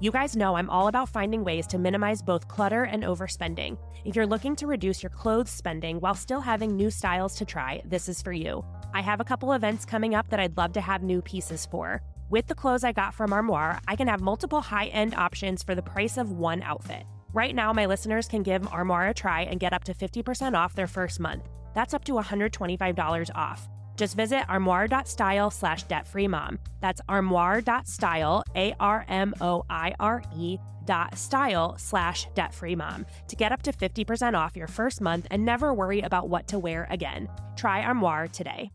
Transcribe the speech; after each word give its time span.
You 0.00 0.12
guys 0.12 0.36
know 0.36 0.54
I'm 0.54 0.70
all 0.70 0.86
about 0.86 1.08
finding 1.08 1.42
ways 1.42 1.66
to 1.66 1.78
minimize 1.78 2.22
both 2.22 2.46
clutter 2.46 2.84
and 2.84 3.02
overspending. 3.02 3.76
If 4.04 4.14
you're 4.14 4.28
looking 4.28 4.54
to 4.56 4.68
reduce 4.68 5.02
your 5.02 5.10
clothes 5.10 5.50
spending 5.50 5.98
while 5.98 6.14
still 6.14 6.40
having 6.40 6.76
new 6.76 6.88
styles 6.88 7.34
to 7.34 7.44
try, 7.44 7.82
this 7.84 8.08
is 8.08 8.22
for 8.22 8.30
you. 8.30 8.64
I 8.94 9.00
have 9.00 9.20
a 9.20 9.24
couple 9.24 9.54
events 9.54 9.84
coming 9.84 10.14
up 10.14 10.28
that 10.28 10.38
I'd 10.38 10.56
love 10.56 10.72
to 10.74 10.80
have 10.80 11.02
new 11.02 11.20
pieces 11.20 11.66
for. 11.66 12.00
With 12.30 12.46
the 12.46 12.54
clothes 12.54 12.84
I 12.84 12.92
got 12.92 13.12
from 13.12 13.32
Armoire, 13.32 13.80
I 13.88 13.96
can 13.96 14.06
have 14.06 14.20
multiple 14.20 14.60
high 14.60 14.86
end 14.86 15.16
options 15.16 15.64
for 15.64 15.74
the 15.74 15.82
price 15.82 16.16
of 16.16 16.30
one 16.30 16.62
outfit. 16.62 17.02
Right 17.32 17.54
now, 17.54 17.72
my 17.72 17.86
listeners 17.86 18.28
can 18.28 18.44
give 18.44 18.72
Armoire 18.72 19.08
a 19.08 19.14
try 19.14 19.42
and 19.42 19.58
get 19.58 19.72
up 19.72 19.82
to 19.84 19.94
50% 19.94 20.54
off 20.56 20.76
their 20.76 20.86
first 20.86 21.18
month. 21.18 21.48
That's 21.74 21.92
up 21.92 22.04
to 22.04 22.12
$125 22.12 23.30
off. 23.34 23.68
Just 23.98 24.16
visit 24.16 24.48
armoire.style 24.48 25.50
slash 25.50 25.84
debtfreemom. 25.86 26.58
That's 26.80 27.00
armoire.style, 27.08 28.44
A 28.54 28.74
R 28.78 29.04
M 29.08 29.34
O 29.40 29.64
I 29.68 29.94
R 29.98 30.22
E 30.36 30.58
dot 30.86 31.18
style 31.18 31.76
slash 31.76 32.26
debtfreemom 32.34 33.04
to 33.26 33.36
get 33.36 33.52
up 33.52 33.60
to 33.62 33.72
50% 33.72 34.34
off 34.34 34.56
your 34.56 34.68
first 34.68 35.02
month 35.02 35.26
and 35.30 35.44
never 35.44 35.74
worry 35.74 36.00
about 36.00 36.30
what 36.30 36.48
to 36.48 36.58
wear 36.58 36.86
again. 36.90 37.28
Try 37.56 37.82
Armoire 37.82 38.28
today. 38.28 38.70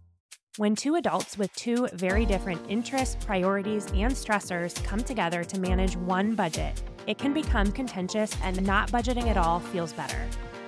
When 0.58 0.76
two 0.76 0.94
adults 0.94 1.40
with 1.40 1.52
two 1.56 1.88
very 1.94 2.28
different 2.28 2.62
interests, 2.70 3.18
priorities, 3.26 3.88
and 3.88 4.14
stressors 4.14 4.84
come 4.84 5.00
together 5.00 5.44
to 5.44 5.60
manage 5.60 5.98
one 5.98 6.36
budget, 6.36 6.84
it 7.08 7.18
can 7.18 7.34
become 7.34 7.72
contentious 7.72 8.38
and 8.44 8.64
not 8.64 8.92
budgeting 8.92 9.28
at 9.28 9.38
all 9.38 9.60
feels 9.60 9.94
better. 9.94 10.20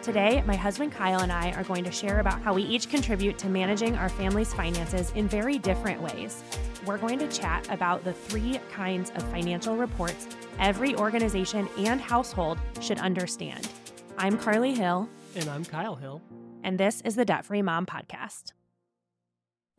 Today, 0.05 0.43
my 0.45 0.55
husband 0.55 0.91
Kyle 0.91 1.21
and 1.21 1.31
I 1.31 1.51
are 1.53 1.63
going 1.63 1.83
to 1.83 1.91
share 1.91 2.19
about 2.19 2.39
how 2.39 2.53
we 2.53 2.61
each 2.61 2.89
contribute 2.91 3.39
to 3.39 3.49
managing 3.49 3.95
our 3.95 4.07
family's 4.07 4.53
finances 4.53 5.11
in 5.15 5.27
very 5.27 5.57
different 5.57 5.99
ways. 5.99 6.43
We're 6.85 6.99
going 6.99 7.17
to 7.17 7.27
chat 7.27 7.67
about 7.71 8.03
the 8.03 8.13
three 8.13 8.59
kinds 8.71 9.09
of 9.15 9.23
financial 9.31 9.75
reports 9.75 10.27
every 10.59 10.95
organization 10.95 11.67
and 11.79 11.99
household 11.99 12.59
should 12.81 12.99
understand. 12.99 13.67
I'm 14.15 14.37
Carly 14.37 14.75
Hill. 14.75 15.09
And 15.35 15.49
I'm 15.49 15.65
Kyle 15.65 15.95
Hill. 15.95 16.21
And 16.63 16.79
this 16.79 17.01
is 17.01 17.15
the 17.15 17.25
Debt 17.25 17.43
Free 17.43 17.63
Mom 17.63 17.87
Podcast. 17.87 18.53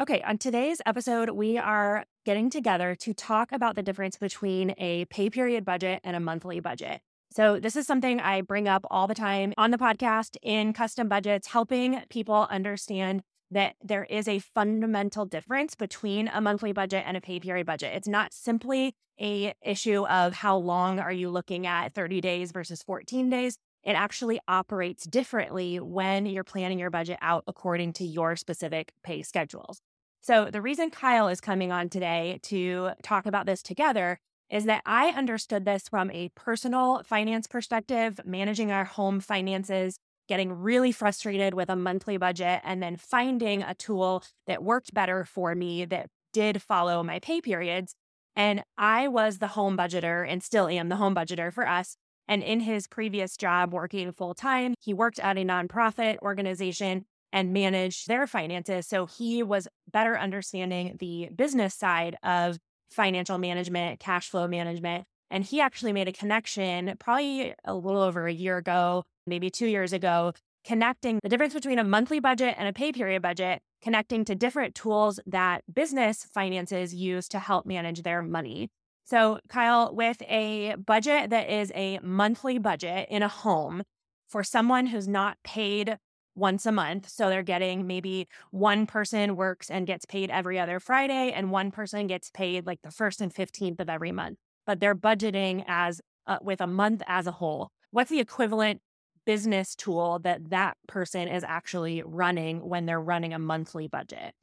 Okay, 0.02 0.22
on 0.22 0.38
today's 0.38 0.82
episode, 0.84 1.30
we 1.30 1.56
are 1.56 2.04
getting 2.24 2.50
together 2.50 2.96
to 2.96 3.14
talk 3.14 3.52
about 3.52 3.76
the 3.76 3.82
difference 3.84 4.16
between 4.16 4.74
a 4.76 5.04
pay 5.04 5.30
period 5.30 5.64
budget 5.64 6.00
and 6.02 6.16
a 6.16 6.20
monthly 6.20 6.58
budget. 6.58 7.00
So, 7.36 7.60
this 7.60 7.76
is 7.76 7.86
something 7.86 8.18
I 8.18 8.40
bring 8.40 8.66
up 8.66 8.86
all 8.90 9.06
the 9.06 9.14
time 9.14 9.52
on 9.58 9.70
the 9.70 9.76
podcast 9.76 10.38
in 10.40 10.72
custom 10.72 11.06
budgets, 11.06 11.48
helping 11.48 12.00
people 12.08 12.46
understand 12.48 13.22
that 13.50 13.74
there 13.84 14.04
is 14.04 14.26
a 14.26 14.38
fundamental 14.38 15.26
difference 15.26 15.74
between 15.74 16.28
a 16.28 16.40
monthly 16.40 16.72
budget 16.72 17.04
and 17.06 17.14
a 17.14 17.20
pay 17.20 17.38
period 17.38 17.66
budget. 17.66 17.92
It's 17.94 18.08
not 18.08 18.32
simply 18.32 18.94
a 19.20 19.52
issue 19.60 20.06
of 20.06 20.32
how 20.32 20.56
long 20.56 20.98
are 20.98 21.12
you 21.12 21.28
looking 21.28 21.66
at 21.66 21.92
30 21.92 22.22
days 22.22 22.52
versus 22.52 22.82
14 22.82 23.28
days. 23.28 23.58
It 23.84 23.92
actually 23.92 24.40
operates 24.48 25.04
differently 25.04 25.78
when 25.78 26.24
you're 26.24 26.42
planning 26.42 26.78
your 26.78 26.88
budget 26.88 27.18
out 27.20 27.44
according 27.46 27.92
to 27.94 28.04
your 28.06 28.36
specific 28.36 28.92
pay 29.04 29.20
schedules. 29.20 29.82
So, 30.22 30.48
the 30.50 30.62
reason 30.62 30.88
Kyle 30.88 31.28
is 31.28 31.42
coming 31.42 31.70
on 31.70 31.90
today 31.90 32.40
to 32.44 32.92
talk 33.02 33.26
about 33.26 33.44
this 33.44 33.62
together 33.62 34.20
is 34.50 34.64
that 34.64 34.82
I 34.86 35.08
understood 35.08 35.64
this 35.64 35.88
from 35.88 36.10
a 36.10 36.30
personal 36.34 37.02
finance 37.04 37.46
perspective, 37.46 38.20
managing 38.24 38.70
our 38.70 38.84
home 38.84 39.20
finances, 39.20 39.98
getting 40.28 40.52
really 40.52 40.92
frustrated 40.92 41.54
with 41.54 41.70
a 41.70 41.76
monthly 41.76 42.16
budget, 42.16 42.60
and 42.64 42.82
then 42.82 42.96
finding 42.96 43.62
a 43.62 43.74
tool 43.74 44.24
that 44.46 44.62
worked 44.62 44.94
better 44.94 45.24
for 45.24 45.54
me 45.54 45.84
that 45.84 46.08
did 46.32 46.62
follow 46.62 47.02
my 47.02 47.18
pay 47.18 47.40
periods. 47.40 47.94
And 48.34 48.62
I 48.76 49.08
was 49.08 49.38
the 49.38 49.48
home 49.48 49.76
budgeter 49.76 50.28
and 50.28 50.42
still 50.42 50.68
am 50.68 50.88
the 50.88 50.96
home 50.96 51.14
budgeter 51.14 51.52
for 51.52 51.66
us. 51.66 51.96
And 52.28 52.42
in 52.42 52.60
his 52.60 52.86
previous 52.86 53.36
job 53.36 53.72
working 53.72 54.12
full 54.12 54.34
time, 54.34 54.74
he 54.80 54.92
worked 54.92 55.18
at 55.20 55.38
a 55.38 55.44
nonprofit 55.44 56.18
organization 56.22 57.06
and 57.32 57.52
managed 57.52 58.08
their 58.08 58.26
finances. 58.26 58.86
So 58.86 59.06
he 59.06 59.42
was 59.42 59.68
better 59.90 60.18
understanding 60.18 60.96
the 60.98 61.30
business 61.34 61.74
side 61.74 62.16
of 62.22 62.58
financial 62.90 63.38
management, 63.38 64.00
cash 64.00 64.28
flow 64.28 64.46
management. 64.46 65.04
And 65.30 65.44
he 65.44 65.60
actually 65.60 65.92
made 65.92 66.08
a 66.08 66.12
connection 66.12 66.94
probably 66.98 67.54
a 67.64 67.74
little 67.74 68.02
over 68.02 68.26
a 68.26 68.32
year 68.32 68.58
ago, 68.58 69.04
maybe 69.26 69.50
two 69.50 69.66
years 69.66 69.92
ago, 69.92 70.32
connecting 70.64 71.18
the 71.22 71.28
difference 71.28 71.54
between 71.54 71.78
a 71.78 71.84
monthly 71.84 72.20
budget 72.20 72.54
and 72.58 72.68
a 72.68 72.72
pay 72.72 72.92
period 72.92 73.22
budget, 73.22 73.60
connecting 73.82 74.24
to 74.24 74.34
different 74.34 74.74
tools 74.74 75.20
that 75.26 75.62
business 75.72 76.26
finances 76.32 76.94
use 76.94 77.28
to 77.28 77.38
help 77.38 77.66
manage 77.66 78.02
their 78.02 78.22
money. 78.22 78.68
So, 79.04 79.38
Kyle, 79.48 79.94
with 79.94 80.20
a 80.22 80.74
budget 80.74 81.30
that 81.30 81.48
is 81.48 81.70
a 81.74 82.00
monthly 82.02 82.58
budget 82.58 83.06
in 83.08 83.22
a 83.22 83.28
home 83.28 83.82
for 84.28 84.42
someone 84.42 84.86
who's 84.86 85.06
not 85.06 85.38
paid 85.44 85.98
once 86.36 86.66
a 86.66 86.72
month. 86.72 87.08
So 87.08 87.28
they're 87.28 87.42
getting 87.42 87.86
maybe 87.86 88.28
one 88.50 88.86
person 88.86 89.36
works 89.36 89.70
and 89.70 89.86
gets 89.86 90.04
paid 90.04 90.30
every 90.30 90.58
other 90.58 90.78
Friday, 90.78 91.32
and 91.32 91.50
one 91.50 91.70
person 91.70 92.06
gets 92.06 92.30
paid 92.30 92.66
like 92.66 92.82
the 92.82 92.90
first 92.90 93.20
and 93.20 93.32
15th 93.34 93.80
of 93.80 93.88
every 93.88 94.12
month. 94.12 94.38
But 94.66 94.80
they're 94.80 94.94
budgeting 94.94 95.64
as 95.66 96.00
uh, 96.26 96.38
with 96.42 96.60
a 96.60 96.66
month 96.66 97.02
as 97.06 97.26
a 97.26 97.32
whole. 97.32 97.70
What's 97.90 98.10
the 98.10 98.20
equivalent 98.20 98.80
business 99.24 99.74
tool 99.74 100.20
that 100.20 100.50
that 100.50 100.76
person 100.86 101.28
is 101.28 101.44
actually 101.44 102.02
running 102.04 102.60
when 102.68 102.86
they're 102.86 103.00
running 103.00 103.32
a 103.32 103.38
monthly 103.38 103.88
budget? 103.88 104.34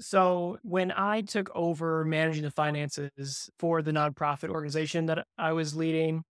So, 0.00 0.58
when 0.62 0.92
I 0.92 1.22
took 1.22 1.50
over 1.56 2.04
managing 2.04 2.44
the 2.44 2.52
finances 2.52 3.50
for 3.58 3.82
the 3.82 3.90
nonprofit 3.90 4.48
organization 4.48 5.06
that 5.06 5.26
I 5.36 5.52
was 5.52 5.74
leading, 5.74 6.22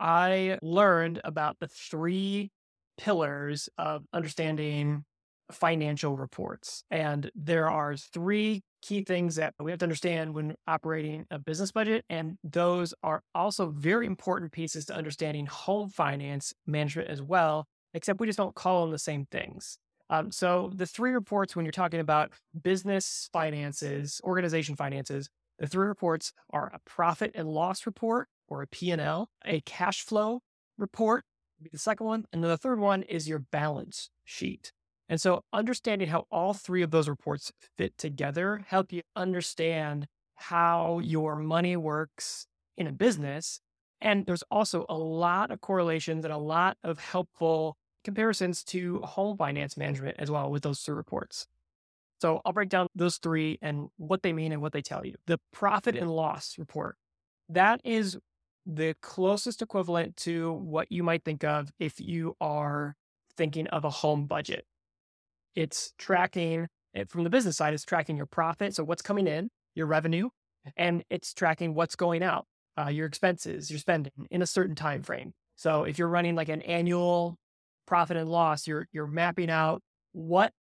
I 0.00 0.58
learned 0.62 1.20
about 1.24 1.58
the 1.60 1.68
three 1.68 2.52
pillars 2.96 3.68
of 3.78 4.04
understanding 4.12 5.04
financial 5.52 6.16
reports. 6.16 6.84
And 6.90 7.30
there 7.34 7.70
are 7.70 7.96
three 7.96 8.62
key 8.82 9.02
things 9.02 9.36
that 9.36 9.54
we 9.58 9.70
have 9.70 9.78
to 9.78 9.84
understand 9.84 10.34
when 10.34 10.54
operating 10.66 11.26
a 11.30 11.38
business 11.38 11.72
budget. 11.72 12.04
And 12.08 12.38
those 12.42 12.94
are 13.02 13.22
also 13.34 13.70
very 13.70 14.06
important 14.06 14.52
pieces 14.52 14.86
to 14.86 14.94
understanding 14.94 15.46
home 15.46 15.88
finance 15.88 16.52
management 16.66 17.08
as 17.08 17.22
well, 17.22 17.66
except 17.94 18.20
we 18.20 18.26
just 18.26 18.36
don't 18.36 18.54
call 18.54 18.82
them 18.82 18.90
the 18.90 18.98
same 18.98 19.26
things. 19.30 19.78
Um, 20.10 20.30
so 20.30 20.70
the 20.74 20.86
three 20.86 21.12
reports, 21.12 21.56
when 21.56 21.64
you're 21.64 21.72
talking 21.72 22.00
about 22.00 22.32
business 22.62 23.30
finances, 23.32 24.20
organization 24.22 24.76
finances, 24.76 25.28
the 25.58 25.66
three 25.66 25.86
reports 25.86 26.32
are 26.50 26.70
a 26.74 26.78
profit 26.84 27.30
and 27.34 27.48
loss 27.48 27.86
report 27.86 28.28
or 28.48 28.62
a 28.62 28.66
P&L, 28.66 29.28
a 29.46 29.60
cash 29.62 30.02
flow 30.02 30.40
report, 30.76 31.24
the 31.72 31.78
second 31.78 32.06
one. 32.06 32.24
And 32.32 32.42
then 32.42 32.50
the 32.50 32.56
third 32.56 32.78
one 32.78 33.02
is 33.02 33.28
your 33.28 33.38
balance 33.38 34.10
sheet. 34.24 34.72
And 35.08 35.20
so 35.20 35.42
understanding 35.52 36.08
how 36.08 36.26
all 36.30 36.54
three 36.54 36.82
of 36.82 36.90
those 36.90 37.08
reports 37.08 37.52
fit 37.76 37.96
together 37.98 38.64
help 38.66 38.92
you 38.92 39.02
understand 39.14 40.06
how 40.34 40.98
your 40.98 41.36
money 41.36 41.76
works 41.76 42.46
in 42.76 42.86
a 42.86 42.92
business. 42.92 43.60
And 44.00 44.26
there's 44.26 44.42
also 44.50 44.86
a 44.88 44.96
lot 44.96 45.50
of 45.50 45.60
correlations 45.60 46.24
and 46.24 46.32
a 46.32 46.38
lot 46.38 46.76
of 46.82 46.98
helpful 46.98 47.76
comparisons 48.02 48.62
to 48.64 49.00
home 49.00 49.36
finance 49.36 49.76
management 49.76 50.16
as 50.18 50.30
well 50.30 50.50
with 50.50 50.62
those 50.62 50.80
three 50.80 50.94
reports. 50.94 51.46
So 52.20 52.40
I'll 52.44 52.52
break 52.52 52.68
down 52.68 52.86
those 52.94 53.18
three 53.18 53.58
and 53.60 53.88
what 53.96 54.22
they 54.22 54.32
mean 54.32 54.52
and 54.52 54.62
what 54.62 54.72
they 54.72 54.82
tell 54.82 55.04
you. 55.04 55.14
The 55.26 55.38
profit 55.52 55.96
and 55.96 56.10
loss 56.10 56.56
report. 56.58 56.96
That 57.48 57.80
is 57.84 58.18
the 58.66 58.94
closest 59.02 59.62
equivalent 59.62 60.16
to 60.16 60.52
what 60.52 60.90
you 60.90 61.02
might 61.02 61.24
think 61.24 61.44
of 61.44 61.70
if 61.78 62.00
you 62.00 62.36
are 62.40 62.96
thinking 63.36 63.66
of 63.68 63.84
a 63.84 63.90
home 63.90 64.26
budget. 64.26 64.64
It's 65.54 65.92
tracking 65.98 66.66
it 66.94 67.10
from 67.10 67.24
the 67.24 67.30
business 67.30 67.56
side, 67.56 67.74
it's 67.74 67.84
tracking 67.84 68.16
your 68.16 68.26
profit. 68.26 68.74
So 68.74 68.84
what's 68.84 69.02
coming 69.02 69.26
in, 69.26 69.50
your 69.74 69.86
revenue, 69.86 70.28
and 70.76 71.04
it's 71.10 71.34
tracking 71.34 71.74
what's 71.74 71.96
going 71.96 72.22
out, 72.22 72.46
uh, 72.78 72.88
your 72.88 73.06
expenses, 73.06 73.70
your 73.70 73.78
spending 73.78 74.12
in 74.30 74.42
a 74.42 74.46
certain 74.46 74.74
time 74.74 75.02
frame. 75.02 75.32
So 75.56 75.84
if 75.84 75.98
you're 75.98 76.08
running 76.08 76.34
like 76.34 76.48
an 76.48 76.62
annual 76.62 77.36
profit 77.86 78.16
and 78.16 78.30
loss, 78.30 78.66
you're 78.66 78.88
you're 78.92 79.06
mapping 79.06 79.50
out 79.50 79.82
what 80.12 80.52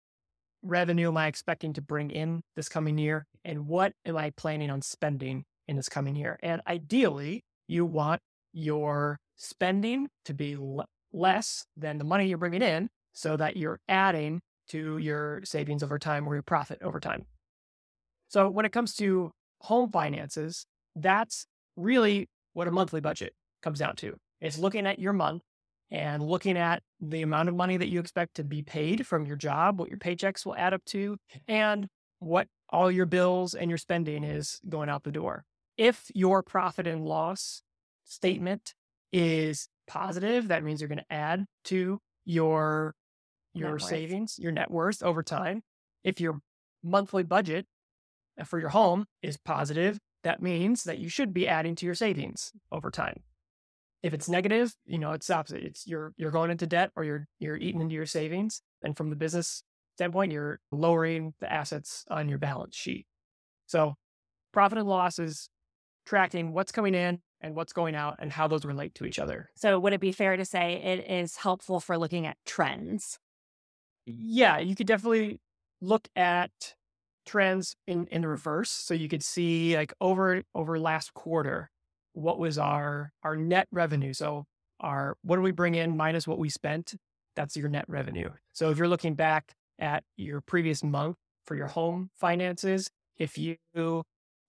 revenue 0.63 1.09
am 1.09 1.17
I 1.17 1.27
expecting 1.27 1.73
to 1.75 1.83
bring 1.83 2.11
in 2.11 2.43
this 2.57 2.69
coming 2.69 2.99
year 2.99 3.27
and 3.45 3.67
what 3.67 3.93
am 4.05 4.17
I 4.17 4.31
planning 4.31 4.71
on 4.71 4.83
spending 4.83 5.45
in 5.67 5.77
this 5.77 5.89
coming 5.89 6.17
year. 6.17 6.39
And 6.43 6.63
ideally, 6.67 7.43
you 7.73 7.85
want 7.85 8.21
your 8.53 9.19
spending 9.37 10.09
to 10.25 10.35
be 10.35 10.55
l- 10.55 10.85
less 11.13 11.65
than 11.77 11.99
the 11.99 12.05
money 12.05 12.29
you're 12.29 12.39
bringing 12.39 12.63
in 12.63 12.89
so 13.13 13.37
that 13.37 13.57
you're 13.57 13.81
adding 13.89 14.41
to 14.69 14.99
your 14.99 15.41
savings 15.45 15.83
over 15.83 15.99
time 15.99 16.29
or 16.29 16.35
your 16.35 16.43
profit 16.43 16.79
over 16.83 17.01
time. 17.01 17.27
So 18.29 18.49
when 18.49 18.65
it 18.65 18.73
comes 18.73 18.95
to 18.97 19.31
home 19.61 19.91
finances, 19.91 20.67
that's 20.97 21.47
really 21.77 22.29
what 22.53 22.69
a 22.69 22.71
monthly 22.71 23.01
budget 23.01 23.35
comes 23.63 23.79
down 23.79 23.97
to. 23.97 24.17
It's 24.41 24.59
looking 24.59 24.87
at 24.87 24.99
your 24.99 25.13
month 25.13 25.43
and 25.91 26.23
looking 26.23 26.57
at 26.57 26.83
the 27.01 27.23
amount 27.23 27.49
of 27.49 27.55
money 27.55 27.77
that 27.77 27.89
you 27.89 28.01
expect 28.01 28.35
to 28.37 28.45
be 28.45 28.63
paid 28.63 29.07
from 29.07 29.27
your 29.27 29.37
job, 29.37 29.79
what 29.79 29.89
your 29.91 29.99
paychecks 29.99 30.47
will 30.47 30.57
add 30.57 30.73
up 30.73 30.85
to, 30.87 31.17
and 31.49 31.87
what 32.19 32.49
all 32.71 32.91
your 32.91 33.07
bills 33.07 33.55
and 33.55 33.71
your 33.71 33.79
spending 33.79 34.25
is 34.25 34.61
going 34.69 34.89
out 34.89 35.05
the 35.05 35.13
door. 35.13 35.45
If 35.77 36.11
your 36.15 36.43
profit 36.43 36.87
and 36.87 37.05
loss 37.05 37.63
statement 38.05 38.75
is 39.13 39.69
positive, 39.87 40.49
that 40.49 40.65
means 40.65 40.81
you're 40.81 40.89
going 40.89 40.99
to 40.99 41.13
add 41.13 41.47
to 41.65 42.01
your 42.25 42.95
your 43.55 43.79
savings, 43.79 44.39
your 44.39 44.53
net 44.53 44.71
worth 44.71 45.03
over 45.03 45.23
time. 45.23 45.63
If 46.05 46.21
your 46.21 46.41
monthly 46.83 47.23
budget 47.23 47.67
uh, 48.41 48.45
for 48.45 48.59
your 48.59 48.71
home 48.71 49.05
is 49.23 49.37
positive, 49.37 49.99
that 50.25 50.41
means 50.41 50.85
that 50.85 50.99
you 50.99 51.09
should 51.09 51.35
be 51.35 51.47
adding 51.47 51.75
to 51.77 51.87
your 51.87 51.95
savings 51.95 52.53
over 52.71 52.91
time. 52.91 53.23
If 54.03 54.15
it's 54.15 54.29
negative, 54.29 54.75
you 54.85 54.99
know, 54.99 55.13
it's 55.13 55.31
opposite. 55.31 55.63
It's 55.63 55.87
you're 55.87 56.13
you're 56.17 56.31
going 56.31 56.51
into 56.51 56.67
debt 56.67 56.91
or 56.97 57.05
you're 57.05 57.27
you're 57.39 57.57
eating 57.57 57.81
into 57.81 57.95
your 57.95 58.07
savings. 58.07 58.63
And 58.83 58.97
from 58.97 59.11
the 59.11 59.17
business 59.17 59.63
standpoint, 59.97 60.33
you're 60.33 60.61
lowering 60.73 61.35
the 61.41 61.53
assets 61.53 62.05
on 62.11 62.29
your 62.29 62.39
balance 62.39 62.75
sheet. 62.75 63.07
So 63.67 63.95
profit 64.53 64.79
and 64.79 64.89
loss 64.89 65.19
is 65.19 65.49
tracking 66.05 66.53
what's 66.53 66.73
coming 66.73 66.95
in 66.95 67.21
and 67.41 67.55
what's 67.55 67.73
going 67.73 67.95
out 67.95 68.17
and 68.19 68.33
how 68.33 68.47
those 68.47 68.65
relate 68.65 68.95
to 68.95 69.05
each 69.05 69.19
other. 69.19 69.51
So 69.55 69.79
would 69.79 69.93
it 69.93 70.01
be 70.01 70.13
fair 70.13 70.37
to 70.37 70.45
say 70.45 70.75
it 70.75 71.11
is 71.11 71.37
helpful 71.37 71.81
for 71.81 71.99
looking 71.99 72.27
at 72.27 72.37
trends? 72.47 73.19
Yeah, 74.07 74.59
you 74.59 74.75
could 74.75 74.87
definitely 74.87 75.41
look 75.81 76.09
at 76.17 76.51
trends 77.27 77.77
in 77.87 78.07
in 78.07 78.23
the 78.23 78.29
reverse. 78.29 78.71
So 78.71 78.95
you 78.95 79.09
could 79.09 79.23
see 79.23 79.77
like 79.77 79.93
over 80.01 80.43
over 80.55 80.79
last 80.79 81.15
quarter, 81.15 81.71
what 82.13 82.39
was 82.39 82.59
our 82.59 83.13
our 83.23 83.37
net 83.37 83.69
revenue? 83.71 84.13
So 84.13 84.45
our 84.81 85.17
what 85.23 85.37
do 85.37 85.43
we 85.43 85.53
bring 85.53 85.75
in 85.75 85.97
minus 85.97 86.27
what 86.27 86.39
we 86.39 86.49
spent? 86.49 86.95
That's 87.37 87.57
your 87.57 87.69
net 87.69 87.85
revenue. 87.89 88.31
So 88.53 88.71
if 88.71 88.79
you're 88.79 88.89
looking 88.89 89.15
back 89.15 89.53
at 89.79 90.05
your 90.17 90.41
previous 90.41 90.85
month 90.85 91.17
for 91.47 91.57
your 91.57 91.69
home 91.69 92.11
finances, 92.15 92.91
if 93.17 93.39
you 93.39 93.57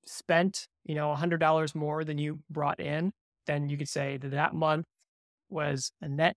spent, 0.06 0.68
you 0.86 0.96
know, 0.96 1.14
$100 1.18 1.76
more 1.76 2.04
than 2.04 2.18
you 2.18 2.40
brought 2.50 2.80
in, 2.80 3.12
then 3.48 3.70
you 3.70 3.78
could 3.78 3.90
say 3.90 4.18
that 4.18 4.32
that 4.32 4.54
month 4.54 4.86
was 5.50 5.92
a 6.02 6.08
net 6.08 6.36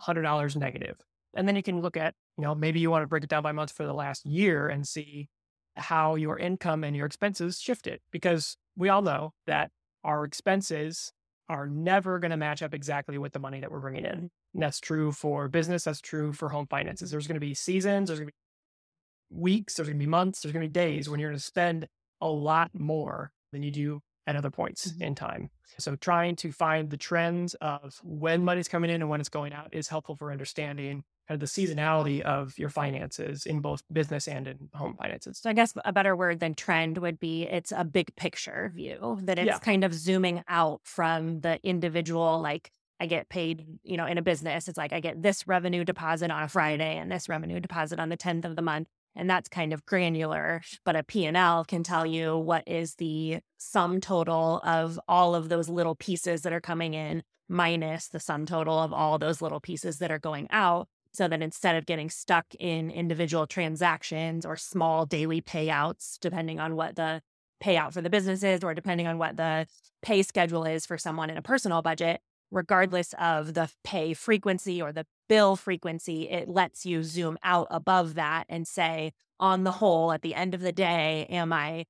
$100 0.00 0.56
negative. 0.56 0.96
And 1.34 1.46
then 1.46 1.56
you 1.56 1.62
can 1.62 1.80
look 1.80 1.96
at, 1.96 2.14
you 2.36 2.44
know, 2.44 2.54
maybe 2.54 2.80
you 2.80 2.90
want 2.90 3.02
to 3.02 3.06
break 3.06 3.24
it 3.24 3.30
down 3.30 3.42
by 3.42 3.52
month 3.52 3.72
for 3.72 3.86
the 3.86 3.92
last 3.92 4.24
year 4.24 4.68
and 4.68 4.86
see 4.86 5.28
how 5.76 6.14
your 6.14 6.38
income 6.38 6.84
and 6.84 6.96
your 6.96 7.06
expenses 7.06 7.60
shifted 7.60 8.00
because 8.10 8.56
we 8.76 8.88
all 8.88 9.02
know 9.02 9.32
that 9.46 9.70
our 10.04 10.24
expenses 10.24 11.12
are 11.48 11.66
never 11.66 12.18
going 12.18 12.30
to 12.30 12.36
match 12.36 12.62
up 12.62 12.74
exactly 12.74 13.18
with 13.18 13.32
the 13.32 13.38
money 13.38 13.60
that 13.60 13.70
we're 13.70 13.80
bringing 13.80 14.04
in. 14.04 14.30
And 14.54 14.62
that's 14.62 14.80
true 14.80 15.12
for 15.12 15.48
business. 15.48 15.84
That's 15.84 16.00
true 16.00 16.32
for 16.32 16.48
home 16.48 16.66
finances. 16.66 17.10
There's 17.10 17.26
going 17.26 17.36
to 17.36 17.40
be 17.40 17.54
seasons, 17.54 18.08
there's 18.08 18.18
going 18.20 18.28
to 18.28 18.32
be 18.32 19.40
weeks, 19.40 19.74
there's 19.74 19.88
going 19.88 19.98
to 19.98 20.04
be 20.04 20.08
months, 20.08 20.40
there's 20.40 20.52
going 20.52 20.62
to 20.62 20.68
be 20.68 20.72
days 20.72 21.08
when 21.08 21.20
you're 21.20 21.30
going 21.30 21.38
to 21.38 21.44
spend 21.44 21.86
a 22.20 22.28
lot 22.28 22.70
more 22.74 23.32
than 23.52 23.62
you 23.62 23.70
do 23.70 24.02
at 24.26 24.36
other 24.36 24.50
points 24.50 24.92
mm-hmm. 24.92 25.02
in 25.02 25.14
time. 25.14 25.50
So 25.78 25.96
trying 25.96 26.36
to 26.36 26.52
find 26.52 26.90
the 26.90 26.96
trends 26.96 27.54
of 27.54 27.98
when 28.02 28.44
money's 28.44 28.68
coming 28.68 28.90
in 28.90 29.00
and 29.00 29.08
when 29.08 29.20
it's 29.20 29.28
going 29.28 29.52
out 29.52 29.68
is 29.72 29.88
helpful 29.88 30.16
for 30.16 30.30
understanding 30.30 31.02
kind 31.28 31.40
of 31.40 31.40
the 31.40 31.46
seasonality 31.46 32.20
of 32.22 32.58
your 32.58 32.68
finances 32.68 33.46
in 33.46 33.60
both 33.60 33.82
business 33.92 34.28
and 34.28 34.46
in 34.46 34.68
home 34.74 34.94
finances. 34.98 35.38
So 35.38 35.50
I 35.50 35.52
guess 35.52 35.72
a 35.84 35.92
better 35.92 36.16
word 36.16 36.40
than 36.40 36.54
trend 36.54 36.98
would 36.98 37.18
be 37.20 37.42
it's 37.42 37.72
a 37.74 37.84
big 37.84 38.14
picture 38.16 38.72
view 38.74 39.18
that 39.22 39.38
it's 39.38 39.46
yeah. 39.46 39.58
kind 39.58 39.84
of 39.84 39.94
zooming 39.94 40.42
out 40.48 40.80
from 40.84 41.40
the 41.40 41.58
individual 41.62 42.40
like 42.40 42.70
I 43.00 43.06
get 43.06 43.28
paid, 43.28 43.64
you 43.84 43.96
know, 43.96 44.06
in 44.06 44.18
a 44.18 44.22
business, 44.22 44.66
it's 44.66 44.76
like 44.76 44.92
I 44.92 45.00
get 45.00 45.22
this 45.22 45.46
revenue 45.46 45.84
deposit 45.84 46.30
on 46.32 46.42
a 46.42 46.48
Friday 46.48 46.96
and 46.96 47.10
this 47.12 47.28
revenue 47.28 47.60
deposit 47.60 48.00
on 48.00 48.08
the 48.08 48.16
10th 48.16 48.44
of 48.44 48.56
the 48.56 48.62
month 48.62 48.88
and 49.18 49.28
that's 49.28 49.48
kind 49.48 49.72
of 49.72 49.84
granular 49.84 50.62
but 50.84 50.96
a 50.96 51.02
p&l 51.02 51.64
can 51.64 51.82
tell 51.82 52.06
you 52.06 52.36
what 52.36 52.62
is 52.66 52.94
the 52.94 53.38
sum 53.58 54.00
total 54.00 54.60
of 54.64 54.98
all 55.08 55.34
of 55.34 55.48
those 55.48 55.68
little 55.68 55.94
pieces 55.94 56.42
that 56.42 56.52
are 56.52 56.60
coming 56.60 56.94
in 56.94 57.22
minus 57.48 58.08
the 58.08 58.20
sum 58.20 58.46
total 58.46 58.78
of 58.78 58.92
all 58.92 59.18
those 59.18 59.40
little 59.40 59.60
pieces 59.60 59.98
that 59.98 60.10
are 60.10 60.18
going 60.18 60.46
out. 60.50 60.88
So 61.12 61.26
that 61.26 61.42
instead 61.42 61.74
of 61.74 61.86
getting 61.86 62.10
stuck 62.10 62.46
in 62.60 62.90
individual 62.90 63.46
transactions 63.46 64.44
or 64.44 64.56
small 64.56 65.06
daily 65.06 65.40
payouts 65.40 66.18
depending 66.20 66.60
on 66.60 66.76
what 66.76 66.96
the 66.96 67.22
payout 67.62 67.92
for 67.92 68.02
the 68.02 68.10
business 68.10 68.44
is 68.44 68.62
or 68.62 68.74
depending 68.74 69.06
on 69.06 69.18
what 69.18 69.36
the 69.36 69.66
pay 70.00 70.22
schedule 70.22 70.64
is 70.64 70.86
for 70.86 70.96
someone 70.96 71.28
in 71.30 71.36
a 71.36 71.42
personal 71.42 71.82
budget 71.82 72.20
regardless 72.50 73.14
of 73.18 73.54
the 73.54 73.70
pay 73.84 74.14
frequency 74.14 74.80
or 74.80 74.92
the 74.92 75.06
bill 75.28 75.56
frequency, 75.56 76.28
it 76.28 76.48
lets 76.48 76.86
you 76.86 77.02
zoom 77.02 77.38
out 77.42 77.66
above 77.70 78.14
that 78.14 78.44
and 78.48 78.66
say, 78.66 79.12
on 79.40 79.64
the 79.64 79.72
whole, 79.72 80.12
at 80.12 80.22
the 80.22 80.34
end 80.34 80.54
of 80.54 80.60
the 80.60 80.72
day, 80.72 81.26
am 81.30 81.52
I 81.52 81.84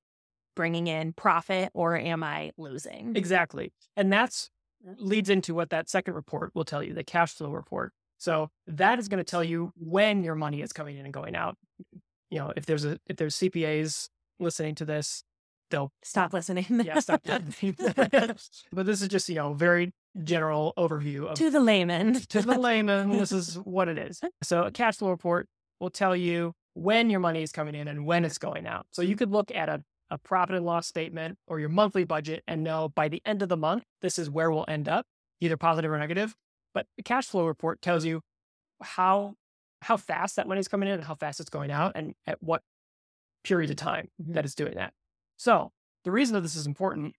bringing 0.55 0.87
in 0.87 1.13
profit 1.13 1.69
or 1.73 1.97
am 1.97 2.23
I 2.23 2.51
losing? 2.57 3.15
Exactly. 3.15 3.71
And 3.95 4.11
that's 4.11 4.49
leads 4.97 5.29
into 5.29 5.53
what 5.53 5.69
that 5.71 5.89
second 5.89 6.13
report 6.13 6.51
will 6.53 6.65
tell 6.65 6.83
you, 6.83 6.93
the 6.93 7.03
cash 7.03 7.33
flow 7.33 7.51
report. 7.51 7.91
So 8.17 8.49
that 8.67 8.99
is 8.99 9.07
going 9.07 9.19
to 9.19 9.29
tell 9.29 9.43
you 9.43 9.71
when 9.77 10.23
your 10.23 10.35
money 10.35 10.61
is 10.61 10.73
coming 10.73 10.97
in 10.97 11.05
and 11.05 11.13
going 11.13 11.35
out. 11.35 11.57
You 12.29 12.39
know, 12.39 12.53
if 12.55 12.65
there's 12.65 12.85
a 12.85 12.99
if 13.07 13.17
there's 13.17 13.35
CPAs 13.35 14.09
listening 14.39 14.75
to 14.75 14.85
this, 14.85 15.23
they'll 15.69 15.91
stop 16.03 16.33
listening. 16.33 16.65
yeah, 16.83 16.99
stop 16.99 17.21
listening. 17.25 17.75
but 18.71 18.85
this 18.85 19.01
is 19.01 19.07
just, 19.07 19.29
you 19.29 19.35
know, 19.35 19.53
very 19.53 19.93
general 20.23 20.73
overview 20.77 21.27
of 21.27 21.35
to 21.35 21.49
the 21.49 21.59
layman. 21.59 22.13
to 22.13 22.41
the 22.41 22.57
layman, 22.57 23.11
this 23.11 23.31
is 23.31 23.55
what 23.63 23.87
it 23.87 23.97
is. 23.97 24.21
So 24.43 24.63
a 24.63 24.71
cash 24.71 24.97
flow 24.97 25.09
report 25.09 25.47
will 25.79 25.89
tell 25.89 26.15
you 26.15 26.53
when 26.73 27.09
your 27.09 27.19
money 27.19 27.43
is 27.43 27.51
coming 27.51 27.75
in 27.75 27.87
and 27.87 28.05
when 28.05 28.25
it's 28.25 28.37
going 28.37 28.67
out. 28.67 28.87
So 28.91 29.01
you 29.01 29.15
could 29.15 29.31
look 29.31 29.51
at 29.53 29.69
a, 29.69 29.83
a 30.09 30.17
profit 30.17 30.55
and 30.55 30.65
loss 30.65 30.87
statement 30.87 31.37
or 31.47 31.59
your 31.59 31.69
monthly 31.69 32.03
budget 32.03 32.43
and 32.47 32.63
know 32.63 32.89
by 32.89 33.07
the 33.07 33.21
end 33.25 33.41
of 33.41 33.49
the 33.49 33.57
month, 33.57 33.83
this 34.01 34.19
is 34.19 34.29
where 34.29 34.51
we'll 34.51 34.65
end 34.67 34.89
up, 34.89 35.05
either 35.41 35.57
positive 35.57 35.91
or 35.91 35.97
negative. 35.97 36.35
But 36.73 36.85
the 36.97 37.03
cash 37.03 37.27
flow 37.27 37.45
report 37.45 37.81
tells 37.81 38.05
you 38.05 38.21
how 38.81 39.35
how 39.81 39.97
fast 39.97 40.35
that 40.35 40.47
money 40.47 40.59
is 40.59 40.67
coming 40.67 40.89
in 40.89 40.95
and 40.95 41.03
how 41.05 41.15
fast 41.15 41.39
it's 41.39 41.49
going 41.49 41.71
out 41.71 41.93
and 41.95 42.13
at 42.27 42.41
what 42.43 42.61
period 43.43 43.69
of 43.69 43.77
time 43.77 44.09
mm-hmm. 44.21 44.33
that 44.33 44.45
it's 44.45 44.55
doing 44.55 44.75
that. 44.75 44.93
So 45.39 45.71
the 46.03 46.11
reason 46.11 46.33
that 46.33 46.41
this 46.41 46.57
is 46.57 46.67
important 46.67 47.15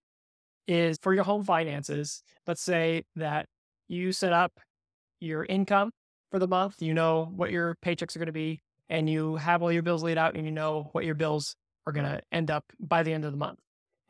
is 0.69 0.99
for 1.01 1.15
your 1.15 1.25
home 1.25 1.43
finances. 1.43 2.23
Let's 2.47 2.61
say 2.61 3.05
that 3.17 3.47
you 3.89 4.13
set 4.13 4.35
up 4.35 4.61
your 5.21 5.47
income 5.47 5.91
for 6.31 6.39
the 6.39 6.47
month, 6.47 6.83
you 6.83 6.93
know 6.93 7.33
what 7.35 7.51
your 7.51 7.77
paychecks 7.83 8.15
are 8.15 8.19
going 8.19 8.27
to 8.27 8.33
be, 8.33 8.61
and 8.91 9.09
you 9.09 9.37
have 9.37 9.63
all 9.63 9.73
your 9.73 9.83
bills 9.83 10.03
laid 10.03 10.19
out 10.19 10.37
and 10.37 10.45
you 10.45 10.53
know 10.53 10.91
what 10.93 11.07
your 11.07 11.15
bills 11.15 11.57
are 11.87 11.95
going 11.95 12.05
to 12.05 12.21
end 12.31 12.51
up 12.51 12.65
by 12.79 13.03
the 13.03 13.13
end 13.13 13.25
of 13.25 13.33
the 13.33 13.39
month. 13.39 13.59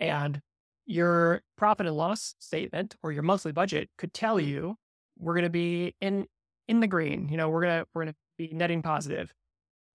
And 0.01 0.41
your 0.87 1.43
profit 1.57 1.87
and 1.87 1.97
loss 1.97 2.35
statement 2.41 2.97
or 3.05 3.13
your 3.13 3.23
monthly 3.23 3.53
budget 3.53 3.91
could 3.97 4.13
tell 4.13 4.41
you 4.41 4.75
we're 5.19 5.35
going 5.35 5.45
to 5.45 5.51
be 5.51 5.95
in 6.01 6.27
in 6.67 6.81
the 6.81 6.89
green, 6.89 7.29
you 7.29 7.37
know, 7.37 7.49
we're 7.49 7.63
going 7.63 7.81
to 7.81 7.87
we're 7.95 8.03
going 8.03 8.13
to 8.13 8.19
be 8.37 8.51
netting 8.53 8.83
positive 8.83 9.33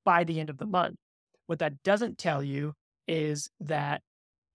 by 0.05 0.23
the 0.23 0.39
end 0.39 0.49
of 0.49 0.57
the 0.57 0.65
month. 0.65 0.95
What 1.47 1.59
that 1.59 1.83
doesn't 1.83 2.17
tell 2.17 2.41
you 2.41 2.73
is 3.07 3.49
that 3.59 4.01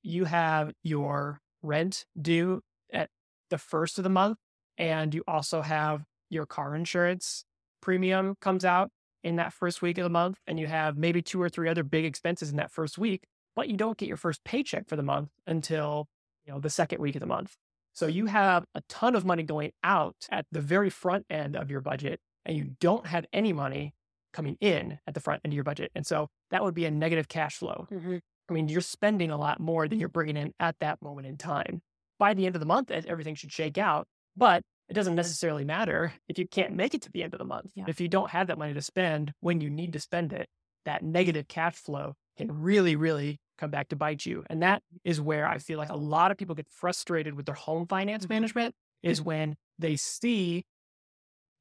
you 0.02 0.24
have 0.24 0.72
your 0.82 1.40
rent 1.62 2.06
due 2.20 2.62
at 2.92 3.10
the 3.50 3.58
first 3.58 3.98
of 3.98 4.04
the 4.04 4.10
month. 4.10 4.38
And 4.78 5.14
you 5.14 5.22
also 5.28 5.60
have 5.60 6.04
your 6.30 6.46
car 6.46 6.74
insurance 6.74 7.44
premium 7.82 8.36
comes 8.40 8.64
out 8.64 8.90
in 9.22 9.36
that 9.36 9.52
first 9.52 9.82
week 9.82 9.98
of 9.98 10.04
the 10.04 10.10
month. 10.10 10.38
And 10.46 10.58
you 10.58 10.66
have 10.66 10.96
maybe 10.96 11.22
two 11.22 11.40
or 11.40 11.48
three 11.48 11.68
other 11.68 11.82
big 11.82 12.04
expenses 12.04 12.50
in 12.50 12.56
that 12.56 12.70
first 12.70 12.98
week, 12.98 13.24
but 13.54 13.68
you 13.68 13.76
don't 13.76 13.98
get 13.98 14.08
your 14.08 14.16
first 14.16 14.42
paycheck 14.44 14.88
for 14.88 14.96
the 14.96 15.02
month 15.02 15.30
until, 15.46 16.08
you 16.46 16.52
know, 16.52 16.60
the 16.60 16.70
second 16.70 17.00
week 17.00 17.16
of 17.16 17.20
the 17.20 17.26
month. 17.26 17.56
So 17.92 18.06
you 18.06 18.26
have 18.26 18.64
a 18.74 18.82
ton 18.88 19.14
of 19.14 19.24
money 19.24 19.42
going 19.42 19.72
out 19.82 20.16
at 20.30 20.46
the 20.52 20.60
very 20.60 20.90
front 20.90 21.26
end 21.28 21.56
of 21.56 21.70
your 21.70 21.80
budget, 21.80 22.20
and 22.46 22.56
you 22.56 22.70
don't 22.80 23.06
have 23.06 23.26
any 23.32 23.52
money 23.52 23.94
coming 24.32 24.56
in 24.60 25.00
at 25.06 25.14
the 25.14 25.20
front 25.20 25.40
end 25.44 25.52
of 25.52 25.56
your 25.56 25.64
budget. 25.64 25.90
And 25.94 26.06
so 26.06 26.28
that 26.50 26.62
would 26.62 26.74
be 26.74 26.84
a 26.84 26.90
negative 26.90 27.28
cash 27.28 27.56
flow. 27.56 27.88
Mm-hmm. 27.90 28.18
I 28.50 28.52
mean, 28.52 28.68
you're 28.68 28.80
spending 28.80 29.30
a 29.30 29.36
lot 29.36 29.60
more 29.60 29.86
than 29.86 30.00
you're 30.00 30.08
bringing 30.08 30.36
in 30.36 30.52
at 30.58 30.76
that 30.80 31.00
moment 31.00 31.28
in 31.28 31.36
time. 31.36 31.82
By 32.18 32.34
the 32.34 32.46
end 32.46 32.56
of 32.56 32.60
the 32.60 32.66
month, 32.66 32.90
everything 32.90 33.36
should 33.36 33.52
shake 33.52 33.78
out, 33.78 34.06
but 34.36 34.62
it 34.88 34.94
doesn't 34.94 35.14
necessarily 35.14 35.64
matter 35.64 36.12
if 36.28 36.36
you 36.38 36.48
can't 36.48 36.74
make 36.74 36.92
it 36.92 37.02
to 37.02 37.12
the 37.12 37.22
end 37.22 37.32
of 37.32 37.38
the 37.38 37.44
month. 37.44 37.70
Yeah. 37.76 37.84
If 37.86 38.00
you 38.00 38.08
don't 38.08 38.30
have 38.30 38.48
that 38.48 38.58
money 38.58 38.74
to 38.74 38.82
spend 38.82 39.32
when 39.40 39.60
you 39.60 39.70
need 39.70 39.92
to 39.92 40.00
spend 40.00 40.32
it, 40.32 40.48
that 40.84 41.02
negative 41.02 41.46
cash 41.46 41.76
flow 41.76 42.14
can 42.36 42.60
really, 42.60 42.96
really 42.96 43.38
come 43.56 43.70
back 43.70 43.88
to 43.90 43.96
bite 43.96 44.26
you. 44.26 44.44
And 44.50 44.62
that 44.62 44.82
is 45.04 45.20
where 45.20 45.46
I 45.46 45.58
feel 45.58 45.78
like 45.78 45.90
a 45.90 45.96
lot 45.96 46.32
of 46.32 46.36
people 46.36 46.56
get 46.56 46.68
frustrated 46.68 47.34
with 47.34 47.46
their 47.46 47.54
home 47.54 47.86
finance 47.86 48.24
mm-hmm. 48.24 48.34
management 48.34 48.74
is 49.02 49.22
when 49.22 49.56
they 49.78 49.96
see, 49.96 50.64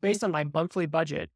based 0.01 0.24
on 0.24 0.31
my 0.31 0.43
monthly 0.43 0.88
budget, 0.88 1.29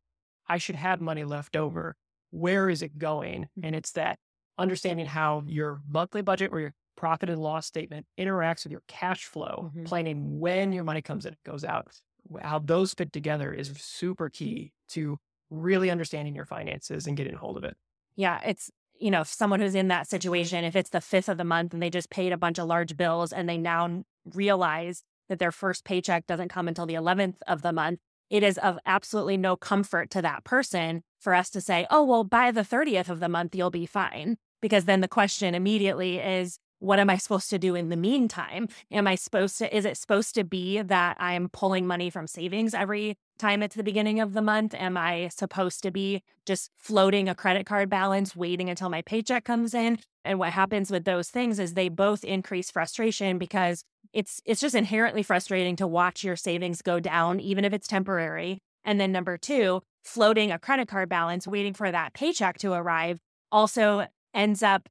I 0.48 0.58
should 0.58 0.76
have 0.76 1.00
money 1.00 1.24
left 1.24 1.56
over 1.56 1.96
where 2.32 2.70
is 2.70 2.82
it 2.82 2.98
going? 2.98 3.48
And 3.62 3.76
it's 3.76 3.92
that 3.92 4.18
understanding 4.58 5.06
how 5.06 5.44
your 5.48 5.82
monthly 5.88 6.22
budget 6.22 6.52
or 6.52 6.60
your 6.60 6.74
profit 6.96 7.30
and 7.30 7.42
loss 7.42 7.66
statement 7.66 8.06
interacts 8.20 8.64
with 8.64 8.72
your 8.72 8.84
cash 8.88 9.26
flow, 9.26 9.68
Mhm. 9.74 9.86
planning 9.86 10.40
when 10.40 10.72
your 10.74 10.84
money 10.84 11.02
comes 11.02 11.26
in 11.26 11.34
and 11.34 11.44
goes 11.44 11.64
out. 11.64 12.00
How 12.42 12.60
those 12.60 12.94
fit 12.94 13.12
together 13.12 13.52
is 13.54 13.70
super 13.78 14.30
key 14.30 14.74
to 14.90 15.18
really 15.50 15.90
understanding 15.90 16.36
your 16.36 16.46
finances 16.46 17.08
and 17.08 17.18
getting 17.18 17.36
a 17.36 17.38
hold 17.38 17.58
of 17.58 17.64
it. 17.64 17.78
Yeah, 18.16 18.42
it's 18.46 18.72
you 19.00 19.10
know, 19.12 19.22
if 19.22 19.28
someone 19.28 19.60
who's 19.60 19.76
in 19.76 19.88
that 19.90 20.08
situation, 20.08 20.64
if 20.64 20.76
it's 20.76 20.92
the 20.92 21.02
fifth 21.02 21.28
of 21.28 21.38
the 21.38 21.44
month 21.44 21.74
and 21.74 21.82
they 21.82 21.90
just 21.90 22.10
paid 22.12 22.32
a 22.32 22.38
bunch 22.38 22.60
of 22.60 22.68
large 22.68 22.96
bills 22.96 23.34
and 23.34 23.50
they 23.50 23.58
now 23.58 24.04
realize 24.34 25.04
that 25.30 25.40
their 25.40 25.52
first 25.52 25.84
paycheck 25.84 26.28
doesn't 26.28 26.50
come 26.50 26.68
until 26.68 26.86
the 26.86 26.94
11th 26.94 27.42
of 27.48 27.64
the 27.64 27.74
month, 27.74 28.00
it 28.34 28.42
is 28.42 28.58
of 28.58 28.80
absolutely 28.88 29.38
no 29.38 29.56
comfort 29.56 30.10
to 30.10 30.20
that 30.20 30.44
person 30.44 31.04
for 31.20 31.36
us 31.36 31.52
to 31.52 31.62
say, 31.62 31.86
oh, 31.92 32.04
well, 32.04 32.24
by 32.24 32.50
the 32.50 32.62
30th 32.62 33.08
of 33.08 33.20
the 33.20 33.30
month, 33.30 33.54
you'll 33.56 33.70
be 33.70 33.86
fine. 33.86 34.38
Because 34.60 34.86
then 34.86 35.02
the 35.02 35.08
question 35.08 35.54
immediately 35.54 36.18
is, 36.18 36.58
what 36.80 36.98
am 36.98 37.12
I 37.12 37.18
supposed 37.18 37.52
to 37.52 37.60
do 37.60 37.76
in 37.76 37.90
the 37.90 37.96
meantime? 37.96 38.70
Am 38.92 39.06
I 39.06 39.14
supposed 39.14 39.60
to, 39.60 39.78
is 39.78 39.86
it 39.86 39.98
supposed 39.98 40.34
to 40.34 40.44
be 40.44 40.82
that 40.82 41.16
I'm 41.20 41.48
pulling 41.48 41.86
money 41.86 42.10
from 42.10 42.26
savings 42.26 42.74
every 42.74 43.18
time 43.38 43.62
it's 43.62 43.76
the 43.76 43.84
beginning 43.84 44.20
of 44.20 44.34
the 44.34 44.42
month? 44.42 44.74
Am 44.74 44.98
I 44.98 45.28
supposed 45.28 45.84
to 45.84 45.92
be 45.92 46.24
just 46.48 46.72
floating 46.76 47.30
a 47.30 47.36
credit 47.36 47.68
card 47.68 47.88
balance, 47.88 48.36
waiting 48.36 48.68
until 48.68 48.90
my 48.90 49.04
paycheck 49.04 49.46
comes 49.46 49.76
in? 49.76 50.00
And 50.26 50.40
what 50.40 50.54
happens 50.54 50.90
with 50.90 51.06
those 51.06 51.30
things 51.30 51.60
is 51.60 51.76
they 51.76 51.88
both 51.88 52.24
increase 52.24 52.72
frustration 52.72 53.38
because 53.38 53.84
it's 54.14 54.42
it's 54.46 54.62
just 54.62 54.76
inherently 54.76 55.24
frustrating 55.24 55.76
to 55.78 55.88
watch 55.88 56.24
your 56.24 56.36
savings 56.36 56.82
go 56.82 57.00
down, 57.00 57.40
even 57.40 57.66
if 57.66 57.74
it's 57.74 57.88
temporary. 57.88 58.60
And 58.86 59.00
then 59.00 59.12
number 59.12 59.38
two, 59.38 59.82
floating 60.04 60.52
a 60.52 60.60
credit 60.60 60.88
card 60.88 61.10
balance, 61.10 61.48
waiting 61.48 61.74
for 61.74 61.92
that 61.92 62.14
paycheck 62.14 62.58
to 62.60 62.74
arrive, 62.74 63.20
also 63.52 64.08
ends 64.34 64.62
up 64.62 64.90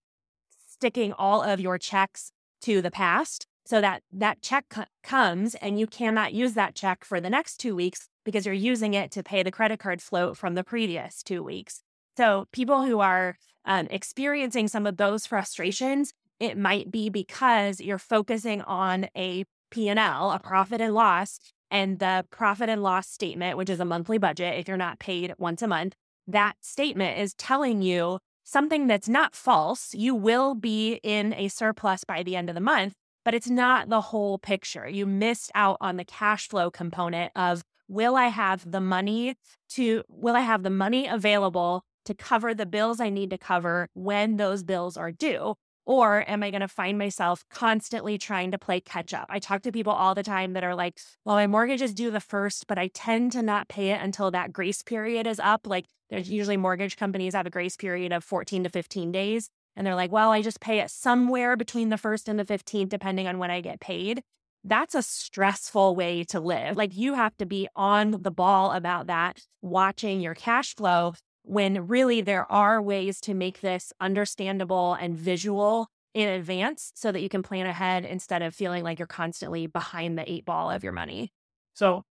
sticking 0.69 1.13
all 1.13 1.43
of 1.43 1.61
your 1.61 1.79
checks 1.79 2.33
to 2.63 2.83
the 2.83 2.91
past 2.91 3.47
so 3.65 3.81
that 3.81 4.03
that 4.13 4.43
check 4.43 4.65
co- 4.69 4.85
comes 5.03 5.55
and 5.57 5.79
you 5.79 5.87
cannot 5.87 6.35
use 6.35 6.55
that 6.55 6.75
check 6.75 7.05
for 7.05 7.21
the 7.21 7.31
next 7.31 7.59
two 7.59 7.75
weeks 7.77 8.09
because 8.25 8.47
you're 8.47 8.55
using 8.55 8.95
it 8.95 9.11
to 9.13 9.23
pay 9.23 9.43
the 9.43 9.51
credit 9.51 9.79
card 9.79 10.03
float 10.03 10.37
from 10.37 10.55
the 10.55 10.65
previous 10.65 11.23
two 11.23 11.43
weeks. 11.43 11.83
So 12.17 12.47
people 12.53 12.85
who 12.85 13.01
are 13.01 13.37
um, 13.65 13.87
experiencing 13.91 14.69
some 14.69 14.87
of 14.87 14.97
those 14.97 15.27
frustrations, 15.27 16.13
it 16.43 16.59
might 16.59 16.91
be 16.91 17.09
because 17.09 17.81
you're 17.81 17.99
focusing 17.99 18.63
on 18.63 19.07
a 19.17 19.45
P&L, 19.71 20.31
a 20.33 20.41
profit 20.41 20.81
and 20.81 20.93
loss, 20.93 21.39
and 21.71 22.01
the 22.01 22.27
profit 22.31 22.69
and 22.69 22.83
loss 22.83 23.09
statement, 23.09 23.57
which 23.57 23.71
is 23.71 23.79
a 23.79 23.85
monthly 23.85 24.19
budget 24.19 24.59
if 24.59 24.67
you're 24.67 24.77
not 24.77 24.99
paid 24.99 25.33
once 25.39 25.63
a 25.63 25.69
month, 25.69 25.95
that 26.27 26.57
statement 26.61 27.17
is 27.17 27.33
telling 27.35 27.81
you 27.81 28.19
something 28.43 28.89
that's 28.89 29.09
not 29.09 29.37
false. 29.37 29.95
You 29.95 30.17
will 30.17 30.57
be 30.57 30.95
in 31.05 31.33
a 31.35 31.47
surplus 31.47 32.03
by 32.03 32.25
the 32.25 32.35
end 32.35 32.49
of 32.49 32.57
the 32.57 32.61
month, 32.61 32.95
but 33.25 33.35
it's 33.35 33.49
not 33.49 33.89
the 33.89 34.01
whole 34.01 34.37
picture. 34.37 34.89
You 34.89 35.07
missed 35.07 35.53
out 35.55 35.77
on 35.81 35.97
the 35.97 36.05
cash 36.05 36.49
flow 36.49 36.73
component 36.73 37.31
of 37.37 37.63
will 37.87 38.17
I 38.17 38.27
have 38.27 38.69
the 38.69 38.81
money 38.81 39.37
to 39.71 40.03
will 40.09 40.35
I 40.35 40.41
have 40.41 40.65
the 40.65 40.71
money 40.71 41.07
available 41.07 41.85
to 42.05 42.15
cover 42.15 42.53
the 42.53 42.67
bills 42.67 42.99
I 42.99 43.11
need 43.11 43.31
to 43.31 43.39
cover 43.39 43.89
when 43.95 44.39
those 44.39 44.65
bills 44.65 44.97
are 44.97 45.13
due? 45.13 45.55
Or 45.85 46.29
am 46.31 46.43
I 46.43 46.51
going 46.51 46.61
to 46.61 46.69
find 46.69 46.97
myself 46.97 47.45
constantly 47.51 48.17
trying 48.17 48.53
to 48.53 48.59
play 48.59 48.81
catch 48.81 49.13
up? 49.13 49.27
I 49.29 49.41
talk 49.41 49.63
to 49.63 49.73
people 49.73 49.93
all 49.93 50.15
the 50.15 50.23
time 50.23 50.53
that 50.53 50.63
are 50.63 50.75
like, 50.75 50.99
well, 51.25 51.37
my 51.37 51.47
mortgage 51.47 51.83
is 51.83 51.93
due 51.93 52.11
the 52.11 52.21
first, 52.21 52.67
but 52.69 52.79
I 52.79 52.89
tend 52.89 53.33
to 53.33 53.43
not 53.43 53.69
pay 53.69 53.91
it 53.91 54.01
until 54.01 54.31
that 54.31 54.53
grace 54.53 54.83
period 54.83 55.27
is 55.27 55.41
up. 55.41 55.67
Like, 55.67 55.87
there's 56.09 56.31
usually 56.31 56.57
mortgage 56.57 56.97
companies 56.97 57.35
have 57.35 57.47
a 57.47 57.51
grace 57.51 57.77
period 57.77 58.13
of 58.13 58.23
14 58.23 58.65
to 58.65 58.71
15 58.71 59.11
days. 59.11 59.49
And 59.75 59.87
they're 59.87 59.95
like, 59.95 60.13
well, 60.13 60.31
I 60.31 60.43
just 60.43 60.61
pay 60.61 60.81
it 60.81 60.91
somewhere 60.91 61.57
between 61.57 61.89
the 61.89 61.99
first 61.99 62.29
and 62.29 62.39
the 62.39 62.45
15th, 62.45 62.89
depending 62.89 63.27
on 63.27 63.39
when 63.39 63.51
I 63.51 63.61
get 63.61 63.81
paid. 63.81 64.23
That's 64.65 64.95
a 64.95 65.03
stressful 65.03 65.97
way 65.97 66.23
to 66.25 66.39
live. 66.39 66.77
Like, 66.77 66.97
you 66.97 67.15
have 67.15 67.37
to 67.39 67.47
be 67.47 67.69
on 67.75 68.23
the 68.23 68.31
ball 68.31 68.71
about 68.71 69.09
that, 69.09 69.41
watching 69.61 70.21
your 70.21 70.35
cash 70.35 70.77
flow 70.77 71.15
when 71.43 71.87
really 71.87 72.21
there 72.21 72.51
are 72.51 72.81
ways 72.81 73.21
to 73.23 73.35
make 73.35 73.61
this 73.61 73.93
understandable 74.01 74.95
and 74.95 75.17
visual 75.17 75.89
in 76.15 76.29
advance 76.29 76.93
so 76.95 77.11
that 77.11 77.21
you 77.21 77.29
can 77.29 77.43
plan 77.43 77.67
ahead 77.67 78.05
instead 78.05 78.43
of 78.43 78.55
feeling 78.55 78.85
like 78.85 78.99
you're 78.99 79.07
constantly 79.07 79.67
behind 79.67 80.19
the 80.19 80.31
eight 80.31 80.45
ball 80.45 80.71
of 80.71 80.85
your 80.85 80.93
money. 80.93 81.33
So 81.75 82.05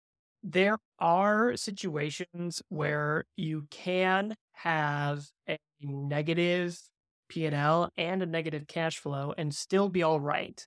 there 0.41 0.77
are 1.00 1.57
situations 1.57 2.62
where 2.69 3.25
you 3.36 3.67
can 3.69 4.36
have 4.53 5.25
a 5.48 5.57
negative 5.81 6.79
P&L 7.27 7.91
and 7.98 8.24
a 8.24 8.25
negative 8.25 8.67
cash 8.67 8.98
flow 8.98 9.33
and 9.38 9.53
still 9.53 9.89
be 9.89 10.01
all 10.01 10.19
right. 10.19 10.65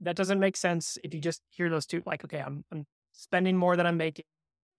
That 0.00 0.16
doesn't 0.16 0.38
make 0.40 0.56
sense 0.56 0.98
if 1.02 1.14
you 1.14 1.20
just 1.20 1.40
hear 1.50 1.70
those 1.70 1.86
two 1.86 2.02
like 2.04 2.24
okay, 2.24 2.40
I'm 2.40 2.64
I'm 2.70 2.84
spending 3.12 3.56
more 3.56 3.76
than 3.76 3.86
I'm 3.86 3.96
making 3.96 4.24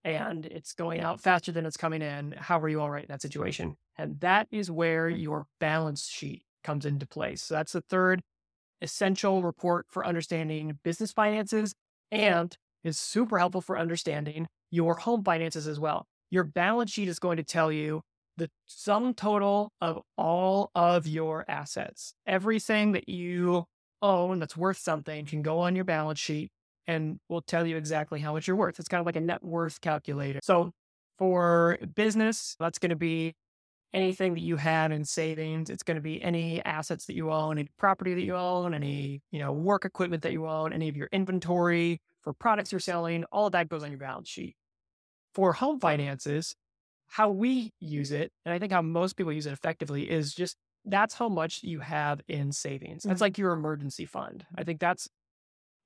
and 0.06 0.46
it's 0.46 0.74
going 0.74 1.02
out 1.02 1.20
faster 1.20 1.52
than 1.52 1.66
it's 1.66 1.76
coming 1.76 2.04
in. 2.04 2.36
How 2.38 2.60
are 2.60 2.70
you 2.70 2.80
all 2.80 2.92
right 2.92 3.04
in 3.04 3.10
that 3.10 3.24
situation? 3.24 3.76
And 3.98 4.20
that 4.20 4.48
is 4.52 4.70
where 4.70 5.10
mm-hmm. 5.10 5.20
your 5.20 5.48
balance 5.60 6.08
sheet 6.08 6.44
comes 6.64 6.86
into 6.86 7.08
place. 7.08 7.42
So 7.42 7.56
that's 7.56 7.74
the 7.74 7.82
third 7.82 8.22
essential 8.82 9.42
report 9.42 9.88
for 9.90 10.06
understanding 10.06 10.78
business 10.84 11.12
finances 11.12 11.74
and 12.12 12.56
is 12.84 13.00
super 13.00 13.40
helpful 13.40 13.62
for 13.62 13.80
understanding 13.80 14.48
your 14.70 14.94
home 14.96 15.24
finances 15.24 15.68
as 15.68 15.80
well. 15.80 16.06
Your 16.30 16.44
balance 16.44 16.92
sheet 16.92 17.08
is 17.08 17.18
going 17.18 17.38
to 17.38 17.44
tell 17.44 17.72
you 17.72 18.02
the 18.38 18.50
sum 18.68 19.16
total 19.16 19.72
of 19.82 20.02
all 20.18 20.70
of 20.76 21.08
your 21.08 21.46
assets. 21.48 22.14
Everything 22.28 22.92
that 22.92 23.10
you 23.10 23.66
own 24.04 24.38
that's 24.38 24.58
worth 24.58 24.78
something 24.78 25.26
can 25.26 25.42
go 25.42 25.60
on 25.60 25.76
your 25.76 25.86
balance 25.86 26.20
sheet 26.20 26.52
and 26.88 27.20
will 27.30 27.42
tell 27.42 27.66
you 27.66 27.78
exactly 27.78 28.20
how 28.20 28.34
much 28.34 28.48
you're 28.48 28.56
worth. 28.56 28.80
It's 28.80 28.88
kind 28.88 29.00
of 29.00 29.06
like 29.06 29.16
a 29.16 29.22
net 29.22 29.44
worth 29.44 29.82
calculator. 29.82 30.40
So 30.44 30.72
for 31.18 31.78
business, 31.96 32.56
that's 32.60 32.80
going 32.80 32.90
to 32.92 32.96
be 32.96 33.34
anything 33.94 34.34
that 34.34 34.42
you 34.42 34.58
have 34.58 34.92
in 34.92 35.06
savings. 35.06 35.70
It's 35.70 35.84
going 35.84 35.96
to 35.96 36.02
be 36.02 36.22
any 36.22 36.64
assets 36.66 37.06
that 37.06 37.16
you 37.16 37.32
own, 37.32 37.58
any 37.58 37.70
property 37.78 38.14
that 38.14 38.24
you 38.24 38.36
own, 38.36 38.74
any, 38.74 39.22
you 39.32 39.40
know, 39.40 39.54
work 39.54 39.86
equipment 39.86 40.24
that 40.24 40.34
you 40.34 40.48
own, 40.48 40.74
any 40.74 40.90
of 40.90 40.98
your 40.98 41.08
inventory 41.12 42.00
for 42.22 42.34
products 42.34 42.72
you're 42.72 42.80
selling, 42.80 43.24
all 43.32 43.46
of 43.48 43.54
that 43.54 43.70
goes 43.70 43.84
on 43.84 43.92
your 43.92 44.00
balance 44.00 44.28
sheet. 44.30 44.56
For 45.34 45.54
home 45.54 45.80
finances, 45.80 46.56
how 47.08 47.30
we 47.30 47.72
use 47.80 48.12
it, 48.12 48.32
and 48.46 48.54
I 48.54 48.60
think 48.60 48.72
how 48.72 48.82
most 48.82 49.16
people 49.18 49.32
use 49.34 49.46
it 49.46 49.54
effectively 49.54 50.10
is 50.10 50.34
just 50.34 50.56
that's 50.86 51.14
how 51.16 51.30
much 51.30 51.64
you 51.64 51.80
have 51.80 52.22
in 52.28 52.52
savings. 52.52 53.04
That's 53.04 53.20
Mhm. 53.20 53.22
like 53.22 53.38
your 53.38 53.52
emergency 53.54 54.06
fund. 54.06 54.46
I 54.56 54.64
think 54.64 54.80
that's 54.80 55.10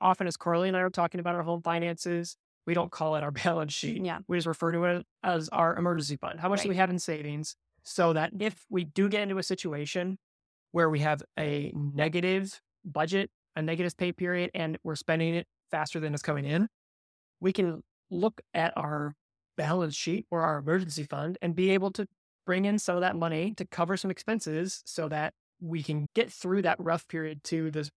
often 0.01 0.27
as 0.27 0.38
Carly 0.38 0.68
and 0.68 0.77
I 0.77 0.82
are 0.82 0.89
talking 0.89 1.20
about 1.20 1.36
our 1.36 1.44
home 1.44 1.62
finances, 1.62 2.36
we 2.65 2.74
don't 2.74 2.91
call 2.91 3.15
it 3.15 3.24
our 3.24 3.32
balance 3.44 3.74
sheet. 3.74 4.03
Yeah. 4.03 4.20
We 4.27 4.38
just 4.38 4.48
refer 4.48 4.72
to 4.72 4.84
it 4.86 5.06
as 5.24 5.50
our 5.50 5.75
emergency 5.75 6.18
fund. 6.18 6.39
How 6.39 6.50
much 6.50 6.63
do 6.63 6.70
we 6.70 6.75
have 6.75 6.89
in 6.89 7.00
savings 7.00 7.56
so 7.84 8.13
that 8.13 8.32
if 8.39 8.65
we 8.70 8.84
do 8.84 9.10
get 9.10 9.22
into 9.22 9.38
a 9.38 9.44
situation 9.44 10.18
where 10.72 10.89
we 10.89 11.00
have 11.00 11.24
a 11.38 11.72
negative 11.74 12.60
budget, 12.86 13.32
a 13.56 13.62
negative 13.62 13.98
pay 13.98 14.12
period, 14.12 14.51
and 14.53 14.77
we're 14.84 14.96
spending 14.96 15.36
it 15.36 15.48
faster 15.72 16.00
than 16.00 16.13
it's 16.13 16.24
coming 16.24 16.46
in, 16.46 16.68
we 17.39 17.51
can 17.51 17.82
look 18.12 18.41
at 18.53 18.74
our 18.75 19.15
balance 19.58 19.96
sheet 19.96 20.25
or 20.32 20.41
our 20.41 20.60
emergency 20.60 21.03
fund 21.03 21.38
and 21.41 21.56
be 21.56 21.72
able 21.72 21.91
to 21.91 22.08
bring 22.46 22.65
in 22.65 22.79
some 22.79 22.96
of 22.96 23.01
that 23.01 23.15
money 23.15 23.53
to 23.58 23.65
cover 23.65 23.98
some 23.98 24.10
expenses 24.10 24.82
so 24.86 25.08
that 25.10 25.34
we 25.62 25.84
can 25.84 26.08
get 26.15 26.32
through 26.32 26.62
that 26.62 26.77
rough 26.79 27.08
period 27.08 27.44
to 27.44 27.70
this 27.72 27.89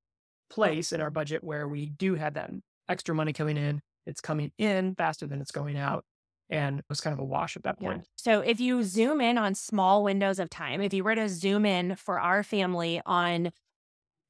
place 0.52 0.92
in 0.92 1.00
our 1.00 1.10
budget 1.10 1.42
where 1.42 1.66
we 1.66 1.86
do 1.86 2.14
have 2.14 2.34
that 2.34 2.50
extra 2.88 3.14
money 3.14 3.32
coming 3.32 3.56
in. 3.56 3.80
It's 4.06 4.20
coming 4.20 4.52
in 4.58 4.94
faster 4.94 5.26
than 5.26 5.40
it's 5.40 5.52
going 5.52 5.78
out. 5.78 6.04
And 6.50 6.80
it 6.80 6.84
was 6.88 7.00
kind 7.00 7.14
of 7.14 7.20
a 7.20 7.24
wash 7.24 7.56
at 7.56 7.62
that 7.62 7.76
Yeah. 7.80 7.88
point. 7.92 8.06
So 8.16 8.40
if 8.40 8.60
you 8.60 8.82
zoom 8.82 9.20
in 9.20 9.38
on 9.38 9.54
small 9.54 10.04
windows 10.04 10.38
of 10.38 10.50
time, 10.50 10.82
if 10.82 10.92
you 10.92 11.02
were 11.04 11.14
to 11.14 11.28
zoom 11.28 11.64
in 11.64 11.96
for 11.96 12.20
our 12.20 12.42
family 12.42 13.00
on 13.06 13.52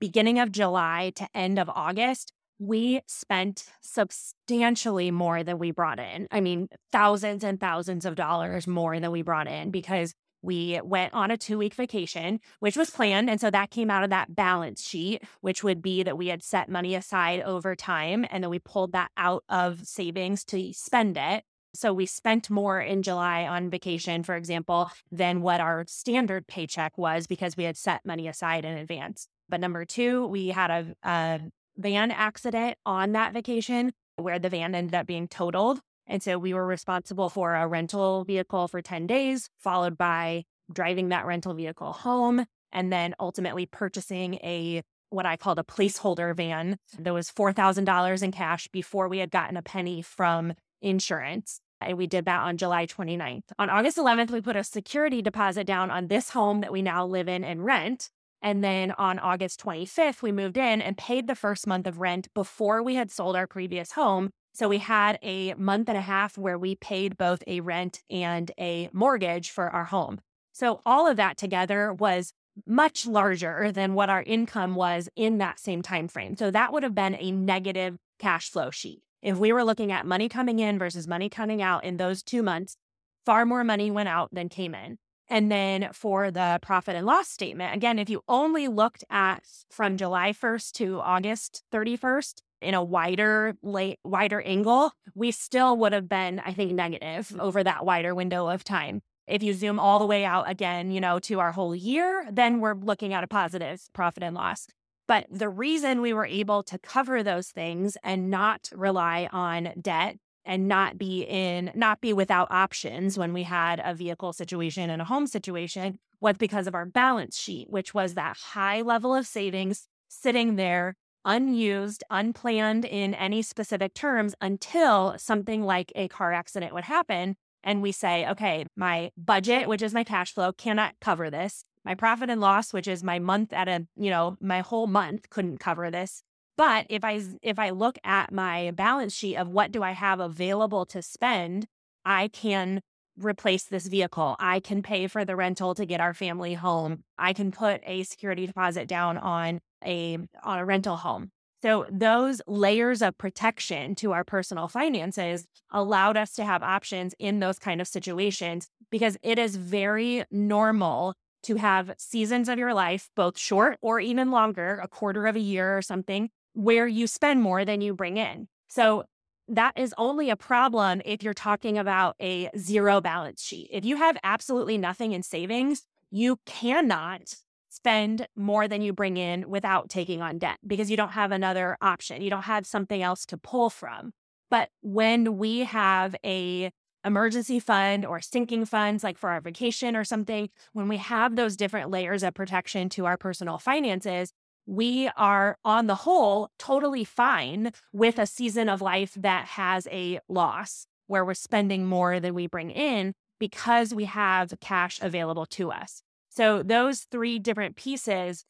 beginning 0.01 0.39
of 0.39 0.53
July 0.53 1.13
to 1.17 1.29
end 1.35 1.59
of 1.59 1.69
August, 1.69 2.33
we 2.59 3.01
spent 3.09 3.65
substantially 3.81 5.11
more 5.11 5.43
than 5.43 5.59
we 5.59 5.73
brought 5.73 5.99
in. 5.99 6.29
I 6.31 6.41
mean, 6.41 6.69
thousands 6.93 7.43
and 7.43 7.59
thousands 7.59 8.05
of 8.05 8.15
dollars 8.15 8.67
more 8.69 8.99
than 9.01 9.11
we 9.11 9.23
brought 9.23 9.49
in 9.49 9.71
because 9.71 10.15
we 10.43 10.81
went 10.83 11.15
on 11.15 11.31
a 11.31 11.37
two 11.37 11.57
week 11.57 11.75
vacation, 11.75 12.41
which 12.61 12.77
was 12.77 12.91
planned. 12.91 13.31
And 13.31 13.41
so 13.41 13.51
that 13.51 13.71
came 13.71 13.91
out 13.91 14.05
of 14.05 14.11
that 14.11 14.35
balance 14.35 14.83
sheet, 14.83 15.23
which 15.41 15.65
would 15.65 15.81
be 15.81 16.03
that 16.03 16.19
we 16.19 16.27
had 16.27 16.43
set 16.43 16.69
money 16.69 16.95
aside 16.95 17.41
over 17.41 17.75
time. 17.75 18.27
And 18.31 18.43
then 18.43 18.51
we 18.51 18.59
pulled 18.59 18.93
that 18.93 19.11
out 19.17 19.45
of 19.49 19.87
savings 19.87 20.45
to 20.47 20.73
spend 20.73 21.17
it. 21.17 21.45
So 21.75 21.93
we 21.93 22.05
spent 22.05 22.51
more 22.51 22.81
in 22.81 23.03
July 23.03 23.47
on 23.47 23.71
vacation, 23.71 24.25
for 24.25 24.35
example, 24.37 24.91
than 25.11 25.41
what 25.41 25.61
our 25.61 25.85
standard 25.89 26.47
paycheck 26.47 26.99
was 26.99 27.27
because 27.27 27.57
we 27.57 27.65
had 27.65 27.79
set 27.79 28.05
money 28.05 28.29
aside 28.29 28.67
in 28.67 28.77
advance. 28.77 29.27
But 29.49 29.61
number 29.61 29.85
two, 29.85 30.27
we 30.27 30.49
had 30.49 30.71
a, 30.71 30.95
a 31.03 31.41
van 31.79 32.11
accident 32.11 32.77
on 32.85 33.13
that 33.13 33.33
vacation 33.33 33.93
where 34.17 34.39
the 34.39 34.51
van 34.51 34.75
ended 34.75 34.95
up 34.95 35.07
being 35.07 35.29
totaled. 35.29 35.81
And 36.07 36.23
so 36.23 36.39
we 36.39 36.55
were 36.55 36.67
responsible 36.67 37.29
for 37.29 37.55
a 37.55 37.67
rental 37.67 38.25
vehicle 38.25 38.69
for 38.69 38.83
10 38.83 39.07
days, 39.07 39.49
followed 39.59 39.97
by 39.97 40.45
driving 40.73 41.09
that 41.11 41.27
rental 41.27 41.55
vehicle 41.55 41.93
home, 41.93 42.47
and 42.73 42.93
then 42.93 43.15
ultimately 43.21 43.67
purchasing 43.67 44.35
a 44.37 44.83
what 45.11 45.27
I 45.27 45.37
called 45.37 45.59
a 45.59 45.63
placeholder 45.63 46.35
van. 46.35 46.79
There 46.99 47.13
was 47.13 47.31
$4,000 47.31 48.23
in 48.23 48.33
cash 48.33 48.69
before 48.69 49.09
we 49.09 49.19
had 49.19 49.31
gotten 49.31 49.57
a 49.57 49.63
penny 49.63 50.01
from 50.01 50.55
insurance. 50.81 51.61
And 51.83 51.99
we 51.99 52.07
did 52.07 52.25
that 52.25 52.43
on 52.43 52.57
July 52.57 52.87
29th. 52.87 53.45
On 53.59 53.69
August 53.69 53.99
11th, 53.99 54.31
we 54.31 54.41
put 54.41 54.57
a 54.57 54.65
security 54.65 55.21
deposit 55.21 55.67
down 55.67 55.91
on 55.91 56.07
this 56.07 56.31
home 56.31 56.61
that 56.61 56.73
we 56.73 56.81
now 56.81 57.05
live 57.05 57.29
in 57.29 57.45
and 57.45 57.65
rent. 57.65 58.09
And 58.41 58.63
then 58.65 58.93
on 58.93 59.19
August 59.19 59.63
25th, 59.63 60.23
we 60.23 60.33
moved 60.33 60.57
in 60.57 60.81
and 60.81 60.97
paid 60.97 61.27
the 61.27 61.35
first 61.35 61.67
month 61.67 61.87
of 61.87 62.01
rent 62.01 62.29
before 62.35 62.83
we 62.83 62.95
had 62.95 63.11
sold 63.11 63.37
our 63.37 63.47
previous 63.47 63.93
home. 63.93 64.31
So 64.53 64.69
we 64.69 64.79
had 64.79 65.19
a 65.23 65.55
month 65.55 65.89
and 65.89 65.97
a 65.97 66.03
half 66.03 66.37
where 66.37 66.59
we 66.59 66.75
paid 66.75 67.17
both 67.17 67.43
a 67.47 67.61
rent 67.61 68.03
and 68.11 68.51
a 68.59 68.91
mortgage 68.93 69.51
for 69.51 69.71
our 69.71 69.85
home. 69.85 70.21
So 70.53 70.83
all 70.85 71.07
of 71.07 71.17
that 71.17 71.39
together 71.39 71.93
was 71.93 72.35
much 72.67 73.07
larger 73.07 73.73
than 73.73 73.95
what 73.95 74.11
our 74.11 74.23
income 74.23 74.75
was 74.75 75.09
in 75.17 75.39
that 75.39 75.59
same 75.59 75.81
time 75.81 76.07
frame. 76.07 76.37
So 76.37 76.51
that 76.51 76.71
would 76.73 76.83
have 76.83 76.95
been 76.95 77.17
a 77.19 77.33
negative 77.33 77.97
cash 78.19 78.51
flow 78.51 78.71
sheet. 78.71 79.01
If 79.23 79.39
we 79.39 79.53
were 79.53 79.65
looking 79.65 79.91
at 79.91 80.05
money 80.05 80.29
coming 80.29 80.59
in 80.59 80.79
versus 80.79 81.09
money 81.09 81.31
coming 81.31 81.63
out 81.63 81.85
in 81.85 81.97
those 81.97 82.23
2 82.23 82.43
months, 82.43 82.77
far 83.25 83.47
more 83.47 83.65
money 83.65 83.91
went 83.91 84.11
out 84.11 84.35
than 84.35 84.51
came 84.51 84.75
in. 84.75 84.99
And 85.29 85.51
then 85.51 85.89
for 85.95 86.31
the 86.31 86.59
profit 86.61 86.95
and 86.95 87.07
loss 87.07 87.29
statement, 87.29 87.75
again, 87.75 87.99
if 87.99 88.11
you 88.11 88.21
only 88.29 88.69
looked 88.69 89.03
at 89.09 89.45
from 89.71 89.97
July 89.97 90.33
1st 90.33 90.73
to 90.73 91.01
August 91.01 91.63
31st 91.73 92.43
in 92.63 92.75
a 92.75 92.83
wider 92.83 93.57
late 93.63 93.99
wider 94.05 94.41
angle, 94.41 94.93
we 95.15 95.31
still 95.31 95.77
would 95.79 95.93
have 95.93 96.09
been, 96.09 96.41
I 96.41 96.53
think, 96.53 96.73
negative 96.73 97.29
mm. 97.29 97.41
over 97.41 97.63
that 97.63 97.85
wider 97.85 98.15
window 98.15 98.49
of 98.49 98.65
time. 98.65 99.03
If 99.27 99.43
you 99.43 99.55
zoom 99.55 99.79
all 99.79 99.99
the 99.99 100.07
way 100.07 100.25
out 100.25 100.51
again, 100.51 100.91
you 100.91 101.01
know, 101.01 101.19
to 101.21 101.41
our 101.41 101.53
whole 101.53 101.75
year, 101.75 102.27
then 102.31 102.61
we're 102.61 102.75
looking 102.75 103.13
at 103.15 103.25
a 103.25 103.29
positive 103.29 103.83
profit 103.93 104.23
and 104.23 104.35
loss. 104.35 104.67
But 105.07 105.27
the 105.31 105.49
reason 105.49 106.01
we 106.01 106.13
were 106.13 106.27
able 106.27 106.63
to 106.65 106.79
cover 106.79 107.23
those 107.23 107.49
things 107.49 107.97
and 108.03 108.31
not 108.31 108.69
rely 108.73 109.29
on 109.33 109.73
debt 109.81 110.17
and 110.45 110.69
not 110.69 110.99
be 110.99 111.23
in, 111.23 111.71
not 111.75 112.01
be 112.01 112.13
without 112.13 112.51
options 112.51 113.17
when 113.17 113.33
we 113.33 113.45
had 113.45 113.81
a 113.85 113.95
vehicle 113.95 114.33
situation 114.33 114.91
and 114.91 115.01
a 115.01 115.07
home 115.07 115.27
situation 115.27 115.99
was 116.21 116.37
because 116.37 116.67
of 116.67 116.75
our 116.75 116.87
balance 116.87 117.39
sheet, 117.39 117.69
which 117.71 117.95
was 117.95 118.15
that 118.15 118.37
high 118.37 118.81
level 118.81 119.15
of 119.15 119.27
savings 119.27 119.89
sitting 120.09 120.57
there 120.57 120.97
unused, 121.25 122.05
unplanned 122.11 122.85
in 122.85 123.15
any 123.15 123.43
specific 123.43 123.95
terms 123.95 124.35
until 124.41 125.15
something 125.19 125.63
like 125.63 125.93
a 125.95 126.09
car 126.09 126.33
accident 126.33 126.75
would 126.75 126.85
happen 126.85 127.37
and 127.65 127.83
we 127.83 127.93
say, 127.93 128.29
okay, 128.29 128.67
my 128.77 129.11
budget, 129.17 129.69
which 129.69 129.83
is 129.83 129.95
my 129.95 130.05
cash 130.05 130.35
flow, 130.35 130.53
cannot 130.53 130.95
cover 131.01 131.31
this. 131.31 131.65
My 131.85 131.95
profit 131.95 132.31
and 132.31 132.41
loss, 132.41 132.73
which 132.73 132.89
is 132.89 133.03
my 133.03 133.19
month 133.19 133.53
at 133.53 133.69
a, 133.69 133.87
you 133.97 134.11
know, 134.11 134.37
my 134.41 134.61
whole 134.61 134.87
month 134.87 135.31
couldn't 135.31 135.59
cover 135.59 135.91
this. 135.91 136.23
But 136.57 136.87
if 136.91 137.03
I 137.05 137.21
if 137.41 137.59
I 137.59 137.71
look 137.71 137.99
at 138.05 138.33
my 138.33 138.71
balance 138.73 139.15
sheet 139.15 139.37
of 139.37 139.49
what 139.49 139.73
do 139.73 139.83
I 139.83 139.93
have 139.93 140.21
available 140.21 140.85
to 140.87 141.03
spend, 141.03 141.67
I 142.05 142.29
can 142.29 142.83
replace 143.17 143.65
this 143.65 143.87
vehicle. 143.87 144.37
I 144.39 144.61
can 144.61 144.83
pay 144.83 145.07
for 145.07 145.25
the 145.25 145.37
rental 145.37 145.75
to 145.75 145.87
get 145.87 146.01
our 146.01 146.15
family 146.15 146.55
home. 146.55 147.05
I 147.19 147.33
can 147.33 147.53
put 147.53 147.81
a 147.85 148.03
security 148.05 148.47
deposit 148.47 148.87
down 148.87 149.19
on 149.19 149.61
a 149.85 150.19
on 150.43 150.59
a 150.59 150.65
rental 150.65 150.97
home. 150.97 151.31
So, 151.63 151.87
those 151.91 152.43
layers 152.49 153.03
of 153.03 153.17
protection 153.19 153.95
to 153.97 154.11
our 154.13 154.25
personal 154.25 154.67
finances 154.67 155.47
allowed 155.71 156.17
us 156.17 156.33
to 156.35 156.45
have 156.45 156.63
options 156.63 157.15
in 157.21 157.39
those 157.39 157.61
kind 157.61 157.81
of 157.81 157.87
situations 157.87 158.69
because 158.91 159.17
it 159.23 159.39
is 159.39 159.55
very 159.55 160.25
normal 160.31 161.15
to 161.45 161.57
have 161.57 161.95
seasons 161.99 162.49
of 162.49 162.59
your 162.59 162.75
life, 162.75 163.11
both 163.15 163.39
short 163.39 163.79
or 163.81 164.01
even 164.01 164.33
longer, 164.33 164.81
a 164.83 164.89
quarter 164.89 165.27
of 165.27 165.37
a 165.37 165.41
year 165.41 165.77
or 165.77 165.83
something, 165.83 166.31
where 166.55 166.87
you 166.89 167.07
spend 167.07 167.43
more 167.43 167.65
than 167.65 167.81
you 167.81 167.95
bring 167.95 168.17
in. 168.17 168.49
So, 168.67 169.05
that 169.49 169.75
is 169.77 169.95
only 169.99 170.31
a 170.31 170.37
problem 170.37 171.01
if 171.05 171.23
you're 171.23 171.35
talking 171.35 171.79
about 171.79 172.17
a 172.21 172.51
zero 172.57 173.01
balance 173.01 173.43
sheet. 173.43 173.69
If 173.71 173.85
you 173.85 173.97
have 173.97 174.17
absolutely 174.25 174.79
nothing 174.79 175.13
in 175.13 175.23
savings, 175.23 175.83
you 176.11 176.39
cannot 176.45 177.35
spend 177.73 178.27
more 178.37 178.69
than 178.69 178.83
you 178.83 178.93
bring 178.93 179.17
in 179.17 179.49
without 179.49 179.89
taking 179.89 180.21
on 180.21 180.39
debt 180.39 180.59
because 180.67 180.91
you 180.91 180.97
don't 180.97 181.13
have 181.13 181.33
another 181.33 181.79
option. 181.81 182.21
You 182.21 182.29
don't 182.29 182.43
have 182.43 182.67
something 182.67 183.03
else 183.03 183.25
to 183.27 183.39
pull 183.39 183.71
from. 183.71 184.13
But 184.51 184.69
when 184.83 185.39
we 185.39 185.61
have 185.61 186.15
a 186.23 186.71
emergency 187.03 187.59
fund 187.59 188.05
or 188.05 188.21
sinking 188.21 188.67
funds 188.67 189.03
like 189.03 189.17
for 189.17 189.31
our 189.31 189.41
vacation 189.41 189.97
or 189.97 190.05
something, 190.05 190.51
when 190.75 190.87
we 190.87 190.99
have 190.99 191.35
those 191.35 191.57
different 191.57 191.91
layers 191.91 192.23
of 192.23 192.35
protection 192.35 192.91
to 192.91 193.07
our 193.07 193.17
personal 193.17 193.57
finances, 193.57 194.35
we 194.67 195.09
are 195.17 195.57
on 195.65 195.87
the 195.87 195.95
whole 195.95 196.51
totally 196.59 197.05
fine 197.05 197.73
with 197.91 198.19
a 198.19 198.27
season 198.27 198.69
of 198.69 198.83
life 198.83 199.15
that 199.15 199.47
has 199.47 199.89
a 199.91 200.21
loss 200.29 200.87
where 201.07 201.25
we're 201.25 201.33
spending 201.33 201.87
more 201.87 202.21
than 202.21 202.35
we 202.35 202.47
bring 202.47 202.71
in 202.71 203.15
because 203.41 203.95
we 203.95 204.05
have 204.05 204.53
cash 204.61 205.01
available 205.01 205.47
to 205.47 205.73
us. 205.73 206.03
So 206.35 206.63
those 206.63 207.01
three 207.01 207.39
different 207.39 207.77
pieces, 207.77 208.47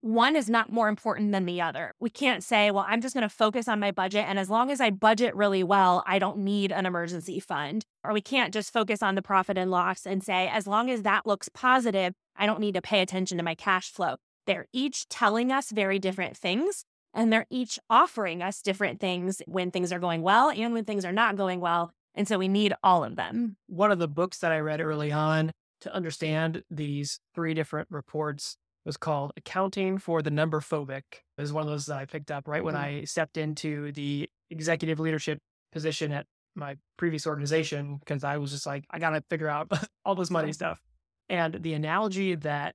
one 0.00 0.34
is 0.34 0.48
not 0.48 0.72
more 0.72 0.88
important 0.88 1.30
than 1.30 1.44
the 1.44 1.60
other. 1.60 1.92
We 2.00 2.08
can't 2.08 2.42
say, 2.42 2.70
well, 2.70 2.86
I'm 2.88 3.02
just 3.02 3.14
going 3.14 3.28
to 3.28 3.28
focus 3.28 3.68
on 3.68 3.78
my 3.78 3.90
budget. 3.90 4.24
And 4.26 4.38
as 4.38 4.48
long 4.48 4.70
as 4.70 4.80
I 4.80 4.88
budget 4.88 5.36
really 5.36 5.62
well, 5.62 6.02
I 6.06 6.18
don't 6.18 6.38
need 6.38 6.72
an 6.72 6.86
emergency 6.86 7.38
fund. 7.38 7.84
Or 8.02 8.14
we 8.14 8.22
can't 8.22 8.54
just 8.54 8.72
focus 8.72 9.02
on 9.02 9.14
the 9.14 9.20
profit 9.20 9.58
and 9.58 9.70
loss 9.70 10.06
and 10.06 10.24
say, 10.24 10.48
as 10.48 10.66
long 10.66 10.88
as 10.88 11.02
that 11.02 11.26
looks 11.26 11.50
positive, 11.50 12.14
I 12.34 12.46
don't 12.46 12.60
need 12.60 12.74
to 12.74 12.82
pay 12.82 13.02
attention 13.02 13.36
to 13.36 13.44
my 13.44 13.54
cash 13.54 13.90
flow. 13.90 14.16
They're 14.46 14.66
each 14.72 15.06
telling 15.10 15.52
us 15.52 15.70
very 15.70 15.98
different 15.98 16.34
things. 16.34 16.86
And 17.12 17.30
they're 17.30 17.46
each 17.50 17.78
offering 17.90 18.42
us 18.42 18.62
different 18.62 19.00
things 19.00 19.42
when 19.46 19.70
things 19.70 19.92
are 19.92 19.98
going 19.98 20.22
well 20.22 20.48
and 20.48 20.72
when 20.72 20.86
things 20.86 21.04
are 21.04 21.12
not 21.12 21.36
going 21.36 21.60
well. 21.60 21.92
And 22.14 22.26
so 22.26 22.38
we 22.38 22.48
need 22.48 22.72
all 22.82 23.04
of 23.04 23.16
them. 23.16 23.56
One 23.66 23.92
of 23.92 23.98
the 23.98 24.08
books 24.08 24.38
that 24.38 24.50
I 24.50 24.60
read 24.60 24.80
early 24.80 25.12
on 25.12 25.52
to 25.82 25.94
understand 25.94 26.62
these 26.70 27.20
three 27.34 27.54
different 27.54 27.88
reports 27.90 28.56
was 28.84 28.96
called 28.96 29.32
Accounting 29.36 29.98
for 29.98 30.22
the 30.22 30.30
Number 30.30 30.60
Phobic. 30.60 31.02
It 31.36 31.40
was 31.40 31.52
one 31.52 31.62
of 31.62 31.68
those 31.68 31.86
that 31.86 31.98
I 31.98 32.04
picked 32.04 32.30
up 32.30 32.48
right 32.48 32.64
when 32.64 32.74
mm-hmm. 32.74 33.00
I 33.00 33.04
stepped 33.04 33.36
into 33.36 33.92
the 33.92 34.28
executive 34.50 34.98
leadership 34.98 35.38
position 35.72 36.12
at 36.12 36.26
my 36.54 36.76
previous 36.96 37.26
organization 37.26 37.96
because 37.98 38.24
I 38.24 38.38
was 38.38 38.50
just 38.50 38.66
like, 38.66 38.84
I 38.90 38.98
got 38.98 39.10
to 39.10 39.22
figure 39.30 39.48
out 39.48 39.70
all 40.04 40.14
this 40.14 40.30
money 40.30 40.52
stuff. 40.52 40.80
And 41.28 41.62
the 41.62 41.74
analogy 41.74 42.34
that 42.36 42.74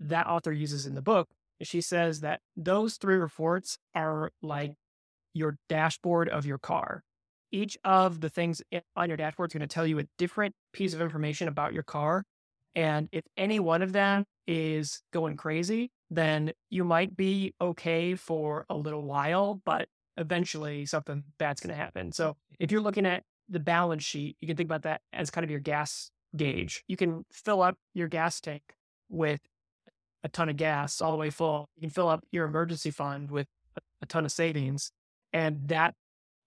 that 0.00 0.26
author 0.26 0.52
uses 0.52 0.86
in 0.86 0.94
the 0.94 1.02
book, 1.02 1.28
she 1.62 1.80
says 1.80 2.20
that 2.20 2.40
those 2.56 2.96
three 2.96 3.16
reports 3.16 3.78
are 3.94 4.30
like 4.42 4.74
your 5.34 5.56
dashboard 5.68 6.28
of 6.28 6.46
your 6.46 6.58
car 6.58 7.02
each 7.50 7.76
of 7.84 8.20
the 8.20 8.28
things 8.28 8.62
on 8.96 9.08
your 9.08 9.16
dashboard 9.16 9.50
is 9.50 9.54
going 9.54 9.66
to 9.66 9.72
tell 9.72 9.86
you 9.86 9.98
a 9.98 10.04
different 10.18 10.54
piece 10.72 10.94
of 10.94 11.00
information 11.00 11.48
about 11.48 11.72
your 11.72 11.82
car. 11.82 12.24
And 12.74 13.08
if 13.12 13.24
any 13.36 13.58
one 13.60 13.82
of 13.82 13.92
them 13.92 14.24
is 14.46 15.02
going 15.12 15.36
crazy, 15.36 15.90
then 16.10 16.52
you 16.70 16.84
might 16.84 17.16
be 17.16 17.54
okay 17.60 18.14
for 18.14 18.64
a 18.68 18.76
little 18.76 19.02
while, 19.02 19.60
but 19.64 19.88
eventually 20.16 20.86
something 20.86 21.24
bad's 21.38 21.60
going 21.60 21.74
to 21.74 21.80
happen. 21.80 22.12
So 22.12 22.36
if 22.58 22.70
you're 22.70 22.80
looking 22.80 23.06
at 23.06 23.24
the 23.48 23.60
balance 23.60 24.04
sheet, 24.04 24.36
you 24.40 24.46
can 24.46 24.56
think 24.56 24.68
about 24.68 24.82
that 24.82 25.00
as 25.12 25.30
kind 25.30 25.44
of 25.44 25.50
your 25.50 25.60
gas 25.60 26.10
gauge. 26.36 26.84
You 26.88 26.96
can 26.96 27.24
fill 27.32 27.62
up 27.62 27.76
your 27.94 28.08
gas 28.08 28.40
tank 28.40 28.62
with 29.08 29.40
a 30.22 30.28
ton 30.28 30.48
of 30.48 30.56
gas 30.56 31.00
all 31.00 31.10
the 31.10 31.16
way 31.16 31.30
full. 31.30 31.68
You 31.76 31.82
can 31.82 31.90
fill 31.90 32.08
up 32.08 32.24
your 32.30 32.46
emergency 32.46 32.90
fund 32.90 33.30
with 33.30 33.46
a, 34.02 34.06
ton 34.06 34.24
of 34.24 34.32
savings. 34.32 34.90
And 35.32 35.68
that 35.68 35.94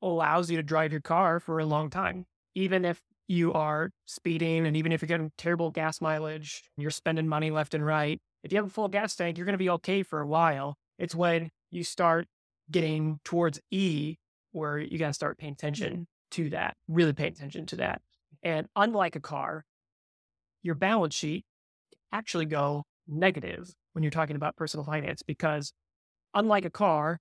allows 0.02 0.50
you 0.50 0.58
to 0.58 0.64
drive 0.64 0.92
your 0.92 1.02
car 1.02 1.40
for 1.40 1.60
a 1.60 1.66
long 1.66 1.90
time. 1.90 2.26
Even 2.56 2.86
if 2.86 3.02
you 3.28 3.54
are 3.54 3.92
speeding 4.06 4.66
and 4.66 4.76
even 4.76 4.92
if 4.92 5.02
you're 5.02 5.08
getting 5.08 5.32
terrible 5.38 5.72
gas 5.72 6.02
mileage, 6.02 6.64
you're 6.78 6.92
spending 6.92 7.28
money 7.28 7.52
left 7.52 7.74
and 7.74 7.86
right. 7.86 8.20
If 8.44 8.52
you 8.52 8.58
have 8.58 8.68
a 8.68 8.72
full 8.72 8.88
gas 8.88 9.16
tank, 9.16 9.38
you're 9.38 9.46
going 9.46 9.54
to 9.54 9.58
be 9.58 9.70
okay 9.70 10.04
for 10.04 10.20
a 10.20 10.28
while. 10.28 10.76
It's 11.00 11.16
when 11.16 11.50
you 11.70 11.84
start 11.84 12.28
getting 12.70 13.20
towards 13.24 13.60
E 13.72 14.16
where 14.52 14.78
you 14.78 14.98
got 14.98 15.08
to 15.08 15.14
start 15.14 15.38
paying 15.38 15.54
attention 15.54 16.08
to 16.32 16.50
that, 16.50 16.76
really 16.88 17.14
pay 17.14 17.28
attention 17.28 17.66
to 17.68 17.78
that. 17.78 18.02
And 18.44 18.68
unlike 18.76 19.16
a 19.16 19.20
car, 19.20 19.66
your 20.64 20.76
balance 20.76 21.16
sheet 21.16 21.46
actually 22.12 22.46
go 22.46 22.84
negative 23.08 23.74
when 23.94 24.04
you're 24.04 24.12
talking 24.12 24.36
about 24.36 24.56
personal 24.56 24.84
finance 24.86 25.22
because 25.22 25.74
unlike 26.34 26.66
a 26.66 26.70
car, 26.70 27.20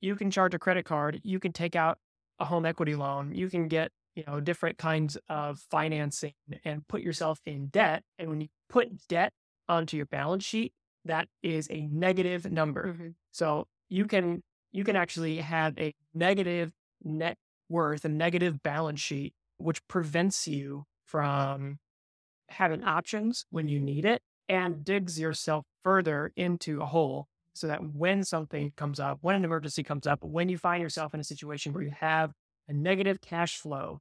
you 0.00 0.16
can 0.16 0.30
charge 0.30 0.54
a 0.54 0.58
credit 0.58 0.84
card, 0.84 1.20
you 1.22 1.38
can 1.38 1.52
take 1.52 1.76
out 1.76 1.98
a 2.38 2.44
home 2.44 2.66
equity 2.66 2.94
loan, 2.94 3.34
you 3.34 3.48
can 3.48 3.68
get, 3.68 3.90
you 4.14 4.24
know, 4.26 4.40
different 4.40 4.78
kinds 4.78 5.16
of 5.28 5.58
financing 5.70 6.34
and 6.64 6.86
put 6.88 7.02
yourself 7.02 7.40
in 7.46 7.68
debt. 7.68 8.02
And 8.18 8.28
when 8.28 8.40
you 8.40 8.48
put 8.68 9.08
debt 9.08 9.32
onto 9.68 9.96
your 9.96 10.06
balance 10.06 10.44
sheet, 10.44 10.72
that 11.04 11.28
is 11.42 11.68
a 11.70 11.86
negative 11.86 12.50
number. 12.50 12.88
Mm-hmm. 12.88 13.08
So 13.32 13.66
you 13.88 14.06
can 14.06 14.42
you 14.72 14.84
can 14.84 14.96
actually 14.96 15.38
have 15.38 15.78
a 15.78 15.94
negative 16.12 16.72
net 17.02 17.36
worth, 17.68 18.04
a 18.04 18.08
negative 18.08 18.62
balance 18.62 19.00
sheet, 19.00 19.32
which 19.58 19.86
prevents 19.88 20.46
you 20.46 20.84
from 21.06 21.78
having 22.48 22.84
options 22.84 23.46
when 23.50 23.68
you 23.68 23.80
need 23.80 24.04
it 24.04 24.22
and 24.48 24.84
digs 24.84 25.18
yourself 25.18 25.64
further 25.82 26.32
into 26.36 26.80
a 26.80 26.86
hole 26.86 27.26
so 27.56 27.66
that 27.68 27.80
when 27.94 28.22
something 28.22 28.72
comes 28.76 29.00
up, 29.00 29.18
when 29.22 29.36
an 29.36 29.44
emergency 29.44 29.82
comes 29.82 30.06
up, 30.06 30.22
when 30.22 30.48
you 30.48 30.58
find 30.58 30.82
yourself 30.82 31.14
in 31.14 31.20
a 31.20 31.24
situation 31.24 31.72
where 31.72 31.82
you 31.82 31.92
have 31.98 32.32
a 32.68 32.72
negative 32.72 33.20
cash 33.20 33.58
flow, 33.58 34.00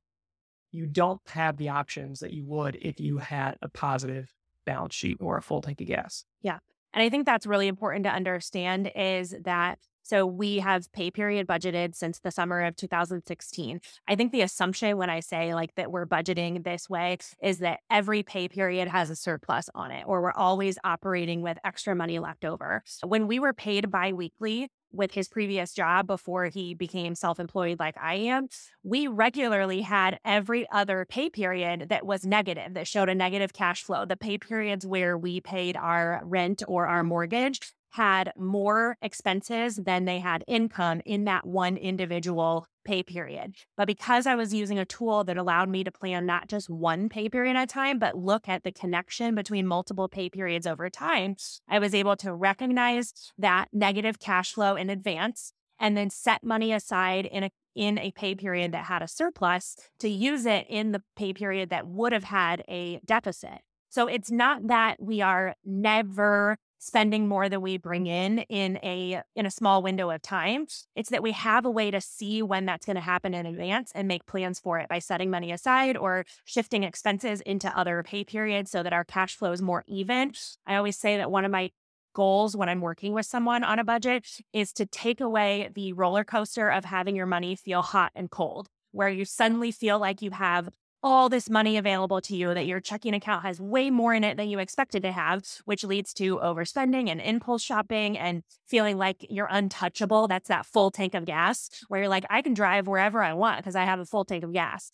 you 0.72 0.86
don't 0.86 1.22
have 1.28 1.58
the 1.58 1.70
options 1.70 2.20
that 2.20 2.34
you 2.34 2.46
would 2.46 2.78
if 2.82 3.00
you 3.00 3.18
had 3.18 3.56
a 3.62 3.70
positive 3.70 4.34
balance 4.66 4.94
sheet 4.94 5.18
or 5.22 5.38
a 5.38 5.42
full 5.42 5.62
tank 5.62 5.80
of 5.80 5.88
gas. 5.88 6.26
Yeah. 6.42 6.60
And 6.94 7.02
I 7.04 7.10
think 7.10 7.26
that's 7.26 7.46
really 7.46 7.68
important 7.68 8.04
to 8.06 8.12
understand 8.12 8.92
is 8.96 9.36
that 9.44 9.80
so 10.06 10.26
we 10.26 10.60
have 10.60 10.92
pay 10.92 11.10
period 11.10 11.48
budgeted 11.48 11.96
since 11.96 12.20
the 12.20 12.30
summer 12.30 12.62
of 12.62 12.76
2016. 12.76 13.82
I 14.08 14.16
think 14.16 14.32
the 14.32 14.42
assumption 14.42 14.98
when 14.98 15.10
I 15.10 15.20
say 15.20 15.56
like 15.56 15.74
that 15.76 15.92
we're 15.92 16.06
budgeting 16.06 16.64
this 16.64 16.88
way 16.88 17.18
is 17.42 17.58
that 17.60 17.80
every 17.90 18.22
pay 18.22 18.48
period 18.48 18.88
has 18.88 19.10
a 19.10 19.16
surplus 19.16 19.68
on 19.74 19.90
it, 19.90 20.04
or 20.06 20.22
we're 20.22 20.32
always 20.32 20.78
operating 20.84 21.42
with 21.42 21.58
extra 21.64 21.96
money 21.96 22.20
left 22.20 22.46
over. 22.46 22.84
When 23.04 23.28
we 23.28 23.40
were 23.40 23.54
paid 23.54 23.90
biweekly, 23.90 24.70
with 24.92 25.12
his 25.12 25.28
previous 25.28 25.74
job 25.74 26.08
before 26.08 26.46
he 26.46 26.74
became 26.74 27.16
self 27.16 27.40
employed 27.40 27.80
like 27.80 27.96
I 28.02 28.16
am, 28.16 28.48
we 28.84 29.08
regularly 29.08 29.82
had 29.82 30.20
every 30.24 30.70
other 30.72 31.06
pay 31.10 31.30
period 31.30 31.88
that 31.90 32.06
was 32.06 32.26
negative, 32.26 32.76
that 32.76 32.88
showed 32.88 33.10
a 33.10 33.16
negative 33.16 33.52
cash 33.52 33.84
flow. 33.84 34.06
The 34.06 34.16
pay 34.16 34.38
periods 34.38 34.86
where 34.86 35.18
we 35.18 35.42
paid 35.42 35.76
our 35.76 36.22
rent 36.24 36.64
or 36.68 36.88
our 36.88 37.04
mortgage 37.04 37.74
had 37.96 38.34
more 38.38 38.98
expenses 39.02 39.78
than 39.78 40.04
they 40.04 40.20
had 40.20 40.44
income 40.48 41.02
in 41.06 41.24
that 41.24 41.48
one 41.48 41.78
individual 41.78 42.68
pay 42.84 43.02
period. 43.02 43.56
But 43.78 43.88
because 43.88 44.28
I 44.28 44.36
was 44.36 44.54
using 44.54 44.78
a 44.78 44.86
tool 44.86 45.24
that 45.24 45.38
allowed 45.38 45.70
me 45.70 45.84
to 45.86 45.92
plan 45.92 46.26
not 46.26 46.50
just 46.50 46.70
one 46.70 47.08
pay 47.08 47.30
period 47.30 47.56
at 47.56 47.64
a 47.64 47.68
time, 47.68 47.98
but 47.98 48.18
look 48.18 48.50
at 48.50 48.64
the 48.64 48.72
connection 48.72 49.34
between 49.34 49.66
multiple 49.66 50.10
pay 50.10 50.30
periods 50.30 50.68
over 50.68 50.90
time, 50.90 51.38
I 51.70 51.80
was 51.80 51.96
able 51.96 52.18
to 52.18 52.34
recognize 52.34 53.14
that 53.38 53.70
negative 53.72 54.20
cash 54.20 54.54
flow 54.54 54.76
in 54.76 54.90
advance 54.90 55.54
and 55.80 55.96
then 55.96 56.10
set 56.10 56.44
money 56.44 56.74
aside 56.74 57.26
in 57.26 57.46
a 57.46 57.50
in 57.76 57.98
a 57.98 58.12
pay 58.12 58.36
period 58.36 58.72
that 58.72 58.86
had 58.86 59.02
a 59.02 59.08
surplus 59.08 59.76
to 60.00 60.08
use 60.08 60.46
it 60.46 60.66
in 60.70 60.94
the 60.94 61.02
pay 61.18 61.34
period 61.34 61.70
that 61.70 61.88
would 61.88 62.14
have 62.14 62.24
had 62.24 62.64
a 62.70 63.02
deficit. 63.06 63.60
So 63.90 64.08
it's 64.08 64.32
not 64.32 64.68
that 64.68 65.02
we 65.02 65.22
are 65.22 65.56
never 65.66 66.58
spending 66.86 67.28
more 67.28 67.50
than 67.50 67.62
we 67.62 67.78
bring 67.78 68.06
in 68.06 68.40
in 68.40 68.78
a 68.84 69.20
in 69.36 69.46
a 69.48 69.52
small 69.52 69.82
window 69.82 70.12
of 70.12 70.22
time 70.22 70.68
it's 70.96 71.10
that 71.10 71.24
we 71.24 71.32
have 71.32 71.66
a 71.66 71.70
way 71.70 71.90
to 71.90 72.00
see 72.00 72.44
when 72.44 72.66
that's 72.68 72.86
going 72.86 72.96
to 72.96 73.02
happen 73.02 73.34
in 73.34 73.48
advance 73.48 73.92
and 73.96 74.08
make 74.08 74.26
plans 74.28 74.60
for 74.60 74.78
it 74.78 74.88
by 74.88 75.00
setting 75.00 75.32
money 75.32 75.52
aside 75.52 75.98
or 75.98 76.26
shifting 76.44 76.84
expenses 76.84 77.42
into 77.42 77.76
other 77.76 78.04
pay 78.04 78.24
periods 78.24 78.70
so 78.70 78.84
that 78.84 78.94
our 78.94 79.04
cash 79.04 79.36
flow 79.36 79.52
is 79.52 79.64
more 79.64 79.84
even. 79.88 80.32
I 80.68 80.76
always 80.76 80.96
say 80.96 81.18
that 81.18 81.32
one 81.32 81.44
of 81.44 81.52
my 81.52 81.72
goals 82.14 82.56
when 82.56 82.70
i'm 82.70 82.80
working 82.80 83.12
with 83.12 83.26
someone 83.26 83.62
on 83.62 83.78
a 83.78 83.84
budget 83.84 84.26
is 84.54 84.72
to 84.72 84.86
take 84.86 85.20
away 85.20 85.70
the 85.76 85.92
roller 85.92 86.24
coaster 86.24 86.70
of 86.70 86.86
having 86.86 87.14
your 87.14 87.26
money 87.26 87.58
feel 87.58 87.82
hot 87.82 88.10
and 88.16 88.32
cold 88.32 88.70
where 88.94 89.10
you 89.10 89.26
suddenly 89.26 89.70
feel 89.70 90.00
like 90.00 90.22
you 90.22 90.32
have 90.32 90.70
all 91.06 91.30
this 91.30 91.52
money 91.52 91.78
available 91.78 92.20
to 92.20 92.36
you 92.36 92.52
that 92.56 92.66
your 92.66 92.80
checking 92.80 93.14
account 93.14 93.44
has 93.44 93.62
way 93.62 93.92
more 93.92 94.16
in 94.16 94.24
it 94.24 94.38
than 94.38 94.50
you 94.50 94.58
expected 94.58 95.04
to 95.04 95.12
have, 95.12 95.44
which 95.66 95.84
leads 95.84 96.16
to 96.16 96.40
overspending 96.40 97.10
and 97.10 97.22
impulse 97.22 97.62
shopping 97.62 98.18
and 98.18 98.42
feeling 98.66 98.98
like 98.98 99.24
you're 99.30 99.48
untouchable. 99.52 100.28
That's 100.28 100.48
that 100.48 100.66
full 100.66 100.90
tank 100.90 101.14
of 101.14 101.26
gas 101.26 101.70
where 101.90 102.00
you're 102.00 102.10
like, 102.10 102.26
I 102.32 102.42
can 102.42 102.56
drive 102.56 102.88
wherever 102.88 103.22
I 103.22 103.34
want 103.34 103.58
because 103.60 103.76
I 103.76 103.84
have 103.84 104.00
a 104.00 104.06
full 104.06 104.26
tank 104.26 104.44
of 104.44 104.52
gas. 104.52 104.92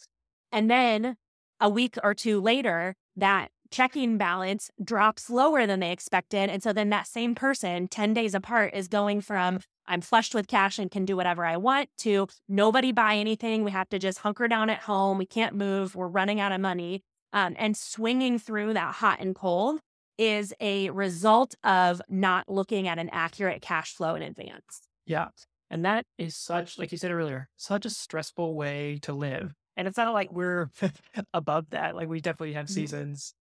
And 0.51 0.69
then 0.69 1.15
a 1.61 1.69
week 1.69 1.95
or 2.03 2.13
two 2.13 2.41
later, 2.41 2.97
that 3.15 3.47
checking 3.71 4.17
balance 4.17 4.69
drops 4.83 5.29
lower 5.29 5.65
than 5.65 5.79
they 5.79 5.91
expected. 5.91 6.49
And 6.49 6.61
so 6.61 6.73
then 6.73 6.89
that 6.89 7.07
same 7.07 7.33
person 7.33 7.87
10 7.87 8.13
days 8.13 8.35
apart 8.35 8.73
is 8.73 8.87
going 8.87 9.21
from 9.21 9.59
I'm 9.87 10.01
flushed 10.01 10.35
with 10.35 10.47
cash 10.47 10.77
and 10.77 10.91
can 10.91 11.05
do 11.05 11.15
whatever 11.15 11.43
I 11.43 11.57
want 11.57 11.89
to 11.99 12.27
nobody 12.47 12.91
buy 12.91 13.15
anything. 13.15 13.63
We 13.63 13.71
have 13.71 13.89
to 13.89 13.99
just 13.99 14.19
hunker 14.19 14.47
down 14.47 14.69
at 14.69 14.79
home. 14.79 15.17
We 15.17 15.25
can't 15.25 15.55
move. 15.55 15.95
We're 15.95 16.07
running 16.07 16.39
out 16.39 16.51
of 16.51 16.61
money. 16.61 17.03
Um, 17.33 17.55
and 17.57 17.75
swinging 17.75 18.39
through 18.39 18.73
that 18.73 18.95
hot 18.95 19.19
and 19.19 19.33
cold 19.33 19.79
is 20.17 20.53
a 20.59 20.89
result 20.91 21.55
of 21.63 22.01
not 22.09 22.47
looking 22.47 22.87
at 22.87 22.99
an 22.99 23.09
accurate 23.11 23.61
cash 23.61 23.93
flow 23.93 24.15
in 24.15 24.21
advance. 24.21 24.81
Yeah. 25.05 25.29
And 25.69 25.85
that 25.85 26.05
is 26.17 26.35
such, 26.35 26.77
like 26.77 26.91
you 26.91 26.97
said 26.97 27.11
earlier, 27.11 27.49
such 27.55 27.85
a 27.85 27.89
stressful 27.89 28.53
way 28.53 28.99
to 29.03 29.13
live. 29.13 29.53
And 29.77 29.87
it's 29.87 29.97
not 29.97 30.13
like 30.13 30.31
we're 30.31 30.69
above 31.33 31.69
that. 31.71 31.95
Like 31.95 32.09
we 32.09 32.19
definitely 32.19 32.53
have 32.53 32.65
mm-hmm. 32.65 32.73
seasons 32.73 33.33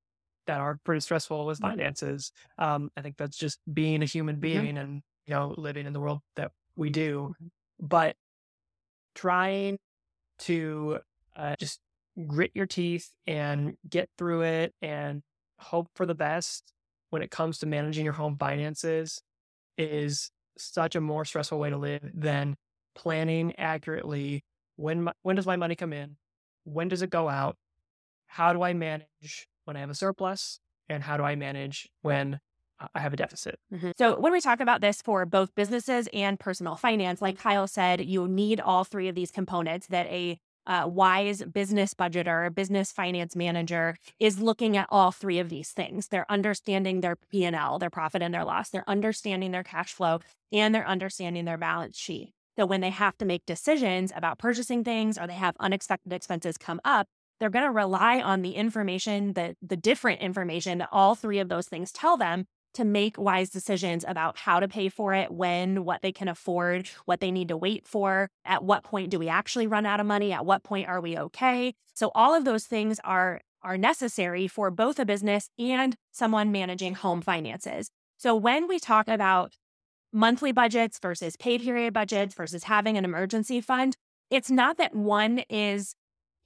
that 0.50 0.60
are 0.60 0.80
pretty 0.82 0.98
stressful 0.98 1.46
with 1.46 1.60
finances. 1.60 2.32
Um, 2.58 2.90
I 2.96 3.02
think 3.02 3.16
that's 3.16 3.36
just 3.36 3.60
being 3.72 4.02
a 4.02 4.04
human 4.04 4.34
mm-hmm. 4.34 4.40
being 4.40 4.64
mm-hmm. 4.66 4.78
and 4.78 5.02
you 5.26 5.34
know 5.34 5.54
living 5.56 5.86
in 5.86 5.92
the 5.92 6.00
world 6.00 6.22
that 6.34 6.50
we 6.74 6.90
do. 6.90 7.34
Mm-hmm. 7.34 7.86
But 7.86 8.16
trying 9.14 9.78
to 10.40 10.98
uh, 11.36 11.54
just 11.60 11.78
grit 12.26 12.50
your 12.52 12.66
teeth 12.66 13.08
and 13.28 13.76
get 13.88 14.10
through 14.18 14.42
it 14.42 14.74
and 14.82 15.22
hope 15.60 15.86
for 15.94 16.04
the 16.04 16.16
best 16.16 16.72
when 17.10 17.22
it 17.22 17.30
comes 17.30 17.58
to 17.58 17.66
managing 17.66 18.04
your 18.04 18.14
home 18.14 18.36
finances 18.36 19.22
is 19.78 20.32
such 20.58 20.96
a 20.96 21.00
more 21.00 21.24
stressful 21.24 21.60
way 21.60 21.70
to 21.70 21.76
live 21.76 22.10
than 22.12 22.56
planning 22.96 23.54
accurately 23.56 24.42
when 24.74 25.04
my, 25.04 25.12
when 25.22 25.36
does 25.36 25.46
my 25.46 25.56
money 25.56 25.76
come 25.76 25.92
in 25.92 26.16
when 26.64 26.88
does 26.88 27.02
it 27.02 27.10
go 27.10 27.28
out 27.28 27.56
how 28.26 28.52
do 28.52 28.62
i 28.62 28.72
manage 28.72 29.48
when 29.64 29.77
I 29.77 29.81
have 29.81 29.90
a 29.90 29.94
surplus 29.94 30.61
and 30.88 31.03
how 31.03 31.16
do 31.16 31.23
I 31.23 31.37
manage 31.37 31.88
when 32.03 32.40
I 32.94 33.01
have 33.01 33.12
a 33.12 33.16
deficit. 33.16 33.59
Mm-hmm. 33.73 33.90
So, 33.99 34.18
when 34.18 34.33
we 34.33 34.40
talk 34.40 34.61
about 34.61 34.81
this 34.81 35.03
for 35.03 35.27
both 35.27 35.55
businesses 35.55 36.09
and 36.12 36.40
personal 36.40 36.77
finance, 36.77 37.20
like 37.20 37.38
Kyle 37.38 37.66
said, 37.66 38.01
you 38.01 38.27
need 38.27 38.61
all 38.61 38.85
three 38.85 39.09
of 39.09 39.14
these 39.14 39.31
components 39.31 39.87
that 39.88 40.07
a 40.07 40.40
uh, 40.66 40.87
wise 40.87 41.42
business 41.42 41.94
budgeter, 41.94 42.55
business 42.55 42.92
finance 42.92 43.35
manager 43.35 43.96
is 44.18 44.40
looking 44.40 44.77
at 44.77 44.87
all 44.90 45.11
three 45.11 45.38
of 45.38 45.49
these 45.49 45.70
things. 45.70 46.09
They're 46.09 46.31
understanding 46.31 47.01
their 47.01 47.16
P&L, 47.16 47.79
their 47.79 47.90
profit 47.90 48.23
and 48.23 48.33
their 48.33 48.44
loss. 48.44 48.70
They're 48.70 48.88
understanding 48.88 49.51
their 49.51 49.64
cash 49.64 49.92
flow 49.92 50.20
and 50.53 50.75
they're 50.75 50.87
understanding 50.87 51.44
their 51.44 51.59
balance 51.59 51.99
sheet. 51.99 52.33
So 52.59 52.66
when 52.66 52.83
they 52.83 52.90
have 52.90 53.16
to 53.18 53.25
make 53.25 53.46
decisions 53.46 54.12
about 54.14 54.38
purchasing 54.38 54.85
things 54.85 55.18
or 55.18 55.27
they 55.27 55.33
have 55.33 55.57
unexpected 55.61 56.12
expenses 56.12 56.59
come 56.59 56.81
up, 56.85 57.09
they're 57.40 57.50
going 57.50 57.64
to 57.64 57.70
rely 57.70 58.20
on 58.20 58.42
the 58.42 58.53
information 58.53 59.33
that 59.33 59.57
the 59.61 59.76
different 59.76 60.20
information 60.20 60.79
that 60.79 60.90
all 60.92 61.14
three 61.14 61.38
of 61.38 61.48
those 61.48 61.66
things 61.66 61.90
tell 61.90 62.16
them 62.16 62.44
to 62.74 62.85
make 62.85 63.18
wise 63.18 63.50
decisions 63.50 64.05
about 64.07 64.38
how 64.38 64.61
to 64.61 64.68
pay 64.68 64.88
for 64.88 65.12
it, 65.12 65.33
when, 65.33 65.85
what 65.85 66.03
they 66.03 66.12
can 66.12 66.29
afford, 66.29 66.88
what 67.05 67.20
they 67.20 67.33
need 67.33 67.48
to 67.48 67.57
wait 67.57 67.87
for, 67.87 68.29
at 68.44 68.62
what 68.62 68.85
point 68.85 69.11
do 69.11 69.18
we 69.18 69.29
actually 69.29 69.66
run 69.66 69.87
out 69.87 69.98
of 69.98 70.07
money, 70.07 70.33
at 70.33 70.46
what 70.46 70.62
point 70.62 70.87
are 70.88 71.00
we 71.00 71.18
okay? 71.18 71.74
So 71.94 72.12
all 72.14 72.35
of 72.35 72.44
those 72.44 72.66
things 72.66 73.00
are 73.05 73.40
are 73.62 73.76
necessary 73.76 74.48
for 74.48 74.70
both 74.70 74.98
a 74.98 75.05
business 75.05 75.50
and 75.59 75.94
someone 76.12 76.50
managing 76.50 76.94
home 76.94 77.20
finances. 77.20 77.90
So 78.16 78.35
when 78.35 78.66
we 78.66 78.79
talk 78.79 79.07
about 79.07 79.53
monthly 80.12 80.50
budgets 80.50 80.98
versus 80.98 81.37
pay 81.37 81.59
period 81.59 81.92
budgets 81.92 82.35
versus 82.35 82.64
having 82.64 82.96
an 82.96 83.05
emergency 83.05 83.61
fund, 83.61 83.96
it's 84.31 84.50
not 84.50 84.79
that 84.79 84.94
one 84.94 85.40
is 85.50 85.94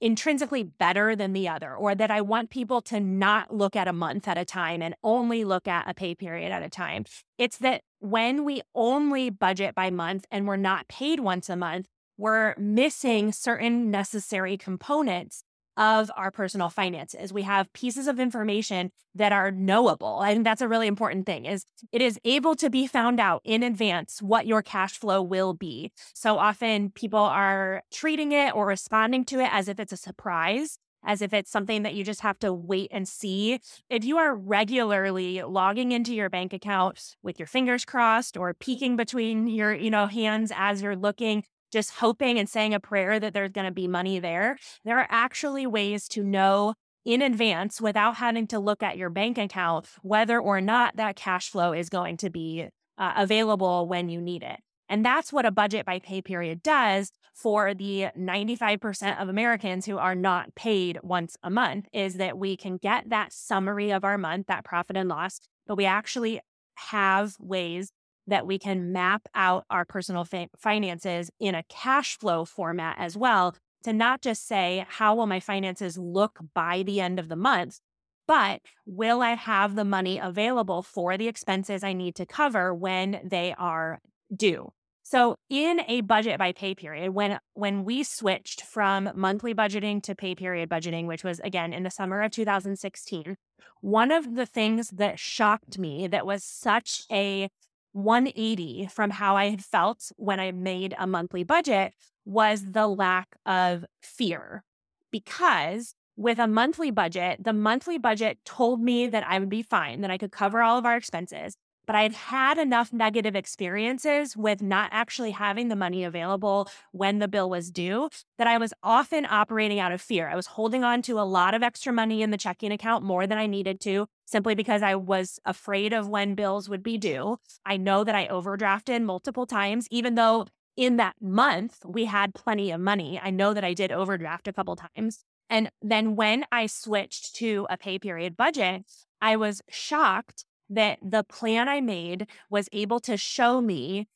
intrinsically 0.01 0.63
better 0.63 1.15
than 1.15 1.33
the 1.33 1.47
other, 1.47 1.75
or 1.75 1.95
that 1.95 2.11
I 2.11 2.21
want 2.21 2.49
people 2.49 2.81
to 2.83 2.99
not 2.99 3.53
look 3.53 3.75
at 3.75 3.87
a 3.87 3.93
month 3.93 4.27
at 4.27 4.37
a 4.37 4.45
time 4.45 4.81
and 4.81 4.95
only 5.03 5.43
look 5.43 5.67
at 5.67 5.89
a 5.89 5.93
pay 5.93 6.15
period 6.15 6.51
at 6.51 6.63
a 6.63 6.69
time. 6.69 7.05
It's 7.37 7.57
that 7.57 7.81
when 7.99 8.43
we 8.43 8.61
only 8.73 9.29
budget 9.29 9.73
by 9.75 9.89
month 9.89 10.25
and 10.29 10.47
we're 10.47 10.57
not 10.57 10.87
paid 10.87 11.19
once 11.19 11.49
a 11.49 11.55
month, 11.55 11.87
we're 12.17 12.55
missing 12.57 13.31
certain 13.31 13.91
necessary 13.91 14.57
components 14.57 15.43
of 15.77 16.11
our 16.15 16.31
personal 16.31 16.69
finances. 16.69 17.33
We 17.33 17.43
have 17.43 17.71
pieces 17.73 18.07
of 18.07 18.19
information 18.19 18.91
that 19.13 19.31
are 19.31 19.51
knowable. 19.51 20.21
Think 20.23 20.43
that's 20.43 20.61
a 20.61 20.67
really 20.67 20.87
important 20.87 21.25
thing 21.25 21.45
is 21.45 21.65
it 21.91 22.01
is 22.01 22.19
able 22.23 22.55
to 22.55 22.69
be 22.69 22.87
found 22.87 23.19
out 23.19 23.41
in 23.43 23.63
advance 23.63 24.21
what 24.21 24.47
your 24.47 24.61
cash 24.61 24.97
flow 24.97 25.21
will 25.21 25.53
be. 25.53 25.91
So 26.13 26.37
often 26.37 26.91
people 26.91 27.19
are 27.19 27.83
treating 27.91 28.31
it 28.31 28.55
or 28.55 28.65
responding 28.65 29.25
to 29.25 29.39
it 29.39 29.49
as 29.51 29.67
if 29.67 29.79
it's 29.79 29.93
a 29.93 29.97
surprise 29.97 30.77
as 31.05 31.21
if 31.21 31.33
it's 31.33 31.51
something 31.51 31.83
that 31.83 31.93
you 31.93 32.03
just 32.03 32.21
have 32.21 32.39
to 32.39 32.51
wait 32.51 32.89
and 32.91 33.07
see. 33.07 33.59
If 33.89 34.03
you 34.03 34.17
are 34.17 34.35
regularly 34.35 35.41
logging 35.43 35.91
into 35.91 36.13
your 36.13 36.29
bank 36.29 36.51
account 36.51 37.15
with 37.21 37.39
your 37.39 37.47
fingers 37.47 37.85
crossed 37.85 38.35
or 38.35 38.53
peeking 38.53 38.95
between 38.95 39.47
your, 39.47 39.73
you 39.73 39.91
know, 39.91 40.07
hands 40.07 40.51
as 40.55 40.81
you're 40.81 40.95
looking, 40.95 41.43
just 41.71 41.91
hoping 41.95 42.39
and 42.39 42.49
saying 42.49 42.73
a 42.73 42.79
prayer 42.79 43.19
that 43.19 43.33
there's 43.33 43.51
going 43.51 43.67
to 43.67 43.73
be 43.73 43.87
money 43.87 44.19
there. 44.19 44.57
There 44.83 44.99
are 44.99 45.07
actually 45.09 45.67
ways 45.67 46.07
to 46.09 46.23
know 46.23 46.73
in 47.05 47.21
advance 47.21 47.79
without 47.79 48.15
having 48.15 48.47
to 48.47 48.59
look 48.59 48.81
at 48.81 48.97
your 48.97 49.09
bank 49.09 49.37
account 49.37 49.87
whether 50.01 50.39
or 50.39 50.59
not 50.59 50.95
that 50.95 51.15
cash 51.15 51.49
flow 51.49 51.71
is 51.71 51.89
going 51.89 52.17
to 52.17 52.29
be 52.29 52.67
uh, 52.97 53.13
available 53.15 53.87
when 53.87 54.09
you 54.09 54.19
need 54.19 54.43
it. 54.43 54.59
And 54.89 55.05
that's 55.05 55.33
what 55.33 55.45
a 55.45 55.51
budget 55.51 55.85
by 55.85 55.99
pay 55.99 56.21
period 56.21 56.61
does 56.61 57.11
for 57.33 57.73
the 57.73 58.07
95% 58.17 59.21
of 59.21 59.29
Americans 59.29 59.85
who 59.85 59.97
are 59.97 60.15
not 60.15 60.55
paid 60.55 60.99
once 61.03 61.35
a 61.43 61.49
month 61.49 61.87
is 61.91 62.15
that 62.15 62.37
we 62.37 62.55
can 62.55 62.77
get 62.77 63.09
that 63.09 63.33
summary 63.33 63.91
of 63.91 64.03
our 64.03 64.17
month, 64.17 64.47
that 64.47 64.63
profit 64.63 64.95
and 64.95 65.09
loss, 65.09 65.39
but 65.67 65.75
we 65.75 65.85
actually 65.85 66.39
have 66.75 67.35
ways 67.39 67.91
that 68.27 68.47
we 68.47 68.57
can 68.57 68.91
map 68.91 69.27
out 69.33 69.65
our 69.69 69.85
personal 69.85 70.25
fa- 70.25 70.49
finances 70.57 71.29
in 71.39 71.55
a 71.55 71.63
cash 71.63 72.17
flow 72.17 72.45
format 72.45 72.95
as 72.99 73.17
well 73.17 73.55
to 73.83 73.93
not 73.93 74.21
just 74.21 74.47
say, 74.47 74.85
how 74.89 75.15
will 75.15 75.27
my 75.27 75.39
finances 75.39 75.97
look 75.97 76.39
by 76.53 76.83
the 76.83 76.99
end 76.99 77.19
of 77.19 77.29
the 77.29 77.35
month, 77.35 77.79
but 78.27 78.61
will 78.85 79.21
I 79.21 79.35
have 79.35 79.75
the 79.75 79.85
money 79.85 80.17
available 80.17 80.81
for 80.81 81.17
the 81.17 81.27
expenses 81.27 81.83
I 81.83 81.93
need 81.93 82.15
to 82.15 82.25
cover 82.25 82.73
when 82.73 83.21
they 83.23 83.53
are 83.57 83.99
due? 84.35 84.71
So 85.03 85.35
in 85.51 85.81
a 85.87 86.01
budget 86.01 86.39
by 86.39 86.51
pay 86.51 86.73
period, 86.73 87.11
when 87.11 87.37
when 87.53 87.85
we 87.85 88.01
switched 88.01 88.63
from 88.63 89.11
monthly 89.13 89.53
budgeting 89.53 90.01
to 90.01 90.15
pay 90.15 90.33
period 90.33 90.67
budgeting, 90.67 91.05
which 91.05 91.23
was 91.23 91.39
again 91.41 91.73
in 91.73 91.83
the 91.83 91.91
summer 91.91 92.23
of 92.23 92.31
2016, 92.31 93.37
one 93.81 94.11
of 94.11 94.33
the 94.33 94.47
things 94.47 94.89
that 94.89 95.19
shocked 95.19 95.77
me 95.77 96.07
that 96.07 96.25
was 96.25 96.43
such 96.43 97.03
a 97.11 97.49
180 97.95 98.87
from 98.87 99.09
how 99.09 99.37
I 99.37 99.49
had 99.49 99.63
felt 99.63 100.11
when 100.17 100.37
I 100.39 100.51
made 100.51 100.93
a 100.99 101.07
monthly 101.07 101.43
budget 101.43 101.93
was 102.25 102.71
the 102.71 102.87
lack 102.87 103.37
of 103.45 103.85
fear. 104.01 104.63
Because 105.11 105.95
with 106.17 106.37
a 106.37 106.47
monthly 106.47 106.91
budget, 106.91 107.41
the 107.43 107.53
monthly 107.53 107.97
budget 107.97 108.39
told 108.43 108.81
me 108.81 109.07
that 109.07 109.25
I 109.25 109.39
would 109.39 109.49
be 109.49 109.63
fine, 109.63 110.01
that 110.01 110.11
I 110.11 110.17
could 110.17 110.31
cover 110.31 110.61
all 110.61 110.77
of 110.77 110.85
our 110.85 110.97
expenses. 110.97 111.55
But 111.85 111.95
I 111.95 112.03
had 112.03 112.13
had 112.13 112.57
enough 112.57 112.91
negative 112.91 113.35
experiences 113.35 114.35
with 114.35 114.61
not 114.61 114.89
actually 114.91 115.31
having 115.31 115.67
the 115.67 115.75
money 115.75 116.03
available 116.03 116.69
when 116.91 117.19
the 117.19 117.27
bill 117.27 117.49
was 117.49 117.71
due 117.71 118.09
that 118.37 118.47
I 118.47 118.57
was 118.57 118.73
often 118.83 119.25
operating 119.25 119.79
out 119.79 119.91
of 119.91 120.01
fear. 120.01 120.27
I 120.29 120.35
was 120.35 120.47
holding 120.47 120.83
on 120.83 121.01
to 121.03 121.19
a 121.19 121.21
lot 121.21 121.53
of 121.53 121.63
extra 121.63 121.93
money 121.93 122.21
in 122.21 122.31
the 122.31 122.37
checking 122.37 122.71
account 122.71 123.03
more 123.03 123.27
than 123.27 123.37
I 123.37 123.47
needed 123.47 123.79
to, 123.81 124.07
simply 124.25 124.55
because 124.55 124.81
I 124.81 124.95
was 124.95 125.39
afraid 125.45 125.93
of 125.93 126.09
when 126.09 126.35
bills 126.35 126.69
would 126.69 126.83
be 126.83 126.97
due. 126.97 127.37
I 127.65 127.77
know 127.77 128.03
that 128.03 128.15
I 128.15 128.27
overdrafted 128.27 129.03
multiple 129.03 129.45
times, 129.45 129.87
even 129.91 130.15
though 130.15 130.47
in 130.75 130.97
that 130.97 131.15
month 131.21 131.79
we 131.85 132.05
had 132.05 132.33
plenty 132.33 132.71
of 132.71 132.81
money. 132.81 133.19
I 133.21 133.29
know 133.29 133.53
that 133.53 133.63
I 133.63 133.73
did 133.73 133.91
overdraft 133.91 134.47
a 134.47 134.53
couple 134.53 134.75
times. 134.75 135.23
And 135.49 135.71
then 135.81 136.15
when 136.15 136.45
I 136.51 136.65
switched 136.65 137.35
to 137.35 137.67
a 137.69 137.77
pay 137.77 137.99
period 137.99 138.35
budget, 138.35 138.83
I 139.21 139.35
was 139.35 139.61
shocked 139.69 140.45
that 140.69 140.99
the 141.01 141.23
plan 141.23 141.69
I 141.69 141.81
made 141.81 142.27
was 142.49 142.69
able 142.71 142.99
to 143.01 143.17
show 143.17 143.61
me 143.61 144.07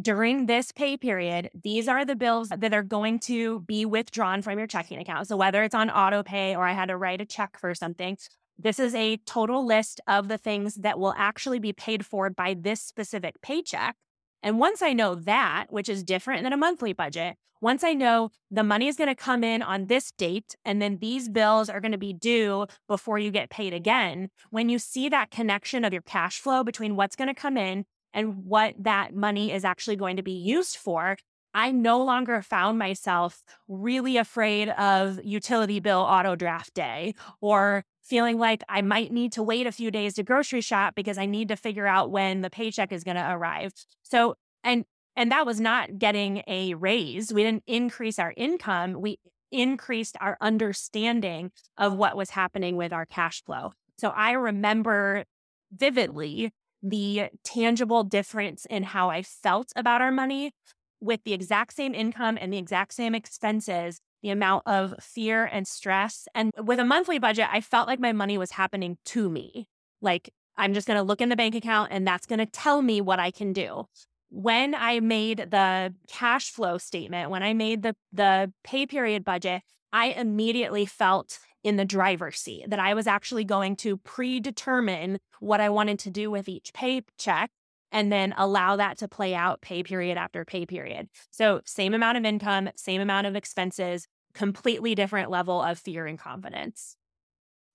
during 0.00 0.46
this 0.46 0.70
pay 0.70 0.96
period, 0.96 1.50
these 1.62 1.88
are 1.88 2.04
the 2.04 2.16
bills 2.16 2.50
that 2.50 2.74
are 2.74 2.82
going 2.82 3.18
to 3.20 3.60
be 3.60 3.86
withdrawn 3.86 4.42
from 4.42 4.58
your 4.58 4.66
checking 4.66 4.98
account. 4.98 5.28
So 5.28 5.36
whether 5.36 5.62
it's 5.62 5.74
on 5.74 5.90
auto 5.90 6.22
pay 6.22 6.54
or 6.54 6.64
I 6.64 6.72
had 6.72 6.86
to 6.86 6.96
write 6.96 7.20
a 7.20 7.24
check 7.24 7.58
for 7.58 7.74
something, 7.74 8.18
this 8.58 8.78
is 8.78 8.94
a 8.94 9.18
total 9.18 9.64
list 9.64 10.00
of 10.06 10.28
the 10.28 10.36
things 10.36 10.74
that 10.76 10.98
will 10.98 11.14
actually 11.16 11.58
be 11.58 11.72
paid 11.72 12.04
for 12.04 12.28
by 12.28 12.54
this 12.58 12.80
specific 12.82 13.40
paycheck. 13.40 13.96
And 14.42 14.58
once 14.58 14.82
I 14.82 14.92
know 14.92 15.14
that, 15.14 15.66
which 15.70 15.88
is 15.88 16.02
different 16.02 16.44
than 16.44 16.52
a 16.52 16.56
monthly 16.56 16.92
budget, 16.92 17.36
once 17.60 17.82
I 17.82 17.92
know 17.92 18.30
the 18.50 18.62
money 18.62 18.86
is 18.86 18.96
going 18.96 19.08
to 19.08 19.14
come 19.14 19.42
in 19.42 19.62
on 19.62 19.86
this 19.86 20.12
date 20.12 20.54
and 20.64 20.80
then 20.80 20.98
these 20.98 21.28
bills 21.28 21.68
are 21.68 21.80
going 21.80 21.92
to 21.92 21.98
be 21.98 22.12
due 22.12 22.66
before 22.86 23.18
you 23.18 23.30
get 23.32 23.50
paid 23.50 23.74
again, 23.74 24.30
when 24.50 24.68
you 24.68 24.78
see 24.78 25.08
that 25.08 25.30
connection 25.30 25.84
of 25.84 25.92
your 25.92 26.02
cash 26.02 26.38
flow 26.38 26.62
between 26.62 26.94
what's 26.94 27.16
going 27.16 27.28
to 27.28 27.34
come 27.34 27.56
in 27.56 27.84
and 28.14 28.44
what 28.44 28.74
that 28.78 29.14
money 29.14 29.52
is 29.52 29.64
actually 29.64 29.96
going 29.96 30.16
to 30.16 30.22
be 30.22 30.32
used 30.32 30.76
for, 30.76 31.16
I 31.54 31.72
no 31.72 32.02
longer 32.02 32.42
found 32.42 32.78
myself 32.78 33.42
really 33.66 34.16
afraid 34.16 34.68
of 34.70 35.18
utility 35.24 35.80
bill 35.80 36.00
auto 36.00 36.36
draft 36.36 36.74
day 36.74 37.14
or 37.40 37.84
feeling 38.02 38.38
like 38.38 38.62
I 38.68 38.82
might 38.82 39.12
need 39.12 39.32
to 39.32 39.42
wait 39.42 39.66
a 39.66 39.72
few 39.72 39.90
days 39.90 40.14
to 40.14 40.22
grocery 40.22 40.60
shop 40.60 40.94
because 40.94 41.18
I 41.18 41.26
need 41.26 41.48
to 41.48 41.56
figure 41.56 41.86
out 41.86 42.10
when 42.10 42.40
the 42.40 42.50
paycheck 42.50 42.92
is 42.92 43.04
going 43.04 43.16
to 43.16 43.30
arrive. 43.30 43.72
So, 44.02 44.36
and 44.64 44.84
and 45.16 45.32
that 45.32 45.46
was 45.46 45.60
not 45.60 45.98
getting 45.98 46.42
a 46.46 46.74
raise. 46.74 47.32
We 47.32 47.42
didn't 47.42 47.64
increase 47.66 48.20
our 48.20 48.32
income. 48.36 49.00
We 49.00 49.18
increased 49.50 50.16
our 50.20 50.36
understanding 50.40 51.50
of 51.76 51.94
what 51.94 52.16
was 52.16 52.30
happening 52.30 52.76
with 52.76 52.92
our 52.92 53.04
cash 53.04 53.42
flow. 53.42 53.72
So 53.98 54.10
I 54.10 54.32
remember 54.32 55.24
vividly 55.72 56.52
the 56.82 57.30
tangible 57.42 58.04
difference 58.04 58.64
in 58.66 58.84
how 58.84 59.10
I 59.10 59.22
felt 59.22 59.72
about 59.74 60.00
our 60.00 60.12
money 60.12 60.52
with 61.00 61.22
the 61.24 61.32
exact 61.32 61.74
same 61.74 61.94
income 61.94 62.38
and 62.40 62.52
the 62.52 62.58
exact 62.58 62.94
same 62.94 63.14
expenses, 63.14 64.00
the 64.22 64.30
amount 64.30 64.64
of 64.66 64.94
fear 65.00 65.44
and 65.44 65.66
stress. 65.66 66.26
And 66.34 66.52
with 66.56 66.78
a 66.78 66.84
monthly 66.84 67.18
budget, 67.18 67.46
I 67.50 67.60
felt 67.60 67.86
like 67.86 68.00
my 68.00 68.12
money 68.12 68.38
was 68.38 68.52
happening 68.52 68.98
to 69.06 69.30
me. 69.30 69.68
Like 70.00 70.30
I'm 70.56 70.74
just 70.74 70.86
going 70.86 70.96
to 70.96 71.02
look 71.02 71.20
in 71.20 71.28
the 71.28 71.36
bank 71.36 71.54
account 71.54 71.92
and 71.92 72.06
that's 72.06 72.26
going 72.26 72.40
to 72.40 72.46
tell 72.46 72.82
me 72.82 73.00
what 73.00 73.20
I 73.20 73.30
can 73.30 73.52
do 73.52 73.86
when 74.30 74.74
I 74.74 75.00
made 75.00 75.38
the 75.50 75.94
cash 76.08 76.50
flow 76.50 76.78
statement, 76.78 77.30
when 77.30 77.42
I 77.42 77.54
made 77.54 77.82
the 77.82 77.94
the 78.12 78.52
pay 78.62 78.86
period 78.86 79.24
budget, 79.24 79.62
I 79.92 80.08
immediately 80.08 80.86
felt 80.86 81.38
in 81.64 81.76
the 81.76 81.84
driver's 81.84 82.38
seat 82.38 82.70
that 82.70 82.78
I 82.78 82.94
was 82.94 83.06
actually 83.06 83.44
going 83.44 83.76
to 83.76 83.96
predetermine 83.96 85.18
what 85.40 85.60
I 85.60 85.70
wanted 85.70 85.98
to 86.00 86.10
do 86.10 86.30
with 86.30 86.48
each 86.48 86.72
paycheck 86.72 87.50
and 87.92 88.12
then 88.12 88.34
allow 88.36 88.76
that 88.76 88.98
to 88.98 89.08
play 89.08 89.34
out 89.34 89.60
pay 89.60 89.82
period 89.82 90.16
after 90.18 90.44
pay 90.44 90.66
period. 90.66 91.08
So, 91.30 91.60
same 91.64 91.94
amount 91.94 92.18
of 92.18 92.24
income, 92.24 92.70
same 92.76 93.00
amount 93.00 93.26
of 93.26 93.36
expenses, 93.36 94.06
completely 94.34 94.94
different 94.94 95.30
level 95.30 95.62
of 95.62 95.78
fear 95.78 96.06
and 96.06 96.18
confidence. 96.18 96.96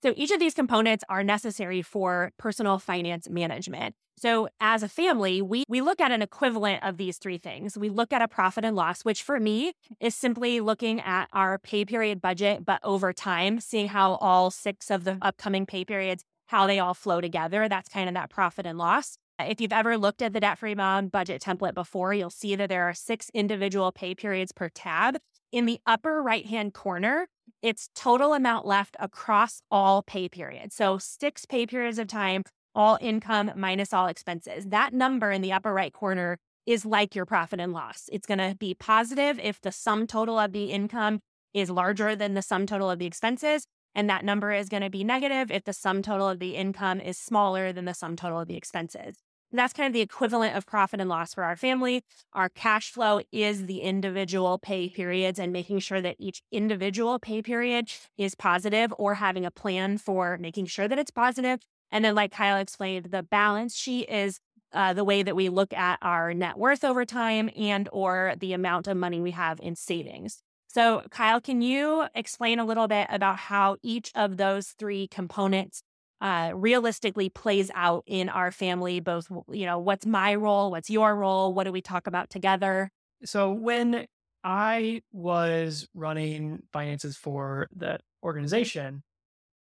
So 0.04 0.13
each 0.17 0.32
of 0.32 0.39
these 0.41 0.54
components 0.54 1.06
are 1.08 1.23
necessary 1.23 1.82
for 1.82 2.34
personal 2.38 2.78
finance 2.78 3.30
management. 3.30 3.95
So 4.17 4.49
as 4.60 4.84
a 4.84 4.89
family, 4.89 5.41
we 5.41 5.63
we 5.69 5.80
look 5.80 6.02
at 6.02 6.12
an 6.12 6.21
equivalent 6.21 6.84
of 6.84 6.97
these 6.97 7.17
three 7.17 7.38
things. 7.38 7.78
We 7.78 7.89
look 7.89 8.12
at 8.12 8.21
a 8.21 8.28
profit 8.28 8.65
and 8.65 8.76
loss, 8.76 9.04
which 9.04 9.23
for 9.23 9.39
me 9.39 9.71
is 10.02 10.13
simply 10.13 10.60
looking 10.60 10.99
at 10.99 11.30
our 11.32 11.58
pay 11.58 11.86
period 11.86 12.21
budget 12.21 12.65
but 12.65 12.82
over 12.84 13.13
time, 13.13 13.62
seeing 13.62 13.88
how 13.88 14.15
all 14.15 14.52
six 14.52 14.91
of 14.91 15.06
the 15.06 15.17
upcoming 15.21 15.65
pay 15.65 15.86
periods 15.86 16.26
how 16.47 16.67
they 16.67 16.80
all 16.80 16.93
flow 16.93 17.21
together. 17.21 17.69
That's 17.69 17.89
kind 17.89 18.10
of 18.10 18.15
that 18.15 18.30
profit 18.30 18.65
and 18.65 18.78
loss. 18.78 19.17
Uh, 19.39 19.46
if 19.50 19.60
you've 19.60 19.74
ever 19.74 19.98
looked 19.98 20.22
at 20.22 20.34
the 20.34 20.39
debt 20.39 20.60
free 20.60 20.76
mom 20.76 21.08
budget 21.08 21.41
template 21.41 21.74
before, 21.74 22.13
you'll 22.13 22.30
see 22.30 22.56
that 22.56 22.69
there 22.69 22.84
are 22.84 22.93
six 22.93 23.30
individual 23.34 23.91
pay 23.91 24.13
periods 24.13 24.52
per 24.52 24.69
tab. 24.69 25.17
In 25.52 25.65
the 25.65 25.80
upper 25.86 26.22
right 26.22 26.46
hand 26.46 26.74
corner, 26.74 27.28
it's 27.62 27.89
total 27.96 28.34
amount 28.34 28.65
left 28.65 28.96
across 29.00 29.62
all 29.72 30.04
pay 30.04 30.30
periods. 30.30 30.76
So 30.76 30.98
six 30.98 31.46
pay 31.46 31.65
periods 31.65 32.00
of 32.00 32.08
time, 32.08 32.43
all 32.76 32.98
income 33.02 33.52
minus 33.56 33.93
all 33.93 34.08
expenses. 34.08 34.65
That 34.65 34.93
number 34.93 35.32
in 35.32 35.41
the 35.41 35.52
upper 35.52 35.74
right 35.74 35.93
corner 35.93 36.38
is 36.65 36.86
like 36.86 37.15
your 37.15 37.26
profit 37.26 37.60
and 37.60 37.74
loss. 37.74 38.10
It's 38.12 38.26
going 38.26 38.38
to 38.38 38.56
be 38.58 38.74
positive 38.74 39.39
if 39.39 39.60
the 39.62 39.72
sum 39.72 40.08
total 40.08 40.39
of 40.39 40.54
the 40.54 40.65
income 40.65 41.19
is 41.54 41.69
larger 41.69 42.15
than 42.15 42.34
the 42.34 42.41
sum 42.41 42.65
total 42.65 42.89
of 42.89 43.00
the 43.00 43.06
expenses. 43.06 43.67
And 43.95 44.10
that 44.10 44.25
number 44.25 44.51
is 44.51 44.69
going 44.69 44.84
to 44.84 44.89
be 44.89 45.03
negative 45.03 45.51
if 45.51 45.63
the 45.63 45.73
sum 45.73 46.01
total 46.01 46.27
of 46.27 46.39
the 46.39 46.56
income 46.56 46.99
is 46.99 47.17
smaller 47.17 47.71
than 47.71 47.86
the 47.86 47.93
sum 47.93 48.15
total 48.15 48.39
of 48.39 48.47
the 48.47 48.58
expenses 48.58 49.17
that's 49.53 49.73
kind 49.73 49.88
of 49.88 49.93
the 49.93 50.01
equivalent 50.01 50.56
of 50.56 50.65
profit 50.65 50.99
and 50.99 51.10
loss 51.10 51.34
for 51.34 51.43
our 51.43 51.56
family. 51.56 52.03
Our 52.34 52.49
cash 52.49 52.91
flow 52.91 53.21
is 53.32 53.67
the 53.67 53.82
individual 53.82 54.58
pay 54.58 54.89
periods 54.89 55.39
and 55.39 55.53
making 55.53 55.79
sure 55.79 56.01
that 56.01 56.15
each 56.19 56.41
individual 56.51 57.19
pay 57.19 57.41
period 57.41 57.89
is 58.17 58.36
positive 58.36 58.93
or 58.97 59.15
having 59.15 59.45
a 59.45 59.51
plan 59.51 59.97
for 59.97 60.38
making 60.39 60.65
sure 60.65 60.88
that 60.88 60.99
it's 60.99 61.12
positive. 61.12 61.60
And 61.91 62.03
then, 62.03 62.15
like 62.15 62.32
Kyle 62.32 62.58
explained, 62.58 63.06
the 63.06 63.23
balance 63.23 63.75
sheet 63.75 64.10
is 64.10 64.39
uh, 64.73 64.93
the 64.93 65.03
way 65.03 65.21
that 65.21 65.36
we 65.36 65.49
look 65.49 65.71
at 65.73 65.99
our 66.01 66.34
net 66.34 66.58
worth 66.58 66.84
over 66.84 67.06
time 67.06 67.51
and 67.56 67.88
or 67.93 68.34
the 68.39 68.53
amount 68.53 68.88
of 68.88 68.97
money 68.97 69.21
we 69.21 69.32
have 69.32 69.60
in 69.62 69.75
savings. 69.75 70.41
So, 70.73 71.03
Kyle, 71.12 71.39
can 71.39 71.62
you 71.62 72.05
explain 72.15 72.57
a 72.57 72.65
little 72.65 72.88
bit 72.88 73.05
about 73.12 73.38
how 73.38 73.77
each 73.83 74.12
of 74.15 74.38
those 74.38 74.69
three 74.69 75.07
components 75.07 75.83
uh, 76.19 76.51
realistically 76.55 77.29
plays 77.29 77.69
out 77.75 78.03
in 78.07 78.29
our 78.29 78.49
family 78.49 79.01
both 79.01 79.29
you 79.51 79.65
know 79.65 79.77
what's 79.77 80.05
my 80.05 80.33
role 80.33 80.71
what's 80.71 80.89
your 80.89 81.13
role 81.17 81.53
what 81.53 81.65
do 81.65 81.71
we 81.71 81.81
talk 81.81 82.07
about 82.07 82.29
together? 82.29 82.89
So 83.25 83.51
when 83.51 84.07
i 84.45 85.01
was 85.12 85.88
running 85.93 86.63
finances 86.71 87.17
for 87.17 87.67
the 87.75 87.99
organization 88.23 89.03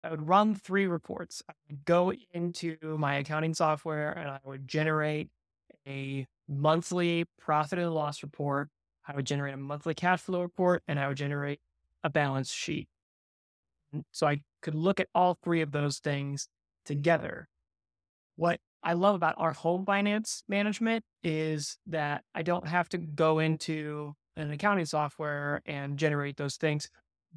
i 0.03 0.09
would 0.09 0.27
run 0.27 0.55
three 0.55 0.87
reports. 0.87 1.41
I 1.49 1.53
would 1.69 1.85
go 1.85 2.13
into 2.31 2.77
my 2.81 3.15
accounting 3.15 3.53
software 3.53 4.13
and 4.13 4.29
i 4.29 4.39
would 4.45 4.67
generate 4.67 5.29
a 5.85 6.25
monthly 6.47 7.25
profit 7.39 7.77
and 7.77 7.93
loss 7.93 8.23
report 8.23 8.69
i 9.07 9.15
would 9.15 9.25
generate 9.25 9.53
a 9.53 9.57
monthly 9.57 9.93
cash 9.93 10.21
flow 10.21 10.41
report 10.41 10.83
and 10.87 10.99
i 10.99 11.07
would 11.07 11.17
generate 11.17 11.59
a 12.03 12.09
balance 12.09 12.51
sheet 12.51 12.89
so 14.11 14.27
I 14.27 14.41
could 14.61 14.75
look 14.75 14.99
at 14.99 15.07
all 15.13 15.37
three 15.43 15.61
of 15.61 15.71
those 15.71 15.99
things 15.99 16.47
together. 16.85 17.47
What 18.35 18.59
I 18.83 18.93
love 18.93 19.15
about 19.15 19.35
our 19.37 19.53
home 19.53 19.85
finance 19.85 20.43
management 20.47 21.03
is 21.23 21.77
that 21.87 22.23
I 22.35 22.41
don't 22.43 22.67
have 22.67 22.89
to 22.89 22.97
go 22.97 23.39
into 23.39 24.13
an 24.35 24.51
accounting 24.51 24.85
software 24.85 25.61
and 25.65 25.97
generate 25.99 26.37
those 26.37 26.57
things. 26.57 26.89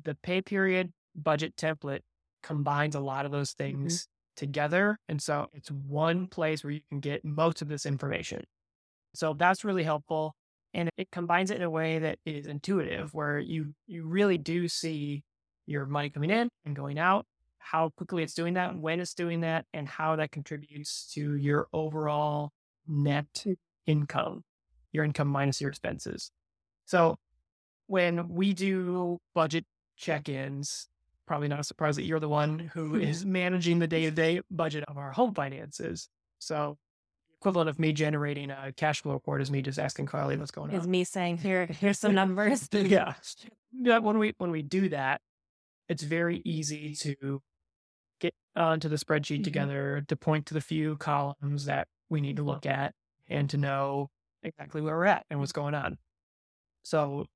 The 0.05 0.14
pay 0.16 0.42
period 0.42 0.92
budget 1.14 1.57
template 1.57 2.00
combines 2.42 2.94
a 2.94 3.00
lot 3.00 3.26
of 3.26 3.33
those 3.33 3.52
Mm-hmm. 3.66 3.96
things 3.96 4.09
together. 4.37 4.98
And 5.09 5.20
so 5.22 5.48
it's 5.52 5.70
one 5.70 6.26
place 6.29 6.64
where 6.64 6.72
you 6.72 6.83
can 6.90 7.00
get 7.00 7.24
most 7.24 7.62
of 7.62 7.68
this 7.68 7.87
information. 7.87 8.44
So 9.14 9.35
that's 9.35 9.64
really 9.64 9.83
helpful. 9.85 10.35
And 10.76 10.90
it 10.98 11.10
combines 11.10 11.50
it 11.50 11.56
in 11.56 11.62
a 11.62 11.70
way 11.70 11.98
that 12.00 12.18
is 12.26 12.46
intuitive, 12.46 13.14
where 13.14 13.38
you 13.38 13.74
you 13.86 14.06
really 14.06 14.36
do 14.36 14.68
see 14.68 15.24
your 15.64 15.86
money 15.86 16.10
coming 16.10 16.28
in 16.28 16.50
and 16.66 16.76
going 16.76 16.98
out, 16.98 17.24
how 17.56 17.88
quickly 17.96 18.22
it's 18.22 18.34
doing 18.34 18.54
that, 18.54 18.70
and 18.70 18.82
when 18.82 19.00
it's 19.00 19.14
doing 19.14 19.40
that, 19.40 19.64
and 19.72 19.88
how 19.88 20.16
that 20.16 20.32
contributes 20.32 21.10
to 21.14 21.34
your 21.36 21.66
overall 21.72 22.52
net 22.86 23.26
mm. 23.46 23.56
income, 23.86 24.44
your 24.92 25.02
income 25.02 25.28
minus 25.28 25.62
your 25.62 25.70
expenses. 25.70 26.30
So 26.84 27.16
when 27.86 28.28
we 28.28 28.52
do 28.52 29.18
budget 29.34 29.64
check-ins, 29.96 30.88
probably 31.26 31.48
not 31.48 31.58
a 31.58 31.64
surprise 31.64 31.96
that 31.96 32.04
you're 32.04 32.20
the 32.20 32.28
one 32.28 32.58
who 32.58 32.96
is 33.00 33.24
managing 33.24 33.78
the 33.78 33.86
day-to-day 33.86 34.42
budget 34.50 34.84
of 34.88 34.98
our 34.98 35.12
home 35.12 35.32
finances. 35.32 36.10
So 36.38 36.76
equivalent 37.40 37.68
of 37.68 37.79
me 37.79 37.92
generating 37.92 38.51
a 38.51 38.72
cash 38.77 39.03
flow 39.03 39.12
report 39.12 39.42
is 39.42 39.51
me 39.51 39.62
just 39.62 39.79
asking 39.79 40.07
Carly 40.07 40.37
what's 40.37 40.51
going 40.51 40.70
on. 40.70 40.77
Is 40.81 40.87
me 40.87 41.05
saying, 41.05 41.38
here, 41.38 41.66
here's 41.66 41.99
some 41.99 42.14
numbers. 42.14 42.68
yeah. 42.72 43.14
Yeah. 43.72 43.99
When 43.99 44.18
we 44.18 44.35
when 44.38 44.51
we 44.51 44.62
do 44.62 44.88
that, 44.90 45.20
it's 45.88 46.03
very 46.03 46.42
easy 46.44 46.94
to 46.96 47.42
get 48.20 48.35
onto 48.55 48.88
the 48.88 48.96
spreadsheet 48.96 49.40
Mhm. 49.40 49.44
together 49.44 50.05
to 50.09 50.16
point 50.16 50.46
to 50.46 50.55
the 50.55 50.61
few 50.61 50.96
columns 50.96 51.66
that 51.66 51.88
we 52.09 52.20
need 52.20 52.37
to 52.37 52.42
look 52.42 52.64
at 52.66 52.94
and 53.29 53.51
to 53.51 53.57
know 53.57 54.09
exactly 54.42 54.81
where 54.81 54.96
we're 54.96 55.05
at 55.05 55.27
and 55.29 55.38
what's 55.40 55.53
going 55.53 55.75
on. 55.75 55.99
So 56.85 57.27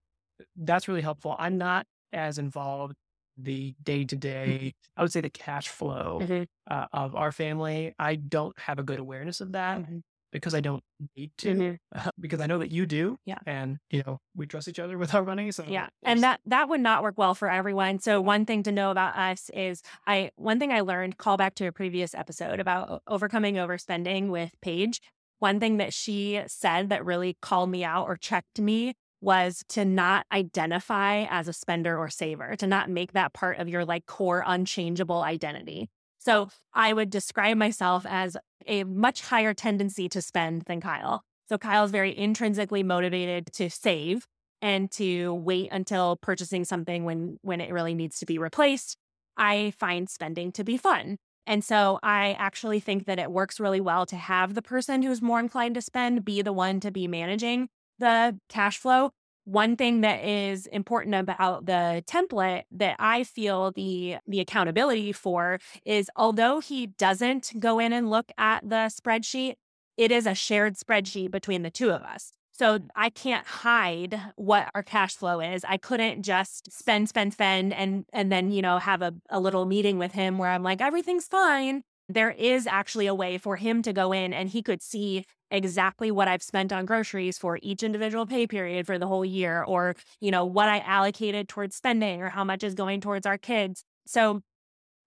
that's 0.56 0.88
really 0.88 1.02
helpful. 1.02 1.36
I'm 1.38 1.58
not 1.58 1.86
as 2.12 2.38
involved 2.38 2.94
the 3.36 3.74
day 3.82 4.04
to 4.04 4.16
day. 4.16 4.74
I 4.96 5.02
would 5.02 5.12
say 5.12 5.20
the 5.20 5.30
cash 5.30 5.68
flow 5.68 6.18
Mhm, 6.22 6.46
uh, 6.70 6.86
of 6.92 7.14
our 7.14 7.32
family. 7.32 7.94
I 7.98 8.16
don't 8.16 8.58
have 8.58 8.78
a 8.78 8.82
good 8.82 8.98
awareness 8.98 9.40
of 9.40 9.52
that 9.52 9.78
mhm, 9.78 10.02
because 10.32 10.54
I 10.54 10.60
don't 10.60 10.82
need 11.16 11.32
to. 11.38 11.54
mhm. 11.54 11.78
because 12.20 12.40
I 12.40 12.46
know 12.46 12.58
that 12.58 12.70
you 12.70 12.86
do. 12.86 13.18
Yeah. 13.24 13.38
And, 13.46 13.78
you 13.90 14.02
know, 14.06 14.18
we 14.36 14.46
trust 14.46 14.68
each 14.68 14.78
other 14.78 14.96
with 14.98 15.14
our 15.14 15.24
money. 15.24 15.50
So, 15.50 15.64
Yeah. 15.66 15.88
And 16.04 16.22
that 16.22 16.40
that 16.46 16.68
would 16.68 16.80
not 16.80 17.02
work 17.02 17.18
well 17.18 17.34
for 17.34 17.50
everyone. 17.50 17.98
So 17.98 18.20
one 18.20 18.46
thing 18.46 18.62
to 18.64 18.72
know 18.72 18.90
about 18.90 19.16
us 19.16 19.50
is 19.54 19.82
I 20.06 20.30
one 20.36 20.58
thing 20.58 20.72
I 20.72 20.80
learned, 20.80 21.18
call 21.18 21.36
back 21.36 21.54
to 21.56 21.66
a 21.66 21.72
previous 21.72 22.14
episode 22.14 22.60
about 22.60 23.02
overcoming 23.06 23.54
overspending 23.56 24.28
with 24.28 24.52
Paige. 24.60 25.00
One 25.38 25.58
thing 25.58 25.78
that 25.78 25.94
she 25.94 26.40
said 26.46 26.90
that 26.90 27.04
really 27.04 27.36
called 27.40 27.70
me 27.70 27.82
out 27.82 28.04
or 28.06 28.16
checked 28.16 28.60
me 28.60 28.94
was 29.20 29.62
to 29.68 29.84
not 29.84 30.26
identify 30.32 31.24
as 31.24 31.48
a 31.48 31.52
spender 31.52 31.96
or 31.98 32.08
saver, 32.08 32.56
to 32.56 32.66
not 32.66 32.88
make 32.88 33.12
that 33.12 33.32
part 33.32 33.58
of 33.58 33.68
your 33.68 33.84
like 33.84 34.06
core 34.06 34.42
unchangeable 34.46 35.22
identity. 35.22 35.88
So 36.18 36.48
I 36.74 36.92
would 36.92 37.10
describe 37.10 37.56
myself 37.56 38.04
as 38.08 38.36
a 38.66 38.84
much 38.84 39.22
higher 39.22 39.54
tendency 39.54 40.08
to 40.10 40.20
spend 40.20 40.62
than 40.62 40.80
Kyle. 40.80 41.22
So 41.48 41.58
Kyle's 41.58 41.90
very 41.90 42.16
intrinsically 42.16 42.82
motivated 42.82 43.52
to 43.54 43.70
save 43.70 44.26
and 44.62 44.90
to 44.92 45.34
wait 45.34 45.70
until 45.72 46.16
purchasing 46.16 46.64
something 46.64 47.04
when 47.04 47.38
when 47.42 47.60
it 47.60 47.72
really 47.72 47.94
needs 47.94 48.18
to 48.20 48.26
be 48.26 48.38
replaced. 48.38 48.96
I 49.36 49.72
find 49.78 50.08
spending 50.08 50.52
to 50.52 50.64
be 50.64 50.76
fun. 50.76 51.16
And 51.46 51.64
so 51.64 51.98
I 52.02 52.36
actually 52.38 52.80
think 52.80 53.06
that 53.06 53.18
it 53.18 53.32
works 53.32 53.58
really 53.58 53.80
well 53.80 54.04
to 54.06 54.16
have 54.16 54.54
the 54.54 54.62
person 54.62 55.02
who's 55.02 55.22
more 55.22 55.40
inclined 55.40 55.74
to 55.76 55.82
spend 55.82 56.24
be 56.24 56.42
the 56.42 56.52
one 56.52 56.78
to 56.80 56.90
be 56.90 57.08
managing 57.08 57.68
the 58.00 58.38
cash 58.48 58.78
flow. 58.78 59.12
One 59.44 59.76
thing 59.76 60.02
that 60.02 60.24
is 60.24 60.66
important 60.66 61.14
about 61.14 61.66
the 61.66 62.04
template 62.06 62.64
that 62.72 62.96
I 62.98 63.24
feel 63.24 63.72
the 63.72 64.16
the 64.26 64.40
accountability 64.40 65.12
for 65.12 65.58
is 65.84 66.10
although 66.16 66.60
he 66.60 66.86
doesn't 66.86 67.52
go 67.58 67.78
in 67.78 67.92
and 67.92 68.10
look 68.10 68.30
at 68.38 68.68
the 68.68 68.90
spreadsheet, 68.90 69.54
it 69.96 70.12
is 70.12 70.26
a 70.26 70.34
shared 70.34 70.76
spreadsheet 70.76 71.30
between 71.30 71.62
the 71.62 71.70
two 71.70 71.90
of 71.90 72.02
us. 72.02 72.32
So 72.52 72.80
I 72.94 73.08
can't 73.08 73.46
hide 73.46 74.20
what 74.36 74.70
our 74.74 74.82
cash 74.82 75.16
flow 75.16 75.40
is. 75.40 75.64
I 75.64 75.78
couldn't 75.78 76.22
just 76.22 76.70
spend, 76.70 77.08
spend, 77.08 77.32
spend, 77.32 77.72
and 77.72 78.04
and 78.12 78.30
then 78.30 78.52
you 78.52 78.60
know 78.62 78.78
have 78.78 79.00
a, 79.02 79.14
a 79.30 79.40
little 79.40 79.64
meeting 79.64 79.96
with 79.98 80.12
him 80.12 80.36
where 80.36 80.50
I'm 80.50 80.62
like 80.62 80.82
everything's 80.82 81.26
fine. 81.26 81.82
There 82.10 82.32
is 82.32 82.66
actually 82.66 83.06
a 83.06 83.14
way 83.14 83.38
for 83.38 83.54
him 83.54 83.82
to 83.82 83.92
go 83.92 84.10
in 84.10 84.32
and 84.32 84.48
he 84.48 84.62
could 84.62 84.82
see 84.82 85.24
exactly 85.48 86.10
what 86.10 86.26
I've 86.26 86.42
spent 86.42 86.72
on 86.72 86.84
groceries 86.84 87.38
for 87.38 87.60
each 87.62 87.84
individual 87.84 88.26
pay 88.26 88.48
period 88.48 88.84
for 88.84 88.98
the 88.98 89.06
whole 89.06 89.24
year, 89.24 89.62
or 89.62 89.94
you 90.20 90.32
know 90.32 90.44
what 90.44 90.68
I 90.68 90.80
allocated 90.80 91.48
towards 91.48 91.76
spending, 91.76 92.20
or 92.20 92.30
how 92.30 92.42
much 92.42 92.64
is 92.64 92.74
going 92.74 93.00
towards 93.00 93.26
our 93.26 93.38
kids. 93.38 93.84
So 94.06 94.40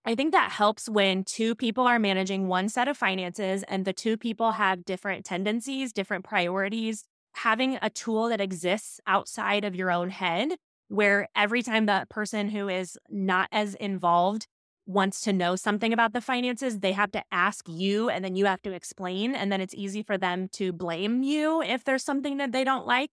I 0.05 0.15
think 0.15 0.31
that 0.31 0.51
helps 0.51 0.87
when 0.87 1.25
two 1.25 1.55
people 1.55 1.85
are 1.87 1.99
managing 1.99 2.47
one 2.47 2.69
set 2.69 2.87
of 2.87 2.95
finances 2.95 3.63
and 3.67 3.83
the 3.83 3.91
two 3.91 4.15
people 4.15 4.53
have 4.53 4.85
different 4.85 5.25
tendencies, 5.25 5.91
different 5.91 6.23
priorities. 6.23 7.03
Having 7.37 7.79
a 7.81 7.89
tool 7.89 8.29
that 8.29 8.39
exists 8.39 9.01
outside 9.07 9.65
of 9.65 9.75
your 9.75 9.91
own 9.91 10.09
head, 10.09 10.51
where 10.87 11.27
every 11.35 11.63
time 11.63 11.85
that 11.87 12.07
person 12.07 12.49
who 12.49 12.69
is 12.69 12.97
not 13.09 13.49
as 13.51 13.75
involved 13.75 14.47
wants 14.85 15.21
to 15.21 15.33
know 15.33 15.55
something 15.55 15.93
about 15.93 16.13
the 16.13 16.21
finances, 16.21 16.79
they 16.79 16.91
have 16.91 17.11
to 17.11 17.23
ask 17.31 17.67
you 17.69 18.09
and 18.09 18.23
then 18.23 18.35
you 18.35 18.45
have 18.45 18.61
to 18.63 18.71
explain. 18.71 19.33
And 19.35 19.51
then 19.51 19.61
it's 19.61 19.73
easy 19.75 20.03
for 20.03 20.17
them 20.17 20.49
to 20.53 20.73
blame 20.73 21.23
you 21.23 21.61
if 21.61 21.83
there's 21.83 22.03
something 22.03 22.37
that 22.37 22.51
they 22.51 22.63
don't 22.63 22.85
like. 22.85 23.11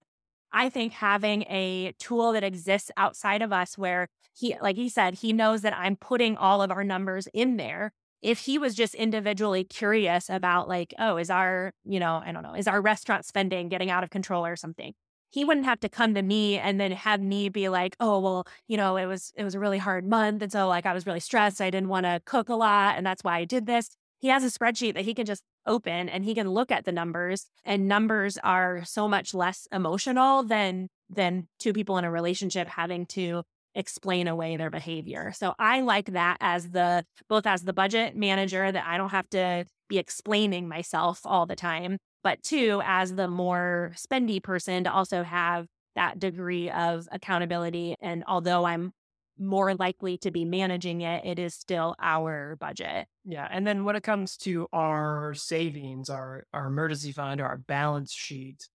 I 0.53 0.69
think 0.69 0.95
having 0.95 1.43
a 1.43 1.95
tool 1.99 2.33
that 2.33 2.43
exists 2.43 2.91
outside 2.97 3.41
of 3.41 3.53
us 3.53 3.79
where 3.79 4.09
he, 4.37 4.57
like 4.61 4.77
he 4.77 4.89
said, 4.89 5.15
he 5.15 5.33
knows 5.33 5.63
that 5.63 5.77
I'm 5.77 5.97
putting 5.97 6.37
all 6.37 6.61
of 6.61 6.71
our 6.71 6.83
numbers 6.83 7.29
in 7.33 7.57
there. 7.57 7.93
If 8.21 8.41
he 8.41 8.59
was 8.59 8.75
just 8.75 8.95
individually 8.95 9.65
curious 9.65 10.29
about, 10.29 10.69
like, 10.69 10.93
oh, 10.99 11.17
is 11.17 11.31
our, 11.31 11.73
you 11.85 12.01
know, 12.01 12.21
I 12.25 12.33
don't 12.33 12.43
know, 12.43 12.55
is 12.55 12.69
our 12.69 12.83
restaurant 12.83 13.25
spending 13.25 13.69
getting 13.69 13.91
out 13.91 14.05
of 14.05 14.11
control 14.11 14.45
or 14.45 14.57
something? 14.57 14.93
He 15.31 15.45
wouldn't 15.45 15.67
have 15.67 15.81
to 15.81 15.89
come 15.89 16.15
to 16.15 16.23
me 16.23 16.59
and 16.59 16.81
then 16.81 16.93
have 16.93 17.21
me 17.21 17.49
be 17.49 17.69
like, 17.69 17.97
oh, 18.01 18.19
well, 18.19 18.47
you 18.69 18.77
know, 18.77 18.97
it 18.97 19.07
was 19.07 19.33
it 19.37 19.45
was 19.45 19.55
a 19.55 19.61
really 19.61 19.79
hard 19.79 20.07
month. 20.07 20.43
And 20.43 20.53
so 20.53 20.69
like 20.69 20.87
I 20.87 20.93
was 20.93 21.07
really 21.07 21.21
stressed. 21.21 21.61
I 21.61 21.71
didn't 21.71 21.89
want 21.89 22.07
to 22.07 22.21
cook 22.25 22.49
a 22.49 22.55
lot. 22.55 22.97
And 22.97 23.07
that's 23.07 23.23
why 23.23 23.39
I 23.39 23.45
did 23.45 23.67
this. 23.67 23.91
He 24.19 24.29
has 24.29 24.45
a 24.45 24.59
spreadsheet 24.59 24.95
that 24.95 25.05
he 25.05 25.15
can 25.15 25.25
just 25.25 25.43
open 25.67 26.09
and 26.09 26.25
he 26.25 26.35
can 26.35 26.49
look 26.49 26.71
at 26.71 26.85
the 26.85 26.93
numbers. 26.93 27.47
And 27.65 27.89
numbers 27.89 28.39
are 28.39 28.85
so 28.85 29.09
much 29.09 29.33
less 29.35 29.67
emotional 29.73 30.43
than 30.43 30.89
than 31.09 31.49
two 31.59 31.73
people 31.73 31.99
in 31.99 32.05
a 32.05 32.11
relationship 32.11 32.69
having 32.69 33.07
to 33.07 33.43
explain 33.75 34.29
away 34.29 34.57
their 34.57 34.71
behavior. 34.71 35.33
So 35.35 35.55
I 35.59 35.81
like 35.81 36.13
that 36.13 36.37
as 36.41 36.71
the 36.71 37.05
both 37.29 37.47
as 37.47 37.63
the 37.63 37.73
budget 37.73 38.17
manager 38.17 38.71
that 38.71 38.85
I 38.87 38.97
don't 38.97 39.11
have 39.11 39.31
to 39.31 39.65
be 39.89 39.99
explaining 39.99 40.69
myself 40.69 41.21
all 41.25 41.47
the 41.47 41.57
time, 41.57 41.99
but 42.23 42.43
two 42.43 42.83
as 42.85 43.15
the 43.15 43.29
more 43.29 43.93
spendy 43.95 44.43
person 44.43 44.85
to 44.85 44.93
also 44.93 45.23
have 45.23 45.67
that 45.97 46.19
degree 46.19 46.71
of 46.71 47.09
accountability 47.13 47.95
and 48.01 48.25
although 48.27 48.65
I'm 48.65 48.93
more 49.41 49.75
likely 49.75 50.19
to 50.19 50.31
be 50.31 50.45
managing 50.45 51.01
it, 51.01 51.25
it 51.25 51.39
is 51.39 51.55
still 51.55 51.97
our 51.99 52.57
budget. 52.61 53.07
Yeah. 53.25 53.49
And 53.51 53.67
then 53.67 53.85
when 53.85 53.97
it 53.97 54.03
comes 54.03 54.37
to 54.39 54.69
our 54.73 55.33
savings, 55.35 56.11
our, 56.11 56.45
our 56.53 56.67
emergency 56.67 57.13
fund, 57.13 57.41
our 57.41 57.57
balance 57.57 58.13
sheet, 58.13 58.69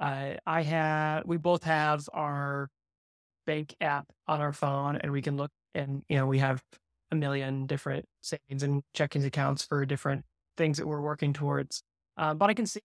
uh, 0.00 0.34
I 0.46 0.62
have, 0.62 1.24
we 1.26 1.36
both 1.36 1.64
have 1.64 2.08
our 2.14 2.70
bank 3.46 3.74
app 3.80 4.06
on 4.26 4.40
our 4.40 4.52
phone 4.52 4.96
and 4.96 5.12
we 5.12 5.20
can 5.20 5.36
look 5.36 5.50
and, 5.74 6.02
you 6.08 6.16
know, 6.16 6.26
we 6.26 6.38
have 6.38 6.62
a 7.10 7.14
million 7.14 7.66
different 7.66 8.06
savings 8.22 8.62
and 8.62 8.82
checkings 8.96 9.26
accounts 9.26 9.64
for 9.64 9.84
different 9.84 10.24
things 10.56 10.78
that 10.78 10.86
we're 10.86 11.00
working 11.00 11.32
towards. 11.34 11.82
Uh, 12.18 12.34
but 12.34 12.50
I 12.50 12.54
can 12.54 12.66
see 12.66 12.80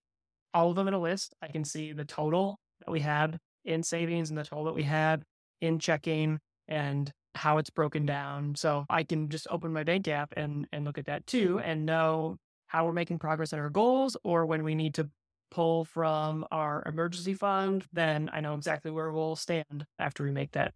all 0.54 0.70
of 0.70 0.76
them 0.76 0.88
in 0.88 0.94
a 0.94 1.00
list. 1.00 1.34
I 1.42 1.48
can 1.48 1.66
see 1.66 1.92
the 1.92 2.06
total 2.06 2.60
that 2.80 2.92
we 2.92 3.00
had 3.00 3.40
in 3.66 3.84
savings 3.84 4.30
and 4.30 4.38
the 4.38 4.44
total 4.44 4.66
that 4.66 4.76
we 4.76 4.84
had 4.84 5.24
in 5.62 5.80
checking 5.80 6.40
and 6.68 7.12
how 7.36 7.58
it's 7.58 7.70
broken 7.70 8.06
down. 8.06 8.56
So 8.56 8.86
I 8.90 9.04
can 9.04 9.30
just 9.30 9.48
open 9.50 9.74
my 9.74 9.84
bank 9.84 10.08
app 10.08 10.34
and 10.38 10.68
and 10.72 10.86
look 10.86 10.98
at 10.98 11.06
that 11.06 11.26
too 11.26 11.60
and 11.60 11.86
know 11.86 12.38
how 12.68 12.86
we're 12.86 12.94
making 12.94 13.20
progress 13.20 13.54
on 13.54 13.60
our 13.60 13.70
goals 13.70 14.16
or 14.24 14.46
when 14.46 14.64
we 14.64 14.76
need 14.76 14.94
to 14.96 15.10
pull 15.52 15.86
from 15.86 16.46
our 16.52 16.84
emergency 16.88 17.34
fund, 17.36 17.86
then 17.94 18.30
I 18.34 18.42
know 18.42 18.56
exactly 18.56 18.90
where 18.90 19.12
we'll 19.12 19.36
stand 19.36 19.86
after 20.00 20.24
we 20.24 20.32
make 20.32 20.52
that 20.54 20.74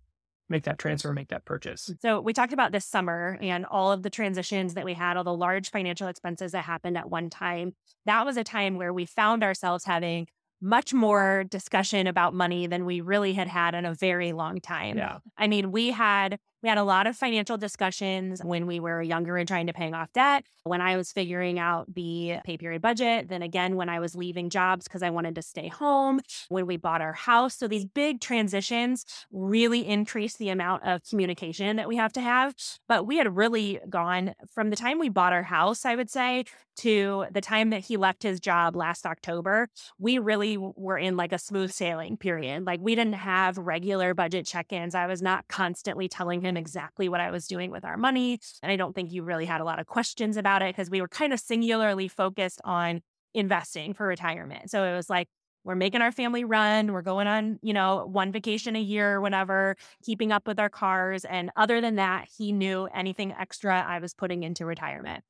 make 0.49 0.63
that 0.63 0.79
transfer, 0.79 1.13
make 1.13 1.29
that 1.29 1.45
purchase. 1.45 1.91
So 2.01 2.21
we 2.21 2.33
talked 2.33 2.53
about 2.53 2.71
this 2.71 2.85
summer 2.85 3.37
and 3.41 3.65
all 3.65 3.91
of 3.91 4.03
the 4.03 4.09
transitions 4.09 4.73
that 4.75 4.85
we 4.85 4.93
had, 4.93 5.17
all 5.17 5.23
the 5.23 5.33
large 5.33 5.69
financial 5.69 6.07
expenses 6.07 6.53
that 6.53 6.63
happened 6.63 6.97
at 6.97 7.09
one 7.09 7.29
time. 7.29 7.73
That 8.05 8.25
was 8.25 8.37
a 8.37 8.43
time 8.43 8.77
where 8.77 8.93
we 8.93 9.05
found 9.05 9.43
ourselves 9.43 9.85
having 9.85 10.27
much 10.59 10.93
more 10.93 11.43
discussion 11.43 12.07
about 12.07 12.33
money 12.33 12.65
than 12.67 12.85
we 12.85 13.01
really 13.01 13.33
had 13.33 13.47
had 13.47 13.75
in 13.75 13.85
a 13.85 13.93
very 13.93 14.33
long 14.33 14.59
time. 14.59 14.97
Yeah. 14.97 15.19
I 15.37 15.47
mean, 15.47 15.71
we 15.71 15.91
had 15.91 16.39
we 16.63 16.69
had 16.69 16.77
a 16.77 16.83
lot 16.83 17.07
of 17.07 17.15
financial 17.15 17.57
discussions 17.57 18.41
when 18.43 18.67
we 18.67 18.79
were 18.79 19.01
younger 19.01 19.37
and 19.37 19.47
trying 19.47 19.67
to 19.67 19.73
paying 19.73 19.93
off 19.93 20.11
debt. 20.13 20.43
When 20.63 20.81
I 20.81 20.97
was 20.97 21.11
figuring 21.11 21.59
out 21.59 21.93
the 21.93 22.37
pay 22.43 22.57
period 22.57 22.81
budget, 22.81 23.29
then 23.29 23.41
again 23.41 23.75
when 23.75 23.89
I 23.89 23.99
was 23.99 24.15
leaving 24.15 24.49
jobs 24.49 24.83
because 24.83 25.01
I 25.01 25.09
wanted 25.09 25.35
to 25.35 25.41
stay 25.41 25.67
home, 25.69 26.19
when 26.49 26.65
we 26.65 26.77
bought 26.77 27.01
our 27.01 27.13
house. 27.13 27.55
So 27.55 27.67
these 27.67 27.85
big 27.85 28.19
transitions 28.19 29.05
really 29.31 29.87
increase 29.87 30.35
the 30.35 30.49
amount 30.49 30.83
of 30.83 31.01
communication 31.09 31.77
that 31.77 31.87
we 31.87 31.95
have 31.95 32.11
to 32.13 32.21
have. 32.21 32.53
But 32.87 33.05
we 33.05 33.17
had 33.17 33.35
really 33.35 33.79
gone 33.89 34.33
from 34.51 34.69
the 34.69 34.75
time 34.75 34.99
we 34.99 35.09
bought 35.09 35.33
our 35.33 35.43
house, 35.43 35.85
I 35.85 35.95
would 35.95 36.09
say, 36.09 36.45
to 36.77 37.25
the 37.31 37.41
time 37.41 37.71
that 37.71 37.85
he 37.85 37.97
left 37.97 38.21
his 38.21 38.39
job 38.39 38.75
last 38.75 39.05
October, 39.05 39.67
we 39.97 40.19
really 40.19 40.57
were 40.57 40.97
in 40.97 41.17
like 41.17 41.33
a 41.33 41.39
smooth 41.39 41.71
sailing 41.71 42.17
period. 42.17 42.65
Like 42.65 42.79
we 42.81 42.93
didn't 42.93 43.13
have 43.13 43.57
regular 43.57 44.13
budget 44.13 44.45
check 44.45 44.71
ins. 44.71 44.93
I 44.93 45.07
was 45.07 45.21
not 45.21 45.47
constantly 45.47 46.07
telling 46.07 46.41
him 46.41 46.46
exactly 46.55 47.09
what 47.09 47.19
I 47.19 47.31
was 47.31 47.47
doing 47.47 47.71
with 47.71 47.83
our 47.83 47.97
money. 47.97 48.39
And 48.63 48.71
I 48.71 48.75
don't 48.75 48.93
think 48.93 49.11
you 49.11 49.23
really 49.23 49.45
had 49.45 49.59
a 49.59 49.65
lot 49.65 49.79
of 49.79 49.87
questions 49.87 50.37
about 50.37 50.61
it 50.61 50.75
because 50.75 50.89
we 50.89 51.01
were 51.01 51.07
kind 51.07 51.33
of 51.33 51.39
singularly 51.39 52.07
focused 52.07 52.61
on 52.63 53.01
investing 53.33 53.93
for 53.93 54.07
retirement. 54.07 54.69
So 54.69 54.83
it 54.83 54.95
was 54.95 55.09
like, 55.09 55.27
we're 55.63 55.75
making 55.75 56.01
our 56.01 56.13
family 56.13 56.45
run. 56.45 56.93
We're 56.93 57.01
going 57.01 57.27
on, 57.27 57.59
you 57.61 57.73
know, 57.73 58.05
one 58.05 58.31
vacation 58.31 58.77
a 58.77 58.81
year 58.81 59.15
or 59.15 59.21
whatever, 59.21 59.75
keeping 60.01 60.31
up 60.31 60.47
with 60.47 60.59
our 60.59 60.69
cars. 60.69 61.25
And 61.25 61.51
other 61.57 61.81
than 61.81 61.95
that, 61.95 62.29
he 62.37 62.53
knew 62.53 62.87
anything 62.95 63.33
extra 63.37 63.83
I 63.85 63.99
was 63.99 64.13
putting 64.13 64.43
into 64.43 64.65
retirement. 64.65 65.25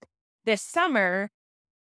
This 0.45 0.61
summer, 0.61 1.31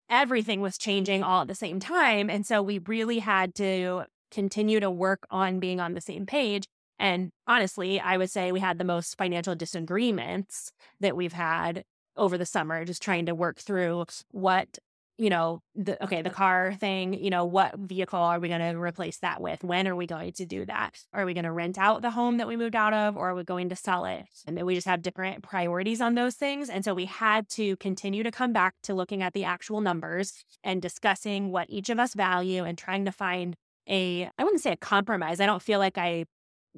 everything 0.08 0.60
was 0.60 0.78
changing 0.78 1.24
all 1.24 1.42
at 1.42 1.48
the 1.48 1.54
same 1.56 1.80
time. 1.80 2.30
And 2.30 2.46
so 2.46 2.62
we 2.62 2.78
really 2.78 3.18
had 3.18 3.56
to 3.56 4.04
continue 4.30 4.78
to 4.78 4.90
work 4.90 5.26
on 5.30 5.58
being 5.58 5.80
on 5.80 5.94
the 5.94 6.00
same 6.00 6.24
page. 6.24 6.68
And 6.98 7.30
honestly, 7.46 8.00
I 8.00 8.16
would 8.16 8.30
say 8.30 8.52
we 8.52 8.60
had 8.60 8.78
the 8.78 8.84
most 8.84 9.16
financial 9.16 9.54
disagreements 9.54 10.72
that 11.00 11.16
we've 11.16 11.32
had 11.32 11.84
over 12.16 12.36
the 12.36 12.46
summer, 12.46 12.84
just 12.84 13.02
trying 13.02 13.26
to 13.26 13.34
work 13.34 13.58
through 13.58 14.06
what 14.32 14.78
you 15.18 15.30
know, 15.30 15.60
the 15.74 16.02
okay, 16.02 16.22
the 16.22 16.30
car 16.30 16.72
thing, 16.78 17.12
you 17.12 17.28
know, 17.28 17.44
what 17.44 17.76
vehicle 17.76 18.20
are 18.20 18.38
we 18.38 18.46
going 18.46 18.60
to 18.60 18.80
replace 18.80 19.18
that 19.18 19.42
with? 19.42 19.64
When 19.64 19.88
are 19.88 19.96
we 19.96 20.06
going 20.06 20.32
to 20.34 20.46
do 20.46 20.64
that? 20.66 21.02
Are 21.12 21.26
we 21.26 21.34
going 21.34 21.44
to 21.44 21.50
rent 21.50 21.76
out 21.76 22.02
the 22.02 22.12
home 22.12 22.36
that 22.36 22.46
we 22.46 22.56
moved 22.56 22.76
out 22.76 22.94
of 22.94 23.16
or 23.16 23.30
are 23.30 23.34
we 23.34 23.42
going 23.42 23.68
to 23.70 23.76
sell 23.76 24.04
it? 24.04 24.26
And 24.46 24.56
then 24.56 24.64
we 24.64 24.76
just 24.76 24.86
have 24.86 25.02
different 25.02 25.42
priorities 25.42 26.00
on 26.00 26.14
those 26.14 26.36
things. 26.36 26.70
And 26.70 26.84
so 26.84 26.94
we 26.94 27.06
had 27.06 27.48
to 27.50 27.76
continue 27.78 28.22
to 28.22 28.30
come 28.30 28.52
back 28.52 28.76
to 28.84 28.94
looking 28.94 29.20
at 29.20 29.32
the 29.32 29.42
actual 29.42 29.80
numbers 29.80 30.32
and 30.62 30.80
discussing 30.80 31.50
what 31.50 31.66
each 31.68 31.90
of 31.90 31.98
us 31.98 32.14
value 32.14 32.62
and 32.62 32.78
trying 32.78 33.04
to 33.04 33.12
find 33.12 33.56
a, 33.88 34.30
I 34.38 34.44
wouldn't 34.44 34.62
say 34.62 34.72
a 34.72 34.76
compromise. 34.76 35.40
I 35.40 35.46
don't 35.46 35.62
feel 35.62 35.80
like 35.80 35.98
I, 35.98 36.26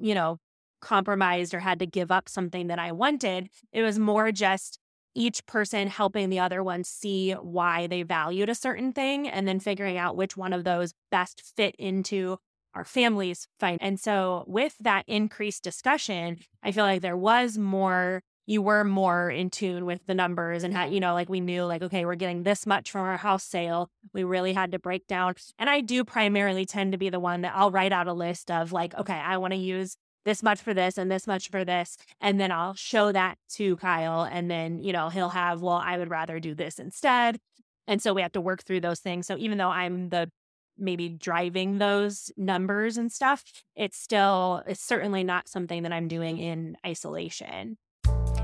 you 0.01 0.15
know, 0.15 0.37
compromised 0.81 1.53
or 1.53 1.59
had 1.59 1.79
to 1.79 1.85
give 1.85 2.11
up 2.11 2.27
something 2.27 2.67
that 2.67 2.79
I 2.79 2.91
wanted. 2.91 3.49
It 3.71 3.83
was 3.83 3.99
more 3.99 4.31
just 4.31 4.79
each 5.13 5.45
person 5.45 5.87
helping 5.87 6.29
the 6.29 6.39
other 6.39 6.63
one 6.63 6.83
see 6.83 7.33
why 7.33 7.87
they 7.87 8.03
valued 8.03 8.49
a 8.49 8.55
certain 8.55 8.93
thing 8.93 9.27
and 9.27 9.47
then 9.47 9.59
figuring 9.59 9.97
out 9.97 10.15
which 10.15 10.37
one 10.37 10.53
of 10.53 10.63
those 10.63 10.93
best 11.11 11.43
fit 11.55 11.75
into 11.77 12.37
our 12.73 12.85
families 12.85 13.49
fine 13.59 13.77
and 13.81 13.99
so 13.99 14.45
with 14.47 14.77
that 14.79 15.03
increased 15.05 15.61
discussion 15.61 16.37
i 16.63 16.71
feel 16.71 16.85
like 16.85 17.01
there 17.01 17.17
was 17.17 17.57
more 17.57 18.23
you 18.47 18.61
were 18.61 18.83
more 18.83 19.29
in 19.29 19.49
tune 19.49 19.85
with 19.85 20.05
the 20.07 20.13
numbers 20.13 20.63
and 20.63 20.73
how 20.73 20.85
you 20.85 20.99
know 20.99 21.13
like 21.13 21.29
we 21.29 21.39
knew 21.39 21.63
like 21.63 21.81
okay 21.81 22.05
we're 22.05 22.15
getting 22.15 22.43
this 22.43 22.65
much 22.65 22.91
from 22.91 23.01
our 23.01 23.17
house 23.17 23.43
sale 23.43 23.89
we 24.13 24.23
really 24.23 24.53
had 24.53 24.71
to 24.71 24.79
break 24.79 25.05
down 25.07 25.33
and 25.59 25.69
i 25.69 25.79
do 25.79 26.03
primarily 26.03 26.65
tend 26.65 26.91
to 26.91 26.97
be 26.97 27.09
the 27.09 27.19
one 27.19 27.41
that 27.41 27.53
i'll 27.55 27.71
write 27.71 27.91
out 27.91 28.07
a 28.07 28.13
list 28.13 28.49
of 28.49 28.71
like 28.71 28.93
okay 28.95 29.13
i 29.13 29.37
want 29.37 29.53
to 29.53 29.59
use 29.59 29.95
this 30.25 30.43
much 30.43 30.61
for 30.61 30.73
this 30.73 30.97
and 30.97 31.11
this 31.11 31.27
much 31.27 31.49
for 31.49 31.65
this. 31.65 31.97
And 32.19 32.39
then 32.39 32.51
I'll 32.51 32.75
show 32.75 33.11
that 33.11 33.37
to 33.53 33.75
Kyle. 33.77 34.23
And 34.23 34.49
then, 34.49 34.79
you 34.79 34.93
know, 34.93 35.09
he'll 35.09 35.29
have, 35.29 35.61
well, 35.61 35.81
I 35.83 35.97
would 35.97 36.09
rather 36.09 36.39
do 36.39 36.53
this 36.53 36.79
instead. 36.79 37.39
And 37.87 38.01
so 38.01 38.13
we 38.13 38.21
have 38.21 38.31
to 38.33 38.41
work 38.41 38.63
through 38.63 38.81
those 38.81 38.99
things. 38.99 39.27
So 39.27 39.37
even 39.37 39.57
though 39.57 39.69
I'm 39.69 40.09
the 40.09 40.29
maybe 40.77 41.09
driving 41.09 41.77
those 41.77 42.31
numbers 42.37 42.97
and 42.97 43.11
stuff, 43.11 43.43
it's 43.75 43.97
still, 43.97 44.63
it's 44.65 44.81
certainly 44.81 45.23
not 45.23 45.47
something 45.47 45.83
that 45.83 45.91
I'm 45.91 46.07
doing 46.07 46.37
in 46.37 46.77
isolation. 46.85 47.77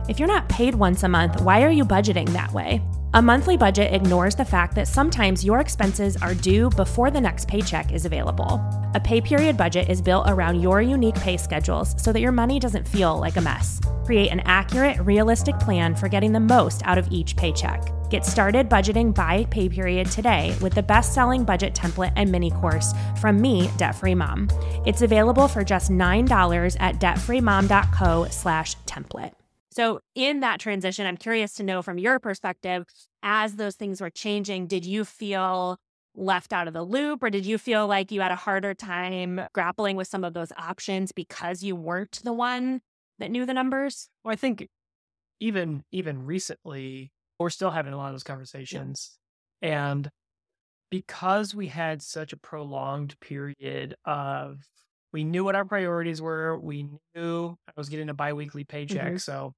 If 0.08 0.20
you're 0.20 0.28
not 0.28 0.48
paid 0.48 0.74
once 0.74 1.04
a 1.04 1.10
month, 1.10 1.42
why 1.42 1.64
are 1.64 1.70
you 1.70 1.84
budgeting 1.84 2.30
that 2.30 2.54
way? 2.54 2.82
A 3.14 3.22
monthly 3.22 3.58
budget 3.58 3.94
ignores 3.94 4.36
the 4.36 4.46
fact 4.46 4.74
that 4.76 4.88
sometimes 4.88 5.44
your 5.44 5.60
expenses 5.60 6.16
are 6.18 6.34
due 6.34 6.70
before 6.70 7.12
the 7.12 7.20
next 7.20 7.50
paycheck 7.50 7.92
is 7.92 8.06
available. 8.06 8.62
A 8.96 9.02
pay 9.02 9.20
period 9.20 9.58
budget 9.58 9.90
is 9.90 10.02
built 10.02 10.30
around 10.30 10.62
your 10.62 10.82
unique 10.82 11.16
pay 11.16 11.36
schedules 11.36 11.94
so 12.02 12.14
that 12.14 12.22
your 12.22 12.32
money 12.32 12.58
doesn't 12.58 12.88
feel 12.88 13.20
like 13.20 13.36
a 13.36 13.42
mess. 13.42 13.82
Create 14.06 14.32
an 14.32 14.40
accurate, 14.46 14.98
realistic 15.02 15.60
plan 15.60 15.94
for 15.94 16.08
getting 16.08 16.32
the 16.32 16.40
most 16.40 16.84
out 16.86 16.98
of 16.98 17.12
each 17.12 17.36
paycheck. 17.36 17.92
Get 18.10 18.26
started 18.26 18.70
budgeting 18.70 19.14
by 19.14 19.44
pay 19.50 19.68
period 19.68 20.10
today 20.10 20.56
with 20.62 20.74
the 20.74 20.84
best-selling 20.84 21.44
budget 21.44 21.76
template 21.76 22.14
and 22.16 22.32
mini 22.32 22.52
course 22.52 22.94
from 23.20 23.42
me, 23.42 23.70
Debt 23.76 23.96
Free 23.96 24.16
Mom. 24.16 24.48
It's 24.86 25.02
available 25.02 25.50
for 25.50 25.66
just 25.66 25.92
$9 25.92 26.78
at 26.80 27.02
debtfreemom.co/template. 27.02 29.32
So, 29.78 30.00
in 30.16 30.40
that 30.40 30.60
transition, 30.60 31.06
I'm 31.06 31.18
curious 31.18 31.54
to 31.54 31.64
know 31.64 31.84
from 31.84 32.00
your 32.00 32.18
perspective, 32.18 32.84
as 33.22 33.58
those 33.58 33.76
things 33.76 34.02
were 34.02 34.10
changing, 34.10 34.66
did 34.66 34.86
you 34.86 35.06
feel 35.06 35.78
left 36.16 36.52
out 36.52 36.68
of 36.68 36.74
the 36.74 36.82
loop 36.82 37.22
or 37.22 37.30
did 37.30 37.46
you 37.46 37.60
feel 37.60 37.86
like 37.86 38.12
you 38.12 38.22
had 38.22 38.32
a 38.32 38.36
harder 38.36 38.74
time 38.74 39.40
grappling 39.54 39.96
with 39.96 40.08
some 40.08 40.24
of 40.24 40.34
those 40.34 40.52
options 40.58 41.12
because 41.12 41.62
you 41.62 41.76
weren't 41.76 42.22
the 42.24 42.34
one 42.34 42.82
that 43.20 43.30
knew 43.30 43.46
the 43.46 43.54
numbers? 43.54 44.10
Well, 44.24 44.34
I 44.34 44.36
think 44.36 44.68
even 45.40 45.84
even 45.92 46.26
recently, 46.26 47.12
we're 47.38 47.52
still 47.52 47.70
having 47.70 47.94
a 47.94 47.98
lot 47.98 48.08
of 48.08 48.14
those 48.16 48.24
conversations. 48.24 49.20
Yeah. 49.62 49.90
And 49.90 50.10
because 50.90 51.54
we 51.54 51.68
had 51.68 52.02
such 52.02 52.34
a 52.34 52.38
prolonged 52.38 53.20
period 53.20 53.94
of 54.06 54.58
we 55.14 55.24
knew 55.24 55.44
what 55.44 55.56
our 55.56 55.66
priorities 55.66 56.20
were, 56.20 56.60
we 56.60 56.90
knew 57.14 57.56
I 57.68 57.72
was 57.78 57.90
getting 57.90 58.10
a 58.10 58.16
biweekly 58.16 58.64
paycheck. 58.64 59.06
Mm-hmm. 59.06 59.18
So 59.18 59.54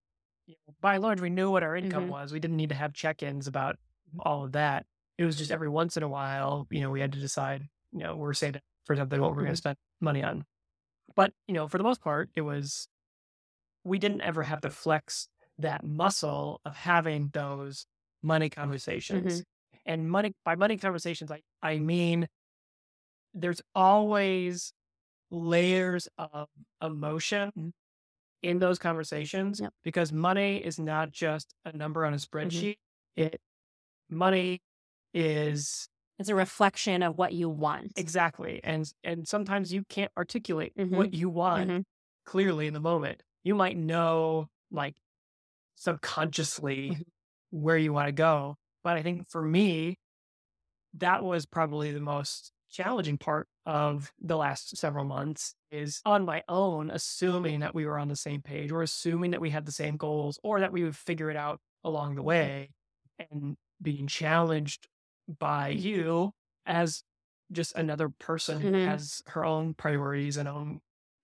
by 0.81 0.95
and 0.95 1.03
large, 1.03 1.21
we 1.21 1.29
knew 1.29 1.51
what 1.51 1.63
our 1.63 1.75
income 1.75 2.03
mm-hmm. 2.03 2.11
was. 2.11 2.33
We 2.33 2.39
didn't 2.39 2.57
need 2.57 2.69
to 2.69 2.75
have 2.75 2.93
check-ins 2.93 3.47
about 3.47 3.77
all 4.19 4.45
of 4.45 4.53
that. 4.53 4.85
It 5.17 5.25
was 5.25 5.35
just 5.35 5.51
every 5.51 5.69
once 5.69 5.97
in 5.97 6.03
a 6.03 6.07
while, 6.07 6.67
you 6.69 6.81
know, 6.81 6.89
we 6.89 7.01
had 7.01 7.11
to 7.13 7.19
decide, 7.19 7.67
you 7.91 7.99
know, 7.99 8.15
we're 8.15 8.33
saving 8.33 8.61
for 8.85 8.95
something 8.95 9.21
what 9.21 9.31
we're 9.31 9.43
going 9.43 9.53
to 9.53 9.57
spend 9.57 9.77
money 10.01 10.23
on. 10.23 10.45
But 11.15 11.33
you 11.47 11.53
know, 11.53 11.67
for 11.67 11.77
the 11.77 11.83
most 11.83 12.01
part, 12.01 12.29
it 12.35 12.41
was 12.41 12.87
we 13.83 13.99
didn't 13.99 14.21
ever 14.21 14.43
have 14.43 14.61
to 14.61 14.69
flex 14.69 15.27
that 15.57 15.83
muscle 15.83 16.61
of 16.65 16.75
having 16.75 17.29
those 17.33 17.85
money 18.23 18.49
conversations. 18.49 19.41
Mm-hmm. 19.41 19.91
And 19.91 20.09
money 20.09 20.33
by 20.45 20.55
money 20.55 20.77
conversations, 20.77 21.31
I 21.31 21.41
I 21.61 21.79
mean 21.79 22.27
there's 23.33 23.61
always 23.75 24.73
layers 25.29 26.07
of 26.17 26.47
emotion 26.81 27.73
in 28.41 28.59
those 28.59 28.79
conversations 28.79 29.59
yep. 29.59 29.73
because 29.83 30.11
money 30.11 30.57
is 30.57 30.79
not 30.79 31.11
just 31.11 31.53
a 31.65 31.75
number 31.75 32.05
on 32.05 32.13
a 32.13 32.17
mm-hmm. 32.17 32.37
spreadsheet. 32.37 32.77
Mm-hmm. 33.17 33.23
It 33.23 33.41
money 34.09 34.61
is 35.13 35.89
it's 36.17 36.29
a 36.29 36.35
reflection 36.35 37.01
of 37.03 37.17
what 37.17 37.33
you 37.33 37.49
want. 37.49 37.93
Exactly. 37.95 38.59
And 38.63 38.91
and 39.03 39.27
sometimes 39.27 39.73
you 39.73 39.83
can't 39.89 40.11
articulate 40.17 40.73
mm-hmm. 40.77 40.95
what 40.95 41.13
you 41.13 41.29
want 41.29 41.69
mm-hmm. 41.69 41.81
clearly 42.25 42.67
in 42.67 42.73
the 42.73 42.79
moment. 42.79 43.23
You 43.43 43.55
might 43.55 43.77
know 43.77 44.47
like 44.71 44.95
subconsciously 45.75 46.91
mm-hmm. 46.91 47.01
where 47.51 47.77
you 47.77 47.93
want 47.93 48.07
to 48.07 48.13
go. 48.13 48.55
But 48.83 48.97
I 48.97 49.01
think 49.01 49.29
for 49.29 49.41
me, 49.41 49.97
that 50.97 51.23
was 51.23 51.45
probably 51.45 51.91
the 51.91 51.99
most 51.99 52.51
challenging 52.71 53.17
part 53.17 53.47
of 53.65 54.11
the 54.21 54.37
last 54.37 54.77
several 54.77 55.05
months 55.05 55.55
is 55.71 56.01
on 56.05 56.25
my 56.25 56.43
own, 56.47 56.89
assuming 56.89 57.59
that 57.59 57.75
we 57.75 57.85
were 57.85 57.99
on 57.99 58.07
the 58.07 58.15
same 58.15 58.41
page 58.41 58.71
or 58.71 58.81
assuming 58.81 59.31
that 59.31 59.41
we 59.41 59.49
had 59.49 59.65
the 59.65 59.71
same 59.71 59.97
goals 59.97 60.39
or 60.43 60.59
that 60.59 60.71
we 60.71 60.83
would 60.83 60.95
figure 60.95 61.29
it 61.29 61.37
out 61.37 61.59
along 61.83 62.15
the 62.15 62.23
way 62.23 62.69
and 63.31 63.55
being 63.81 64.07
challenged 64.07 64.87
by 65.39 65.69
you 65.69 66.31
as 66.65 67.03
just 67.51 67.75
another 67.75 68.09
person 68.19 68.59
mm-hmm. 68.59 68.73
who 68.73 68.85
has 68.85 69.21
her 69.27 69.43
own 69.43 69.73
priorities 69.73 70.37
and 70.37 70.47
own 70.47 70.79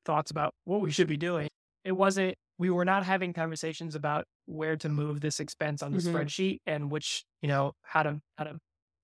thoughts 0.06 0.32
about 0.32 0.54
what 0.66 0.82
we 0.82 0.92
should 0.92 1.08
be 1.08 1.18
doing. 1.18 1.48
It 1.84 1.94
wasn't, 1.94 2.36
we 2.58 2.70
were 2.70 2.86
not 2.86 3.06
having 3.06 3.34
conversations 3.34 3.96
about 3.96 4.26
where 4.46 4.78
to 4.78 4.90
move 4.90 5.22
this 5.22 5.40
expense 5.40 5.84
on 5.84 5.92
the 5.92 6.00
mm-hmm. 6.00 6.16
spreadsheet 6.16 6.60
and 6.66 6.90
which, 6.90 7.26
you 7.42 7.48
know, 7.48 7.74
how 7.82 8.04
to, 8.04 8.20
how 8.38 8.46
to 8.46 8.58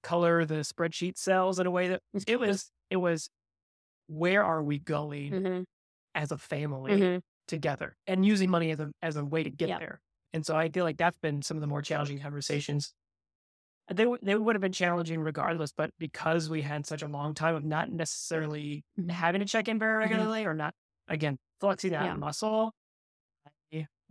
color 0.04 0.46
the 0.46 0.56
spreadsheet 0.56 1.18
cells 1.18 1.60
in 1.60 1.68
a 1.68 1.72
way 1.72 1.90
that 1.90 2.02
it 2.28 2.40
was 2.40 2.72
it 2.90 2.98
was 2.98 3.30
where 4.08 4.44
are 4.44 4.62
we 4.62 4.80
going 4.80 5.32
mm-hmm. 5.32 5.62
as 6.16 6.32
a 6.32 6.38
family 6.38 6.92
mm-hmm. 6.92 7.20
together 7.48 7.96
and 8.08 8.26
using 8.26 8.50
money 8.50 8.72
as 8.72 8.80
a 8.80 8.92
as 9.02 9.16
a 9.16 9.24
way 9.24 9.44
to 9.44 9.50
get 9.50 9.70
yep. 9.70 9.80
there. 9.80 10.02
And 10.34 10.46
so 10.46 10.56
I 10.56 10.70
feel 10.70 10.86
like 10.86 10.98
that's 10.98 11.18
been 11.18 11.42
some 11.42 11.58
of 11.58 11.62
the 11.62 11.68
more 11.68 11.82
challenging 11.82 12.20
conversations. 12.20 12.94
They 13.92 14.06
they 14.22 14.36
would 14.36 14.56
have 14.56 14.62
been 14.62 14.72
challenging 14.72 15.20
regardless, 15.22 15.74
but 15.76 15.92
because 15.98 16.50
we 16.50 16.62
had 16.62 16.86
such 16.86 17.02
a 17.02 17.08
long 17.08 17.34
time 17.34 17.56
of 17.56 17.64
not 17.64 17.92
necessarily 17.92 18.84
mm-hmm. 19.00 19.10
having 19.10 19.40
to 19.40 19.46
check 19.46 19.68
in 19.68 19.80
very 19.80 20.04
mm-hmm. 20.04 20.14
regularly 20.14 20.46
or 20.46 20.54
not 20.54 20.74
again 21.08 21.38
flexing 21.60 21.92
that 21.92 22.06
yeah. 22.06 22.16
muscle, 22.16 22.74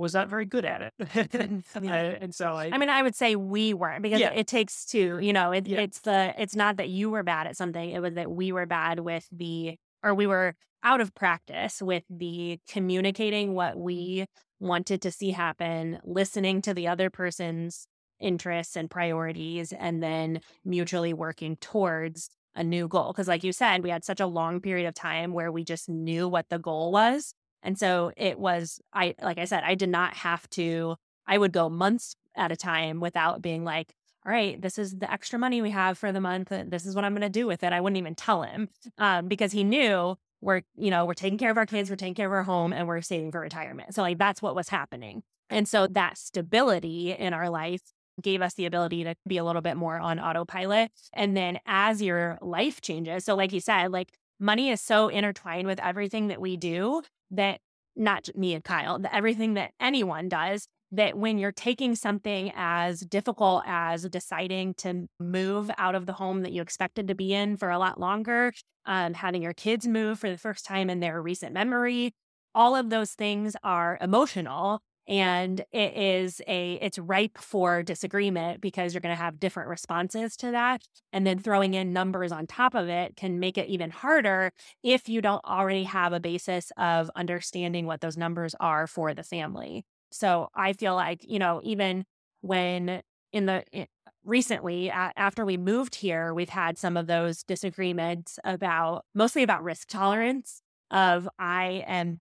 was 0.00 0.14
not 0.14 0.28
very 0.28 0.44
good 0.44 0.64
at 0.64 0.80
it. 0.82 0.94
Yeah. 1.82 1.92
Uh, 1.92 2.18
and 2.20 2.34
so 2.34 2.54
I, 2.54 2.70
I 2.72 2.78
mean, 2.78 2.88
I 2.88 3.02
would 3.02 3.14
say 3.14 3.36
we 3.36 3.74
weren't 3.74 4.02
because 4.02 4.20
Yeah. 4.20 4.30
it 4.32 4.46
takes 4.46 4.84
two. 4.86 5.18
You 5.20 5.32
know, 5.32 5.52
it, 5.52 5.66
Yeah. 5.66 5.80
it's 5.80 6.00
the 6.00 6.34
it's 6.38 6.56
not 6.56 6.76
that 6.78 6.88
you 6.88 7.10
were 7.10 7.22
bad 7.22 7.46
at 7.46 7.56
something; 7.56 7.90
it 7.90 8.00
was 8.00 8.14
that 8.14 8.30
we 8.30 8.52
were 8.52 8.66
bad 8.66 9.00
with 9.00 9.26
the 9.30 9.76
or 10.02 10.14
we 10.14 10.26
were 10.26 10.54
out 10.82 11.00
of 11.00 11.14
practice 11.14 11.82
with 11.82 12.04
the 12.08 12.58
communicating 12.68 13.54
what 13.54 13.76
we 13.78 14.24
wanted 14.58 15.02
to 15.02 15.10
see 15.10 15.30
happen, 15.30 15.98
listening 16.04 16.62
to 16.62 16.74
the 16.74 16.88
other 16.88 17.10
person's 17.10 17.86
interests 18.18 18.76
and 18.76 18.90
priorities, 18.90 19.72
and 19.72 20.02
then 20.02 20.40
mutually 20.64 21.12
working 21.14 21.56
towards 21.56 22.28
a 22.54 22.64
new 22.64 22.88
goal. 22.88 23.12
Because, 23.12 23.28
like 23.28 23.44
you 23.44 23.52
said, 23.52 23.82
we 23.82 23.90
had 23.90 24.04
such 24.04 24.20
a 24.20 24.26
long 24.26 24.60
period 24.60 24.86
of 24.86 24.94
time 24.94 25.32
where 25.32 25.52
we 25.52 25.64
just 25.64 25.88
knew 25.88 26.28
what 26.28 26.46
the 26.50 26.58
goal 26.58 26.92
was. 26.92 27.34
And 27.62 27.78
so 27.78 28.12
it 28.16 28.38
was, 28.38 28.80
I, 28.92 29.14
like 29.22 29.38
I 29.38 29.44
said, 29.44 29.62
I 29.64 29.74
did 29.74 29.88
not 29.88 30.14
have 30.14 30.48
to, 30.50 30.96
I 31.26 31.38
would 31.38 31.52
go 31.52 31.68
months 31.68 32.14
at 32.36 32.52
a 32.52 32.56
time 32.56 33.00
without 33.00 33.42
being 33.42 33.64
like, 33.64 33.94
all 34.24 34.32
right, 34.32 34.60
this 34.60 34.78
is 34.78 34.98
the 34.98 35.10
extra 35.10 35.38
money 35.38 35.62
we 35.62 35.70
have 35.70 35.96
for 35.96 36.12
the 36.12 36.20
month. 36.20 36.48
This 36.66 36.84
is 36.84 36.94
what 36.94 37.04
I'm 37.04 37.12
going 37.12 37.22
to 37.22 37.28
do 37.28 37.46
with 37.46 37.62
it. 37.62 37.72
I 37.72 37.80
wouldn't 37.80 37.98
even 37.98 38.14
tell 38.14 38.42
him 38.42 38.68
um, 38.98 39.28
because 39.28 39.52
he 39.52 39.64
knew 39.64 40.16
we're, 40.42 40.62
you 40.76 40.90
know, 40.90 41.06
we're 41.06 41.14
taking 41.14 41.38
care 41.38 41.50
of 41.50 41.56
our 41.56 41.66
kids, 41.66 41.90
we're 41.90 41.96
taking 41.96 42.14
care 42.14 42.26
of 42.26 42.32
our 42.32 42.42
home, 42.42 42.72
and 42.72 42.86
we're 42.86 43.00
saving 43.02 43.32
for 43.32 43.40
retirement. 43.40 43.94
So, 43.94 44.02
like, 44.02 44.18
that's 44.18 44.42
what 44.42 44.54
was 44.54 44.68
happening. 44.68 45.22
And 45.48 45.66
so 45.66 45.86
that 45.88 46.16
stability 46.16 47.12
in 47.12 47.34
our 47.34 47.50
life 47.50 47.82
gave 48.22 48.42
us 48.42 48.54
the 48.54 48.66
ability 48.66 49.04
to 49.04 49.14
be 49.26 49.38
a 49.38 49.44
little 49.44 49.62
bit 49.62 49.76
more 49.76 49.98
on 49.98 50.20
autopilot. 50.20 50.90
And 51.12 51.36
then 51.36 51.58
as 51.66 52.02
your 52.02 52.38
life 52.40 52.80
changes, 52.80 53.24
so 53.24 53.34
like 53.34 53.52
you 53.52 53.60
said, 53.60 53.90
like 53.90 54.12
money 54.40 54.70
is 54.70 54.80
so 54.80 55.08
intertwined 55.08 55.66
with 55.66 55.78
everything 55.80 56.28
that 56.28 56.40
we 56.40 56.56
do 56.56 57.02
that 57.30 57.60
not 57.96 58.28
me 58.34 58.54
and 58.54 58.64
Kyle, 58.64 59.00
everything 59.12 59.54
that 59.54 59.72
anyone 59.80 60.28
does, 60.28 60.66
that 60.92 61.16
when 61.16 61.38
you're 61.38 61.52
taking 61.52 61.94
something 61.94 62.50
as 62.56 63.00
difficult 63.00 63.62
as 63.66 64.08
deciding 64.08 64.74
to 64.74 65.06
move 65.20 65.70
out 65.78 65.94
of 65.94 66.06
the 66.06 66.14
home 66.14 66.42
that 66.42 66.52
you 66.52 66.62
expected 66.62 67.06
to 67.08 67.14
be 67.14 67.32
in 67.32 67.56
for 67.56 67.70
a 67.70 67.78
lot 67.78 68.00
longer, 68.00 68.52
um, 68.86 69.14
having 69.14 69.42
your 69.42 69.52
kids 69.52 69.86
move 69.86 70.18
for 70.18 70.30
the 70.30 70.38
first 70.38 70.64
time 70.64 70.90
in 70.90 71.00
their 71.00 71.20
recent 71.20 71.52
memory, 71.52 72.12
all 72.54 72.74
of 72.74 72.90
those 72.90 73.12
things 73.12 73.54
are 73.62 73.98
emotional 74.00 74.80
and 75.10 75.60
it 75.72 75.94
is 75.96 76.40
a 76.48 76.74
it's 76.80 76.98
ripe 76.98 77.38
for 77.38 77.82
disagreement 77.82 78.62
because 78.62 78.94
you're 78.94 79.02
going 79.02 79.14
to 79.16 79.22
have 79.22 79.40
different 79.40 79.68
responses 79.68 80.36
to 80.38 80.52
that 80.52 80.84
and 81.12 81.26
then 81.26 81.38
throwing 81.38 81.74
in 81.74 81.92
numbers 81.92 82.32
on 82.32 82.46
top 82.46 82.74
of 82.74 82.88
it 82.88 83.16
can 83.16 83.40
make 83.40 83.58
it 83.58 83.68
even 83.68 83.90
harder 83.90 84.52
if 84.84 85.08
you 85.08 85.20
don't 85.20 85.44
already 85.44 85.84
have 85.84 86.12
a 86.14 86.20
basis 86.20 86.72
of 86.78 87.10
understanding 87.16 87.86
what 87.86 88.00
those 88.00 88.16
numbers 88.16 88.54
are 88.60 88.86
for 88.86 89.12
the 89.14 89.24
family. 89.24 89.84
So 90.12 90.48
i 90.54 90.72
feel 90.72 90.94
like 90.94 91.20
you 91.28 91.38
know 91.38 91.60
even 91.64 92.04
when 92.40 93.02
in 93.32 93.46
the 93.46 93.64
i- 93.74 93.88
recently 94.24 94.90
after 94.90 95.44
we 95.44 95.56
moved 95.56 95.94
here 95.94 96.34
we've 96.34 96.48
had 96.50 96.78
some 96.78 96.96
of 96.96 97.06
those 97.06 97.42
disagreements 97.42 98.38
about 98.44 99.04
mostly 99.14 99.42
about 99.42 99.62
risk 99.62 99.88
tolerance 99.88 100.62
of 100.90 101.28
i 101.38 101.84
am 101.86 102.20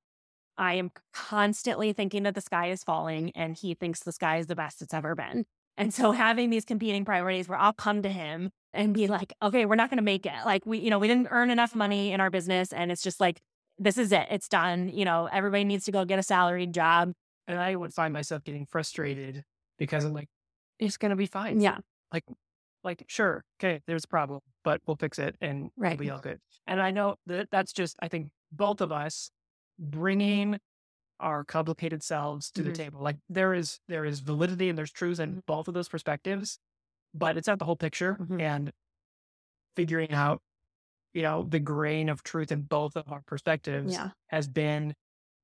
I 0.59 0.73
am 0.75 0.91
constantly 1.13 1.93
thinking 1.93 2.23
that 2.23 2.35
the 2.35 2.41
sky 2.41 2.69
is 2.69 2.83
falling 2.83 3.31
and 3.33 3.55
he 3.57 3.73
thinks 3.73 4.01
the 4.01 4.11
sky 4.11 4.37
is 4.37 4.47
the 4.47 4.55
best 4.55 4.81
it's 4.81 4.93
ever 4.93 5.15
been. 5.15 5.45
And 5.77 5.93
so 5.93 6.11
having 6.11 6.49
these 6.49 6.65
competing 6.65 7.05
priorities 7.05 7.47
where 7.47 7.57
I'll 7.57 7.73
come 7.73 8.01
to 8.03 8.09
him 8.09 8.49
and 8.73 8.93
be 8.93 9.07
like, 9.07 9.33
okay, 9.41 9.65
we're 9.65 9.75
not 9.75 9.89
going 9.89 9.97
to 9.97 10.03
make 10.03 10.25
it. 10.25 10.33
Like 10.45 10.65
we, 10.65 10.79
you 10.79 10.89
know, 10.89 10.99
we 10.99 11.07
didn't 11.07 11.29
earn 11.31 11.49
enough 11.49 11.73
money 11.73 12.11
in 12.11 12.19
our 12.19 12.29
business 12.29 12.73
and 12.73 12.91
it's 12.91 13.01
just 13.01 13.19
like, 13.21 13.39
this 13.77 13.97
is 13.97 14.11
it. 14.11 14.27
It's 14.29 14.49
done. 14.49 14.89
You 14.89 15.05
know, 15.05 15.29
everybody 15.31 15.63
needs 15.63 15.85
to 15.85 15.91
go 15.93 16.03
get 16.03 16.19
a 16.19 16.23
salaried 16.23 16.73
job. 16.73 17.13
and 17.47 17.57
I 17.57 17.75
would 17.75 17.93
find 17.93 18.11
myself 18.13 18.43
getting 18.43 18.65
frustrated 18.65 19.43
because 19.77 20.03
I'm 20.03 20.13
like, 20.13 20.27
it's 20.79 20.97
gonna 20.97 21.15
be 21.15 21.25
fine. 21.25 21.61
Yeah. 21.61 21.77
like 22.13 22.25
like, 22.83 23.03
sure 23.07 23.43
okay 23.59 23.81
there's 23.87 24.05
a 24.05 24.07
problem 24.07 24.39
but 24.63 24.79
we'll 24.87 24.95
fix 24.95 25.19
it 25.19 25.35
and 25.41 25.69
Right. 25.75 25.93
it'll 25.93 26.01
be 26.01 26.09
all 26.09 26.19
good 26.19 26.39
and 26.65 26.81
i 26.81 26.91
know 26.91 27.15
that 27.27 27.49
that's 27.51 27.73
just 27.73 27.97
i 28.01 28.07
think 28.07 28.29
both 28.53 28.79
of 28.79 28.89
us 28.93 29.31
bringing 29.79 30.59
our 31.19 31.43
complicated 31.45 32.03
selves 32.03 32.51
to 32.51 32.61
Mhm. 32.61 32.63
the 32.63 32.73
table 32.73 33.01
like 33.01 33.17
there 33.29 33.53
is 33.53 33.79
there 33.89 34.05
is 34.05 34.21
validity 34.21 34.69
and 34.69 34.77
there's 34.77 34.91
truth 34.91 35.19
in 35.19 35.35
Mhm. 35.35 35.39
both 35.47 35.67
of 35.67 35.73
those 35.75 35.89
perspectives 35.89 36.59
but 37.13 37.37
it's 37.37 37.47
not 37.47 37.59
the 37.59 37.65
whole 37.65 37.77
picture 37.77 38.19
Mhm. 38.19 38.39
and 38.39 38.71
figuring 39.75 40.11
out 40.11 40.41
you 41.13 41.23
know 41.23 41.43
the 41.43 41.59
grain 41.59 42.09
of 42.09 42.23
truth 42.23 42.51
in 42.51 42.63
both 42.63 42.97
of 42.97 43.11
our 43.11 43.23
perspectives 43.27 43.99
Yeah. 43.99 44.11
has 44.29 44.47
been 44.49 44.93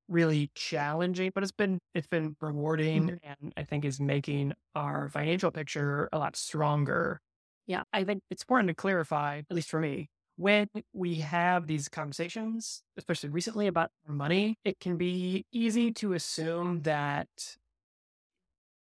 really 0.09 0.51
challenging, 0.55 1.31
but 1.35 1.43
it's 1.43 1.51
been 1.53 1.79
it's 1.95 2.07
been 2.07 2.35
rewarding 2.41 3.11
Mhm. 3.11 3.17
and 3.23 3.53
I 3.57 3.63
think 3.65 3.85
is 3.85 3.99
making 4.01 4.53
our 4.75 5.09
financial 5.09 5.51
picture 5.51 6.09
a 6.13 6.19
lot 6.19 6.35
stronger. 6.37 7.21
Yeah. 7.67 7.83
I 7.93 8.03
think 8.03 8.21
it's 8.29 8.43
important 8.43 8.69
to 8.69 8.75
clarify, 8.75 9.39
at 9.39 9.51
least 9.55 9.69
for 9.69 9.79
me, 9.79 10.09
when 10.37 10.67
we 10.93 11.15
have 11.15 11.67
these 11.67 11.87
conversations, 11.89 12.83
especially 12.97 13.29
recently 13.29 13.67
about 13.67 13.91
money, 14.07 14.57
it 14.65 14.79
can 14.79 14.97
be 14.97 15.45
easy 15.51 15.91
to 15.93 16.13
assume 16.13 16.81
that 16.83 17.27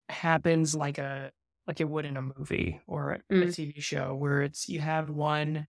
happens 0.10 0.76
like 0.76 0.98
a 0.98 1.32
like 1.68 1.80
it 1.80 1.90
would 1.90 2.06
in 2.06 2.18
a 2.18 2.22
movie 2.22 2.82
or 2.88 3.14
a 3.14 3.20
Mm. 3.34 3.48
TV 3.48 3.82
show 3.82 4.14
where 4.16 4.42
it's 4.42 4.68
you 4.68 4.80
have 4.82 5.10
one 5.10 5.68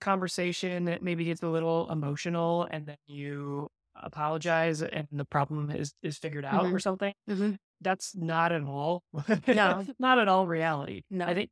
conversation 0.00 0.84
that 0.84 1.02
maybe 1.02 1.24
gets 1.24 1.42
a 1.42 1.48
little 1.48 1.90
emotional 1.90 2.64
and 2.70 2.86
then 2.86 2.96
you 3.06 3.68
apologize 3.94 4.82
and 4.82 5.06
the 5.12 5.24
problem 5.24 5.70
is 5.70 5.94
is 6.02 6.18
figured 6.18 6.44
out 6.44 6.64
Mhm. 6.64 6.72
or 6.74 6.78
something. 6.80 7.14
Mhm. 7.28 7.58
That's 7.80 8.14
not 8.14 8.52
at 8.52 8.62
all 8.62 9.02
No. 9.46 9.86
not 9.98 10.18
at 10.18 10.28
all 10.28 10.46
reality. 10.46 11.02
No. 11.10 11.26
I 11.26 11.34
think 11.34 11.50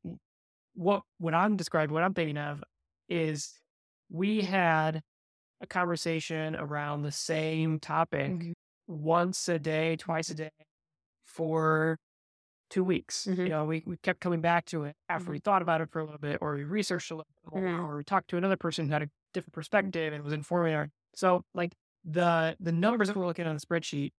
what 0.74 1.04
what 1.18 1.34
I'm 1.34 1.56
describing, 1.56 1.94
what 1.94 2.02
I'm 2.02 2.14
thinking 2.14 2.36
of 2.36 2.62
is 3.08 3.54
we 4.14 4.42
had 4.42 5.02
a 5.60 5.66
conversation 5.66 6.56
around 6.56 7.02
the 7.02 7.12
same 7.12 7.80
topic 7.80 8.32
Mhm. 8.32 8.52
once 8.88 9.48
a 9.48 9.58
day, 9.58 9.96
twice 9.96 10.30
a 10.30 10.34
day 10.34 10.50
for 11.26 11.98
two 12.70 12.84
weeks. 12.84 13.26
Mhm. 13.26 13.38
You 13.44 13.48
know, 13.50 13.64
we, 13.64 13.82
we 13.86 13.96
kept 13.98 14.20
coming 14.20 14.40
back 14.40 14.66
to 14.66 14.84
it 14.84 14.96
after 15.08 15.30
Mhm. 15.30 15.32
we 15.32 15.38
thought 15.40 15.62
about 15.62 15.80
it 15.80 15.90
for 15.90 16.00
a 16.00 16.04
little 16.04 16.18
bit, 16.20 16.38
or 16.40 16.54
we 16.54 16.64
researched 16.64 17.10
a 17.10 17.16
little 17.16 17.30
bit 17.44 17.52
more, 17.52 17.62
Mhm. 17.62 17.88
or 17.88 17.96
we 17.98 18.04
talked 18.04 18.28
to 18.30 18.36
another 18.36 18.56
person 18.56 18.86
who 18.86 18.92
had 18.92 19.02
a 19.02 19.10
different 19.32 19.54
perspective 19.54 20.12
and 20.12 20.24
was 20.24 20.32
informing 20.32 20.74
our. 20.74 20.90
So, 21.14 21.44
like 21.54 21.74
the 22.04 22.56
the 22.60 22.72
numbers 22.72 23.08
that 23.08 23.16
we're 23.16 23.26
looking 23.26 23.46
at 23.46 23.48
on 23.48 23.56
the 23.56 23.60
spreadsheet, 23.66 24.12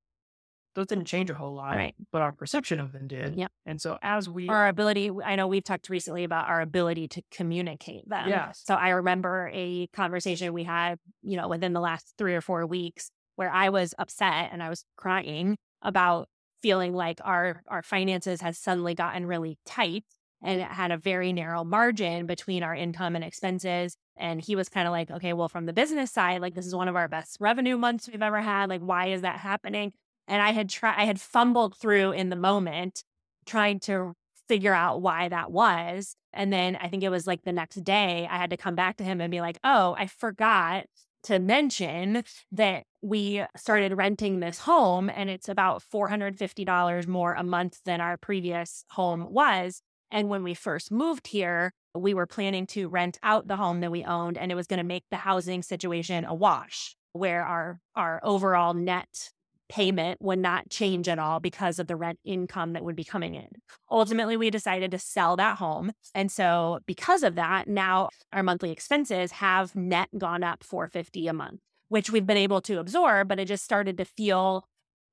those 0.76 0.88
didn't 0.88 1.06
change 1.06 1.30
a 1.30 1.34
whole 1.34 1.54
lot, 1.54 1.76
Right. 1.76 1.96
but 2.12 2.22
our 2.22 2.32
perception 2.32 2.80
of 2.80 2.92
them 2.92 3.08
did. 3.08 3.36
Yep. 3.36 3.52
And 3.66 3.82
so, 3.82 3.98
as 4.02 4.30
we, 4.30 4.48
Our 4.50 4.68
ability, 4.68 5.10
I 5.24 5.36
know 5.36 5.48
we've 5.48 5.64
talked 5.64 5.90
recently 5.90 6.24
about 6.24 6.48
our 6.48 6.62
ability 6.62 7.08
to 7.10 7.22
communicate 7.32 8.08
them. 8.08 8.28
yes, 8.30 8.62
So 8.66 8.76
I 8.76 8.90
remember 8.90 9.50
a 9.54 9.88
conversation 9.88 10.54
we 10.54 10.64
had, 10.64 11.00
you 11.24 11.38
know, 11.38 11.48
within 11.48 11.74
the 11.74 11.80
last 11.82 12.14
three 12.18 12.36
or 12.36 12.42
four 12.42 12.66
weeks 12.66 13.10
where 13.36 13.50
I 13.50 13.70
was 13.70 13.94
upset 13.98 14.50
and 14.52 14.62
I 14.62 14.70
was 14.70 14.86
crying 14.98 15.58
about 15.82 16.30
feeling 16.62 16.94
like 16.94 17.20
our 17.24 17.62
our 17.68 17.84
finances 17.84 18.42
has 18.42 18.58
suddenly 18.58 18.96
gotten 18.96 19.26
really 19.28 19.58
tight 19.66 20.04
and 20.42 20.62
it 20.62 20.68
had 20.68 20.92
a 20.92 20.98
very 20.98 21.32
narrow 21.34 21.64
margin 21.64 22.26
between 22.26 22.64
our 22.64 22.76
income 22.76 23.16
and 23.16 23.24
expenses. 23.24 23.96
And 24.18 24.42
he 24.42 24.56
was 24.56 24.70
kind 24.70 24.88
of 24.88 24.92
like, 24.92 25.12
okay, 25.12 25.34
well, 25.34 25.50
from 25.50 25.66
the 25.66 25.74
business 25.74 26.12
side, 26.12 26.42
like 26.42 26.54
this 26.56 26.66
is 26.66 26.76
one 26.76 26.88
of 26.88 26.96
our 26.96 27.08
best 27.08 27.38
revenue 27.40 27.78
months 27.78 28.08
we've 28.10 28.22
ever 28.22 28.42
had. 28.42 28.70
Like, 28.70 28.82
why 28.82 29.08
is 29.08 29.22
that 29.22 29.40
happening? 29.40 29.92
And 30.28 30.42
I 30.42 30.52
had 30.52 30.70
tried, 30.70 30.96
I 30.98 31.06
had 31.06 31.20
fumbled 31.20 31.76
through 31.78 32.12
in 32.12 32.30
the 32.30 32.36
moment 32.36 33.04
trying 33.46 33.80
to 33.82 34.14
figure 34.48 34.74
out 34.74 35.02
why 35.02 35.30
that 35.30 35.52
was. 35.52 36.16
And 36.34 36.52
then 36.52 36.76
I 36.76 36.90
think 36.90 37.04
it 37.04 37.10
was 37.10 37.28
like 37.28 37.44
the 37.44 37.54
next 37.54 37.84
day, 37.84 38.28
I 38.30 38.38
had 38.38 38.50
to 38.50 38.58
come 38.58 38.76
back 38.76 38.98
to 38.98 39.04
him 39.04 39.22
and 39.22 39.32
be 39.32 39.42
like, 39.42 39.60
oh, 39.64 39.96
I 39.98 40.08
forgot 40.08 40.86
to 41.24 41.40
mention 41.40 42.24
that 42.52 42.84
we 43.02 43.44
started 43.56 43.98
renting 43.98 44.40
this 44.40 44.60
home 44.60 45.10
and 45.10 45.30
it's 45.30 45.50
about 45.50 45.84
$450 45.94 47.08
more 47.08 47.34
a 47.34 47.44
month 47.44 47.80
than 47.86 48.02
our 48.02 48.18
previous 48.18 48.86
home 48.92 49.28
was. 49.32 49.82
And 50.12 50.30
when 50.30 50.44
we 50.44 50.54
first 50.54 50.92
moved 50.92 51.28
here, 51.28 51.74
we 51.96 52.14
were 52.14 52.28
planning 52.28 52.68
to 52.68 52.88
rent 52.88 53.18
out 53.24 53.48
the 53.48 53.56
home 53.56 53.80
that 53.80 53.92
we 53.92 54.04
owned 54.04 54.38
and 54.38 54.52
it 54.52 54.56
was 54.56 54.68
going 54.68 54.78
to 54.78 54.84
make 54.84 55.06
the 55.10 55.18
housing 55.18 55.64
situation 55.64 56.26
a 56.26 56.34
wash 56.34 56.96
where 57.14 57.44
our 57.44 57.80
our 57.96 58.20
overall 58.24 58.74
net 58.74 59.32
payment 59.70 60.22
would 60.22 60.40
not 60.40 60.70
change 60.70 61.08
at 61.08 61.20
all 61.20 61.40
because 61.40 61.80
of 61.80 61.88
the 61.88 61.96
rent 61.96 62.20
income 62.24 62.74
that 62.74 62.84
would 62.84 62.96
be 62.96 63.04
coming 63.04 63.36
in. 63.36 63.48
Ultimately, 63.90 64.38
we 64.38 64.50
decided 64.50 64.92
to 64.92 65.00
sell 65.00 65.36
that 65.36 65.58
home. 65.58 65.92
And 66.14 66.32
so 66.32 66.80
because 66.86 67.24
of 67.24 67.36
that, 67.36 67.68
now 67.68 68.10
our 68.32 68.44
monthly 68.44 68.72
expenses 68.72 69.34
have 69.34 69.76
net 69.76 70.10
gone 70.18 70.44
up 70.44 70.64
450 70.64 71.28
a 71.28 71.34
month, 71.34 71.60
which 71.90 72.10
we've 72.10 72.28
been 72.28 72.38
able 72.38 72.62
to 72.62 72.80
absorb, 72.80 73.28
but 73.28 73.40
it 73.40 73.48
just 73.48 73.64
started 73.64 73.98
to 73.98 74.06
feel 74.06 74.68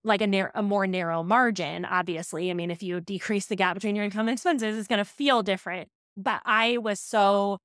like 0.05 0.21
a, 0.21 0.27
nar- 0.27 0.53
a 0.55 0.63
more 0.63 0.87
narrow 0.87 1.23
margin, 1.23 1.85
obviously. 1.85 2.51
I 2.51 2.55
mean, 2.55 2.71
if 2.71 2.83
you 2.83 3.01
decrease 3.01 3.47
the 3.47 3.57
gap 3.57 3.75
between 3.75 3.95
your 3.95 4.05
income 4.05 4.29
and 4.29 4.37
expenses, 4.37 4.77
it's 4.77 4.89
going 4.89 4.99
to 4.99 5.05
feel 5.05 5.43
different. 5.43 5.89
But 6.17 6.43
I 6.45 6.79
was 6.79 7.01
so 7.01 7.59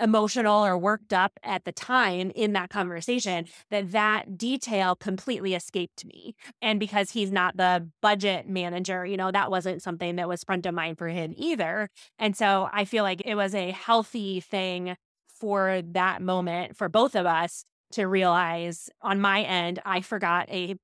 emotional 0.00 0.64
or 0.64 0.78
worked 0.78 1.12
up 1.12 1.32
at 1.42 1.64
the 1.64 1.72
time 1.72 2.30
in 2.34 2.52
that 2.52 2.70
conversation 2.70 3.46
that 3.70 3.92
that 3.92 4.38
detail 4.38 4.94
completely 4.94 5.54
escaped 5.54 6.04
me. 6.04 6.34
And 6.62 6.78
because 6.78 7.10
he's 7.10 7.32
not 7.32 7.56
the 7.56 7.88
budget 8.00 8.48
manager 8.48 9.04
you 9.04 9.16
know 9.16 9.30
that 9.30 9.50
wasn't 9.50 9.82
something 9.82 10.16
that 10.16 10.28
was 10.28 10.44
front 10.44 10.66
of 10.66 10.74
mind 10.74 10.98
for 10.98 11.08
him 11.08 11.34
either. 11.36 11.90
And 12.18 12.36
so 12.36 12.68
i 12.72 12.84
feel 12.84 13.04
like 13.04 13.22
it 13.24 13.34
was 13.34 13.54
a 13.54 13.70
healthy 13.70 14.40
thing 14.40 14.96
for 15.26 15.82
that 15.92 16.20
moment 16.22 16.76
for 16.76 16.88
both 16.88 17.14
of 17.14 17.26
us 17.26 17.64
to 17.92 18.06
realize 18.06 18.90
on 19.00 19.20
my 19.20 19.42
end 19.42 19.80
i 19.84 20.00
forgot 20.00 20.48
a 20.50 20.74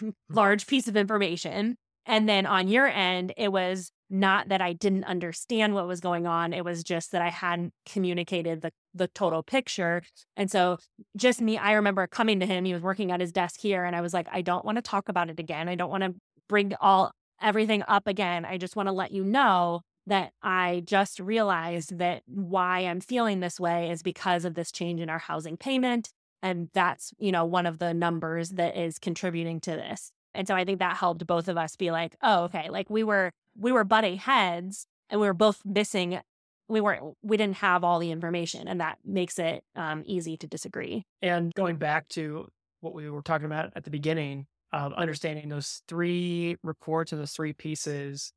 large 0.30 0.66
piece 0.66 0.88
of 0.88 0.96
information. 0.96 1.76
And 2.06 2.28
then 2.28 2.46
on 2.46 2.68
your 2.68 2.86
end 2.86 3.32
it 3.36 3.50
was 3.52 3.90
not 4.10 4.48
that 4.48 4.60
I 4.60 4.72
didn't 4.72 5.04
understand 5.04 5.74
what 5.74 5.86
was 5.86 6.00
going 6.00 6.26
on. 6.26 6.52
It 6.52 6.64
was 6.64 6.84
just 6.84 7.12
that 7.12 7.22
I 7.22 7.30
hadn't 7.30 7.72
communicated 7.86 8.60
the 8.62 8.72
the 8.94 9.08
total 9.08 9.42
picture. 9.42 10.02
And 10.36 10.50
so 10.50 10.78
just 11.16 11.40
me, 11.40 11.58
I 11.58 11.72
remember 11.72 12.06
coming 12.06 12.38
to 12.40 12.46
him, 12.46 12.64
he 12.64 12.72
was 12.72 12.82
working 12.82 13.10
at 13.10 13.20
his 13.20 13.32
desk 13.32 13.60
here, 13.60 13.84
and 13.84 13.96
I 13.96 14.00
was 14.00 14.14
like, 14.14 14.28
I 14.30 14.42
don't 14.42 14.64
want 14.64 14.76
to 14.76 14.82
talk 14.82 15.08
about 15.08 15.30
it 15.30 15.40
again. 15.40 15.68
I 15.68 15.74
don't 15.74 15.90
want 15.90 16.04
to 16.04 16.14
bring 16.48 16.74
all 16.80 17.12
everything 17.42 17.82
up 17.88 18.06
again. 18.06 18.44
I 18.44 18.58
just 18.58 18.76
want 18.76 18.88
to 18.88 18.92
let 18.92 19.10
you 19.12 19.24
know 19.24 19.82
that 20.06 20.32
I 20.42 20.82
just 20.84 21.18
realized 21.18 21.98
that 21.98 22.22
why 22.26 22.80
I'm 22.80 23.00
feeling 23.00 23.40
this 23.40 23.58
way 23.58 23.90
is 23.90 24.02
because 24.02 24.44
of 24.44 24.54
this 24.54 24.70
change 24.70 25.00
in 25.00 25.08
our 25.08 25.18
housing 25.18 25.56
payment. 25.56 26.10
And 26.42 26.68
that's, 26.74 27.12
you 27.18 27.32
know, 27.32 27.46
one 27.46 27.64
of 27.64 27.78
the 27.78 27.94
numbers 27.94 28.50
that 28.50 28.76
is 28.76 28.98
contributing 28.98 29.60
to 29.62 29.70
this. 29.70 30.12
And 30.34 30.46
so 30.46 30.54
I 30.54 30.64
think 30.64 30.80
that 30.80 30.96
helped 30.96 31.26
both 31.26 31.48
of 31.48 31.56
us 31.56 31.74
be 31.76 31.90
like, 31.90 32.16
oh, 32.22 32.44
okay, 32.44 32.68
like 32.68 32.90
we 32.90 33.02
were 33.02 33.32
we 33.56 33.72
were 33.72 33.84
butting 33.84 34.18
heads 34.18 34.86
and 35.10 35.20
we 35.20 35.26
were 35.26 35.34
both 35.34 35.60
missing 35.64 36.20
we 36.68 36.80
weren't 36.80 37.02
we 37.22 37.36
didn't 37.36 37.56
have 37.56 37.84
all 37.84 37.98
the 37.98 38.10
information 38.10 38.68
and 38.68 38.80
that 38.80 38.98
makes 39.04 39.38
it 39.38 39.64
um, 39.76 40.02
easy 40.06 40.36
to 40.38 40.46
disagree. 40.46 41.04
And 41.20 41.52
going 41.54 41.76
back 41.76 42.08
to 42.10 42.48
what 42.80 42.94
we 42.94 43.08
were 43.10 43.22
talking 43.22 43.46
about 43.46 43.72
at 43.76 43.84
the 43.84 43.90
beginning 43.90 44.46
of 44.72 44.92
understanding 44.94 45.48
those 45.48 45.82
three 45.88 46.56
reports 46.62 47.12
and 47.12 47.20
those 47.20 47.32
three 47.32 47.52
pieces 47.52 48.32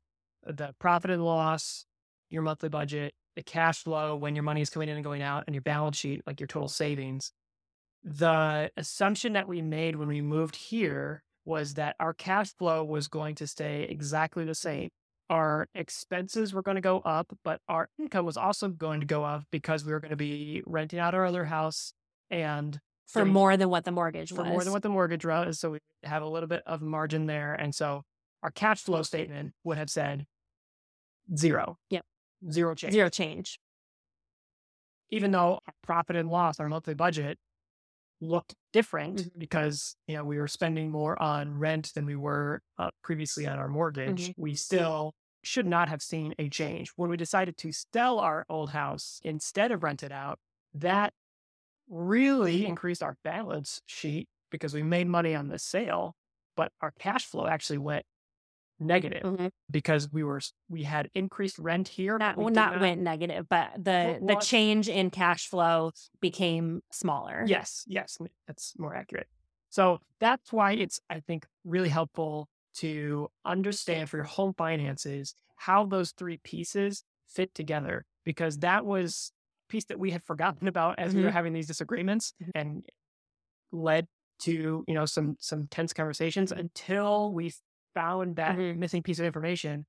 the 0.46 0.74
profit 0.78 1.10
and 1.10 1.24
loss 1.24 1.84
your 2.30 2.42
monthly 2.42 2.68
budget 2.68 3.12
the 3.34 3.42
cash 3.42 3.82
flow 3.82 4.16
when 4.16 4.34
your 4.34 4.44
money 4.44 4.60
is 4.60 4.70
coming 4.70 4.88
in 4.88 4.96
and 4.96 5.04
going 5.04 5.22
out 5.22 5.44
and 5.46 5.54
your 5.54 5.62
balance 5.62 5.96
sheet 5.96 6.22
like 6.26 6.40
your 6.40 6.46
total 6.46 6.68
savings 6.68 7.32
the 8.04 8.70
assumption 8.76 9.32
that 9.32 9.48
we 9.48 9.60
made 9.60 9.96
when 9.96 10.08
we 10.08 10.20
moved 10.20 10.54
here 10.54 11.22
was 11.44 11.74
that 11.74 11.96
our 11.98 12.14
cash 12.14 12.54
flow 12.54 12.84
was 12.84 13.08
going 13.08 13.34
to 13.34 13.46
stay 13.46 13.82
exactly 13.84 14.44
the 14.44 14.54
same 14.54 14.90
our 15.30 15.68
expenses 15.74 16.54
were 16.54 16.62
going 16.62 16.76
to 16.76 16.80
go 16.80 17.00
up, 17.00 17.32
but 17.44 17.60
our 17.68 17.88
income 17.98 18.24
was 18.24 18.36
also 18.36 18.68
going 18.68 19.00
to 19.00 19.06
go 19.06 19.24
up 19.24 19.44
because 19.50 19.84
we 19.84 19.92
were 19.92 20.00
going 20.00 20.10
to 20.10 20.16
be 20.16 20.62
renting 20.66 20.98
out 20.98 21.14
our 21.14 21.26
other 21.26 21.44
house 21.44 21.92
and 22.30 22.78
for 23.06 23.24
more 23.24 23.56
than 23.56 23.70
what 23.70 23.84
the 23.84 23.90
mortgage 23.90 24.30
was. 24.30 24.36
for 24.36 24.44
was. 24.44 24.50
more 24.50 24.64
than 24.64 24.72
what 24.72 24.82
the 24.82 24.88
mortgage 24.88 25.24
was. 25.24 25.58
So 25.58 25.70
we 25.70 25.78
have 26.02 26.22
a 26.22 26.28
little 26.28 26.48
bit 26.48 26.62
of 26.66 26.82
margin 26.82 27.26
there. 27.26 27.54
And 27.54 27.74
so 27.74 28.02
our 28.42 28.50
cash 28.50 28.82
flow 28.82 29.02
statement 29.02 29.52
would 29.64 29.78
have 29.78 29.90
said 29.90 30.26
zero. 31.34 31.78
Yep. 31.90 32.04
Zero 32.50 32.74
change. 32.74 32.92
Zero 32.92 33.08
change. 33.08 33.58
Even 35.10 35.30
though 35.30 35.60
profit 35.82 36.16
and 36.16 36.28
loss, 36.28 36.60
our 36.60 36.68
monthly 36.68 36.94
budget 36.94 37.38
looked 38.20 38.54
different 38.72 39.16
mm-hmm. 39.16 39.38
because 39.38 39.96
you 40.06 40.16
know 40.16 40.24
we 40.24 40.38
were 40.38 40.48
spending 40.48 40.90
more 40.90 41.20
on 41.22 41.56
rent 41.56 41.92
than 41.94 42.04
we 42.04 42.16
were 42.16 42.60
uh, 42.78 42.90
previously 43.02 43.46
on 43.46 43.58
our 43.58 43.68
mortgage 43.68 44.30
mm-hmm. 44.30 44.42
we 44.42 44.54
still 44.54 45.14
should 45.42 45.66
not 45.66 45.88
have 45.88 46.02
seen 46.02 46.34
a 46.38 46.48
change 46.48 46.90
when 46.96 47.10
we 47.10 47.16
decided 47.16 47.56
to 47.56 47.72
sell 47.72 48.18
our 48.18 48.44
old 48.48 48.70
house 48.70 49.20
instead 49.24 49.72
of 49.72 49.82
rent 49.82 50.02
it 50.02 50.12
out 50.12 50.38
that 50.74 51.12
really 51.88 52.66
increased 52.66 53.02
our 53.02 53.16
balance 53.24 53.80
sheet 53.86 54.28
because 54.50 54.74
we 54.74 54.82
made 54.82 55.06
money 55.06 55.34
on 55.34 55.48
the 55.48 55.58
sale 55.58 56.14
but 56.56 56.72
our 56.80 56.92
cash 56.98 57.24
flow 57.24 57.46
actually 57.46 57.78
went 57.78 58.04
negative 58.80 59.22
mm-hmm. 59.22 59.46
because 59.70 60.12
we 60.12 60.22
were 60.22 60.40
we 60.68 60.82
had 60.82 61.10
increased 61.14 61.58
rent 61.58 61.88
here. 61.88 62.18
Not 62.18 62.36
well, 62.36 62.50
not, 62.50 62.72
not, 62.72 62.80
went 62.80 63.00
negative, 63.00 63.48
but 63.48 63.70
the 63.76 64.18
the 64.22 64.36
change 64.36 64.88
in 64.88 65.10
cash 65.10 65.46
flow 65.46 65.92
became 66.20 66.82
smaller. 66.90 67.44
Yes, 67.46 67.84
yes, 67.86 68.18
that's 68.46 68.74
more 68.78 68.94
accurate. 68.94 69.28
So 69.70 70.00
that's 70.20 70.52
why 70.52 70.72
it's 70.72 71.00
I 71.10 71.20
think 71.20 71.46
really 71.64 71.88
helpful 71.88 72.48
to 72.80 73.28
understand 73.44 74.08
for 74.08 74.16
your 74.16 74.24
home 74.24 74.54
finances 74.56 75.34
how 75.56 75.84
those 75.84 76.12
three 76.12 76.38
pieces 76.38 77.04
fit 77.28 77.54
together 77.54 78.04
because 78.24 78.58
that 78.58 78.84
was 78.84 79.32
piece 79.68 79.84
that 79.86 79.98
we 79.98 80.10
had 80.10 80.22
forgotten 80.24 80.68
about 80.68 80.98
as 80.98 81.10
mm-hmm. 81.10 81.18
we 81.18 81.22
were 81.22 81.28
mm-hmm. 81.28 81.36
having 81.36 81.52
these 81.52 81.66
disagreements 81.66 82.32
mm-hmm. 82.42 82.50
and 82.54 82.84
led 83.72 84.06
to 84.40 84.84
you 84.86 84.94
know 84.94 85.04
some 85.04 85.36
some 85.40 85.66
tense 85.70 85.92
conversations 85.92 86.52
until 86.52 87.32
we 87.32 87.52
found 87.94 88.36
that 88.36 88.56
mm-hmm. 88.56 88.78
missing 88.78 89.02
piece 89.02 89.18
of 89.18 89.24
information, 89.24 89.84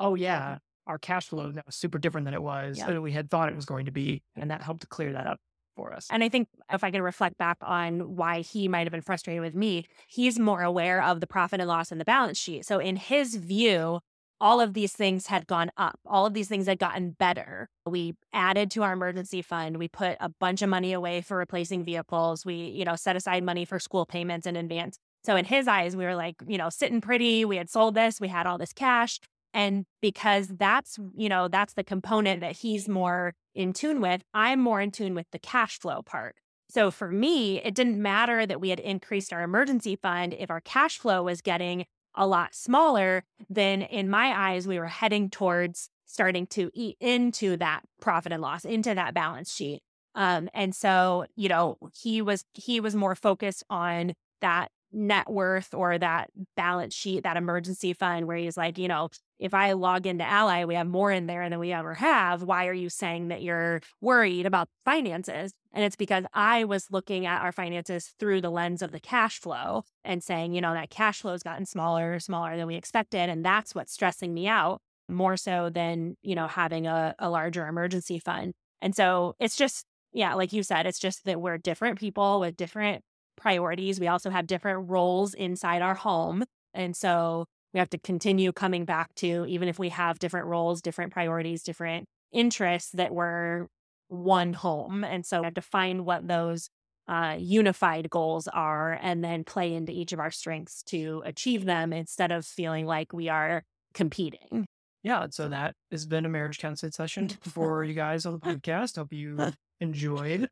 oh 0.00 0.14
yeah, 0.14 0.58
our 0.86 0.98
cash 0.98 1.28
flow 1.28 1.50
now 1.50 1.62
was 1.64 1.76
super 1.76 1.98
different 1.98 2.24
than 2.24 2.34
it 2.34 2.42
was 2.42 2.78
yeah. 2.78 2.86
than 2.86 3.02
we 3.02 3.12
had 3.12 3.30
thought 3.30 3.48
it 3.48 3.56
was 3.56 3.64
going 3.64 3.86
to 3.86 3.92
be. 3.92 4.22
And 4.36 4.50
that 4.50 4.62
helped 4.62 4.80
to 4.80 4.86
clear 4.86 5.12
that 5.12 5.26
up 5.26 5.38
for 5.74 5.92
us. 5.92 6.08
And 6.10 6.22
I 6.24 6.28
think 6.28 6.48
if 6.72 6.84
I 6.84 6.90
can 6.90 7.02
reflect 7.02 7.38
back 7.38 7.58
on 7.62 8.16
why 8.16 8.40
he 8.40 8.68
might 8.68 8.86
have 8.86 8.92
been 8.92 9.02
frustrated 9.02 9.42
with 9.42 9.54
me, 9.54 9.86
he's 10.06 10.38
more 10.38 10.62
aware 10.62 11.02
of 11.02 11.20
the 11.20 11.26
profit 11.26 11.60
and 11.60 11.68
loss 11.68 11.92
in 11.92 11.98
the 11.98 12.04
balance 12.04 12.38
sheet. 12.38 12.64
So 12.64 12.78
in 12.78 12.96
his 12.96 13.36
view, 13.36 14.00
all 14.40 14.60
of 14.60 14.74
these 14.74 14.92
things 14.92 15.28
had 15.28 15.46
gone 15.46 15.70
up. 15.76 15.98
All 16.06 16.26
of 16.26 16.34
these 16.34 16.48
things 16.48 16.66
had 16.66 16.78
gotten 16.78 17.12
better. 17.12 17.70
We 17.86 18.14
added 18.32 18.70
to 18.72 18.82
our 18.82 18.92
emergency 18.92 19.42
fund. 19.42 19.78
We 19.78 19.88
put 19.88 20.16
a 20.20 20.28
bunch 20.28 20.60
of 20.60 20.68
money 20.68 20.92
away 20.92 21.20
for 21.22 21.36
replacing 21.36 21.84
vehicles. 21.84 22.44
We, 22.44 22.54
you 22.54 22.84
know, 22.84 22.96
set 22.96 23.16
aside 23.16 23.44
money 23.44 23.64
for 23.64 23.78
school 23.78 24.04
payments 24.04 24.46
in 24.46 24.56
advance. 24.56 24.98
So 25.24 25.36
in 25.36 25.46
his 25.46 25.66
eyes, 25.66 25.96
we 25.96 26.04
were 26.04 26.14
like, 26.14 26.36
you 26.46 26.58
know, 26.58 26.68
sitting 26.68 27.00
pretty. 27.00 27.44
We 27.44 27.56
had 27.56 27.70
sold 27.70 27.94
this, 27.94 28.20
we 28.20 28.28
had 28.28 28.46
all 28.46 28.58
this 28.58 28.72
cash. 28.74 29.20
And 29.54 29.86
because 30.02 30.48
that's, 30.48 30.98
you 31.16 31.28
know, 31.28 31.48
that's 31.48 31.74
the 31.74 31.84
component 31.84 32.40
that 32.40 32.56
he's 32.56 32.88
more 32.88 33.34
in 33.54 33.72
tune 33.72 34.00
with, 34.00 34.22
I'm 34.34 34.60
more 34.60 34.80
in 34.80 34.90
tune 34.90 35.14
with 35.14 35.26
the 35.30 35.38
cash 35.38 35.78
flow 35.78 36.02
part. 36.02 36.34
So 36.68 36.90
for 36.90 37.10
me, 37.10 37.62
it 37.62 37.74
didn't 37.74 38.02
matter 38.02 38.44
that 38.44 38.60
we 38.60 38.70
had 38.70 38.80
increased 38.80 39.32
our 39.32 39.42
emergency 39.42 39.96
fund 39.96 40.34
if 40.36 40.50
our 40.50 40.60
cash 40.60 40.98
flow 40.98 41.22
was 41.22 41.40
getting 41.40 41.86
a 42.16 42.26
lot 42.26 42.54
smaller, 42.54 43.24
then 43.48 43.82
in 43.82 44.10
my 44.10 44.32
eyes, 44.50 44.66
we 44.66 44.78
were 44.78 44.86
heading 44.86 45.30
towards 45.30 45.88
starting 46.06 46.46
to 46.48 46.70
eat 46.74 46.96
into 47.00 47.56
that 47.56 47.82
profit 48.00 48.32
and 48.32 48.42
loss, 48.42 48.64
into 48.64 48.94
that 48.94 49.14
balance 49.14 49.52
sheet. 49.52 49.82
Um, 50.14 50.48
and 50.54 50.74
so, 50.74 51.26
you 51.34 51.48
know, 51.48 51.76
he 51.92 52.22
was 52.22 52.44
he 52.54 52.80
was 52.80 52.94
more 52.94 53.14
focused 53.14 53.64
on 53.68 54.14
that 54.40 54.70
net 54.94 55.28
worth 55.28 55.74
or 55.74 55.98
that 55.98 56.30
balance 56.56 56.94
sheet, 56.94 57.24
that 57.24 57.36
emergency 57.36 57.92
fund 57.92 58.26
where 58.26 58.36
he's 58.36 58.56
like, 58.56 58.78
you 58.78 58.88
know, 58.88 59.08
if 59.38 59.52
I 59.52 59.72
log 59.72 60.06
into 60.06 60.24
Ally, 60.24 60.64
we 60.64 60.76
have 60.76 60.86
more 60.86 61.10
in 61.10 61.26
there 61.26 61.48
than 61.50 61.58
we 61.58 61.72
ever 61.72 61.94
have. 61.94 62.42
Why 62.42 62.66
are 62.68 62.72
you 62.72 62.88
saying 62.88 63.28
that 63.28 63.42
you're 63.42 63.80
worried 64.00 64.46
about 64.46 64.68
finances? 64.84 65.52
And 65.72 65.84
it's 65.84 65.96
because 65.96 66.24
I 66.32 66.64
was 66.64 66.86
looking 66.90 67.26
at 67.26 67.42
our 67.42 67.52
finances 67.52 68.14
through 68.18 68.40
the 68.40 68.50
lens 68.50 68.80
of 68.80 68.92
the 68.92 69.00
cash 69.00 69.40
flow 69.40 69.82
and 70.04 70.22
saying, 70.22 70.54
you 70.54 70.60
know, 70.60 70.72
that 70.72 70.90
cash 70.90 71.20
flow 71.20 71.32
has 71.32 71.42
gotten 71.42 71.66
smaller, 71.66 72.20
smaller 72.20 72.56
than 72.56 72.68
we 72.68 72.76
expected. 72.76 73.28
And 73.28 73.44
that's 73.44 73.74
what's 73.74 73.92
stressing 73.92 74.32
me 74.32 74.46
out 74.46 74.80
more 75.08 75.36
so 75.36 75.68
than, 75.68 76.16
you 76.22 76.34
know, 76.34 76.46
having 76.46 76.86
a, 76.86 77.14
a 77.18 77.28
larger 77.28 77.66
emergency 77.66 78.18
fund. 78.18 78.54
And 78.80 78.94
so 78.94 79.34
it's 79.40 79.56
just, 79.56 79.84
yeah, 80.12 80.34
like 80.34 80.52
you 80.52 80.62
said, 80.62 80.86
it's 80.86 81.00
just 81.00 81.24
that 81.24 81.40
we're 81.40 81.58
different 81.58 81.98
people 81.98 82.38
with 82.38 82.56
different 82.56 83.02
priorities. 83.36 84.00
We 84.00 84.08
also 84.08 84.30
have 84.30 84.46
different 84.46 84.88
roles 84.88 85.34
inside 85.34 85.82
our 85.82 85.94
home. 85.94 86.44
And 86.72 86.96
so 86.96 87.46
we 87.72 87.78
have 87.80 87.90
to 87.90 87.98
continue 87.98 88.52
coming 88.52 88.84
back 88.84 89.14
to, 89.16 89.44
even 89.46 89.68
if 89.68 89.78
we 89.78 89.88
have 89.90 90.18
different 90.18 90.46
roles, 90.46 90.80
different 90.80 91.12
priorities, 91.12 91.62
different 91.62 92.06
interests, 92.32 92.90
that 92.92 93.14
we're 93.14 93.66
one 94.08 94.52
home. 94.52 95.04
And 95.04 95.24
so 95.24 95.40
we 95.40 95.46
have 95.46 95.54
to 95.54 95.62
find 95.62 96.04
what 96.04 96.28
those 96.28 96.68
uh, 97.06 97.36
unified 97.38 98.08
goals 98.10 98.48
are 98.48 98.98
and 99.00 99.22
then 99.22 99.44
play 99.44 99.74
into 99.74 99.92
each 99.92 100.12
of 100.12 100.20
our 100.20 100.30
strengths 100.30 100.82
to 100.84 101.22
achieve 101.24 101.64
them 101.64 101.92
instead 101.92 102.32
of 102.32 102.46
feeling 102.46 102.86
like 102.86 103.12
we 103.12 103.28
are 103.28 103.64
competing. 103.92 104.66
Yeah. 105.02 105.26
So 105.30 105.48
that 105.48 105.74
has 105.90 106.06
been 106.06 106.24
a 106.24 106.30
marriage 106.30 106.58
counseling 106.58 106.92
session 106.92 107.28
for 107.42 107.84
you 107.84 107.94
guys 107.94 108.24
on 108.24 108.32
the 108.32 108.38
podcast. 108.38 108.96
Hope 108.96 109.12
you 109.12 109.52
enjoyed. 109.80 110.48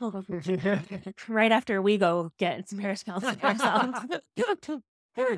right 1.28 1.52
after 1.52 1.82
we 1.82 1.98
go 1.98 2.30
get 2.38 2.68
some 2.68 2.78
hairstyles 2.78 3.42
ourselves. 3.42 3.98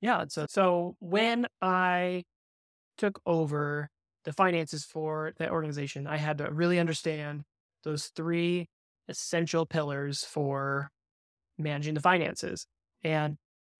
yeah. 0.00 0.24
So, 0.28 0.46
so 0.48 0.96
when 1.00 1.46
I 1.62 2.24
took 2.98 3.20
over 3.26 3.90
the 4.24 4.32
finances 4.32 4.84
for 4.84 5.32
that 5.38 5.50
organization, 5.50 6.06
I 6.06 6.16
had 6.16 6.38
to 6.38 6.50
really 6.50 6.78
understand 6.78 7.42
those 7.84 8.06
three 8.16 8.68
essential 9.08 9.66
pillars 9.66 10.24
for 10.24 10.90
managing 11.58 11.94
the 11.94 12.00
finances 12.00 12.66
and 13.02 13.36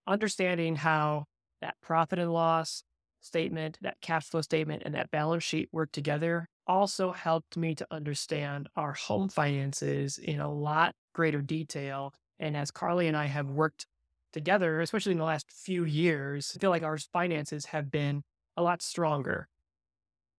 understanding 0.06 0.76
how 0.76 1.24
that 1.60 1.74
profit 1.82 2.18
and 2.18 2.32
loss 2.32 2.84
statement, 3.20 3.78
that 3.80 3.96
cash 4.02 4.28
flow 4.28 4.42
statement, 4.42 4.82
and 4.84 4.94
that 4.94 5.10
balance 5.10 5.42
sheet 5.42 5.68
work 5.72 5.90
together 5.92 6.46
also 6.66 7.12
helped 7.12 7.56
me 7.56 7.74
to 7.74 7.86
understand 7.90 8.68
our 8.76 8.92
home 8.92 9.28
finances 9.28 10.18
in 10.18 10.40
a 10.40 10.52
lot 10.52 10.94
greater 11.12 11.42
detail. 11.42 12.12
And 12.38 12.56
as 12.56 12.70
Carly 12.70 13.06
and 13.06 13.16
I 13.16 13.26
have 13.26 13.50
worked 13.50 13.86
together, 14.32 14.80
especially 14.80 15.12
in 15.12 15.18
the 15.18 15.24
last 15.24 15.50
few 15.50 15.84
years, 15.84 16.52
I 16.56 16.58
feel 16.58 16.70
like 16.70 16.82
our 16.82 16.98
finances 16.98 17.66
have 17.66 17.90
been 17.90 18.22
a 18.56 18.62
lot 18.62 18.82
stronger. 18.82 19.48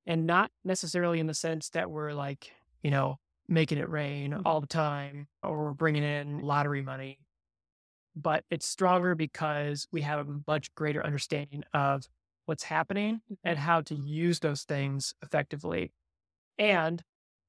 And 0.05 0.27
not 0.27 0.51
necessarily 0.63 1.19
in 1.19 1.27
the 1.27 1.33
sense 1.33 1.69
that 1.69 1.89
we're 1.89 2.13
like, 2.13 2.51
you 2.83 2.91
know, 2.91 3.17
making 3.47 3.77
it 3.77 3.89
rain 3.89 4.31
mm-hmm. 4.31 4.41
all 4.45 4.61
the 4.61 4.67
time 4.67 5.27
or 5.43 5.73
bringing 5.73 6.03
in 6.03 6.39
lottery 6.39 6.81
money, 6.81 7.19
but 8.15 8.43
it's 8.49 8.67
stronger 8.67 9.15
because 9.15 9.87
we 9.91 10.01
have 10.01 10.27
a 10.27 10.39
much 10.47 10.73
greater 10.75 11.05
understanding 11.05 11.63
of 11.73 12.07
what's 12.45 12.63
happening 12.63 13.21
and 13.43 13.57
mm-hmm. 13.57 13.65
how 13.65 13.81
to 13.81 13.95
use 13.95 14.39
those 14.39 14.63
things 14.63 15.13
effectively. 15.23 15.91
And 16.57 17.01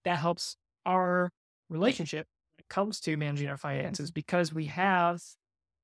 that 0.04 0.18
helps 0.18 0.56
our 0.84 1.30
relationship 1.68 2.26
when 2.56 2.64
it 2.64 2.68
comes 2.68 3.00
to 3.00 3.16
managing 3.16 3.48
our 3.48 3.56
finances 3.56 4.10
because 4.10 4.52
we 4.52 4.66
have 4.66 5.22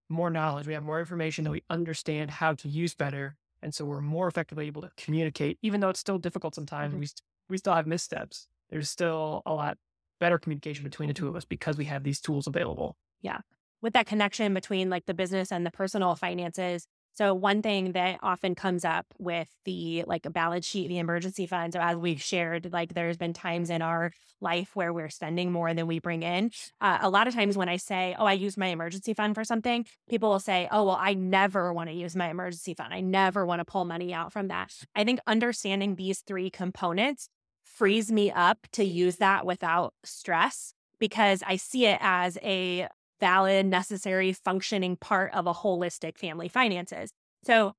more 0.09 0.31
knowledge, 0.31 0.67
we 0.67 0.75
have 0.75 0.85
more 0.85 1.01
information 1.01 1.45
that 1.45 1.51
we 1.51 1.63
understand 1.71 2.31
how 2.31 2.55
to 2.55 2.69
use 2.69 2.95
better. 2.95 3.37
And 3.63 3.75
so 3.75 3.85
we're 3.85 4.01
more 4.01 4.29
effectively 4.29 4.67
able 4.67 4.83
to 4.83 4.91
communicate, 4.97 5.59
even 5.63 5.81
though 5.81 5.89
it's 5.89 6.01
still 6.01 6.19
difficult 6.19 6.55
sometimes. 6.55 6.93
Mm-hmm. 6.93 7.01
We, 7.01 7.09
we 7.49 7.59
still 7.59 7.75
have 7.75 7.87
missteps. 7.87 8.49
There's 8.71 8.91
still 8.91 9.43
a 9.47 9.55
lot 9.55 9.79
better 10.21 10.39
communication 10.39 10.85
between 10.85 11.09
the 11.09 11.15
two 11.15 11.29
of 11.29 11.37
us 11.37 11.45
because 11.45 11.77
we 11.77 11.85
have 11.87 12.05
these 12.05 12.21
tools 12.21 12.47
available. 12.47 12.97
Yeah. 13.23 13.39
With 13.81 13.93
that 13.95 14.07
connection 14.07 14.55
between 14.55 14.91
like 14.91 15.07
the 15.07 15.15
business 15.15 15.51
and 15.51 15.67
the 15.67 15.71
personal 15.71 16.15
finances, 16.15 16.87
so 17.15 17.35
one 17.35 17.63
thing 17.63 17.93
that 17.93 18.19
often 18.23 18.55
comes 18.55 18.85
up 18.85 19.07
with 19.19 19.49
the 19.65 20.05
like 20.07 20.27
a 20.27 20.31
balance 20.31 20.67
sheet, 20.67 20.89
the 20.89 20.99
emergency 20.99 21.47
fund. 21.47 21.73
So 21.73 21.81
as 21.81 21.97
we've 21.97 22.23
shared, 22.23 22.73
like 22.73 22.95
there's 22.95 23.17
been 23.17 23.33
times 23.33 23.71
in 23.71 23.83
our 23.83 24.13
life 24.41 24.75
where 24.75 24.93
we're 24.93 25.11
spending 25.11 25.53
more 25.53 25.73
than 25.75 25.87
we 25.87 25.99
bring 25.99 26.23
in. 26.23 26.51
Uh, 26.81 26.99
a 27.01 27.11
lot 27.11 27.29
of 27.29 27.35
times 27.35 27.57
when 27.57 27.69
I 27.69 27.77
say, 27.77 28.15
"Oh, 28.19 28.27
I 28.27 28.33
use 28.33 28.57
my 28.57 28.69
emergency 28.69 29.15
fund 29.15 29.35
for 29.35 29.45
something," 29.45 29.87
people 30.09 30.31
will 30.31 30.41
say, 30.41 30.69
"Oh, 30.71 30.85
well, 30.85 30.99
I 31.01 31.15
never 31.15 31.73
want 31.73 31.91
to 31.91 31.95
use 31.95 32.17
my 32.17 32.31
emergency 32.31 32.75
fund. 32.75 32.93
I 32.93 33.01
never 33.01 33.47
want 33.47 33.61
to 33.61 33.65
pull 33.65 33.85
money 33.85 34.13
out 34.15 34.33
from 34.33 34.49
that." 34.49 34.73
I 34.95 35.05
think 35.05 35.21
understanding 35.27 35.95
these 35.97 36.21
three 36.21 36.51
components 36.51 37.29
frees 37.65 38.11
me 38.13 38.31
up 38.31 38.67
to 38.73 38.85
use 38.85 39.17
that 39.17 39.47
without 39.47 39.95
stress 40.05 40.75
because 40.99 41.43
I 41.47 41.57
see 41.57 41.87
it 41.87 41.99
as 42.01 42.39
a 42.43 42.89
valid, 43.23 43.67
necessary, 43.67 44.33
functioning 44.33 44.97
part 44.97 45.33
of 45.33 45.47
a 45.47 45.55
holistic 45.55 46.19
family 46.19 46.49
finances. 46.49 47.13
So 47.45 47.75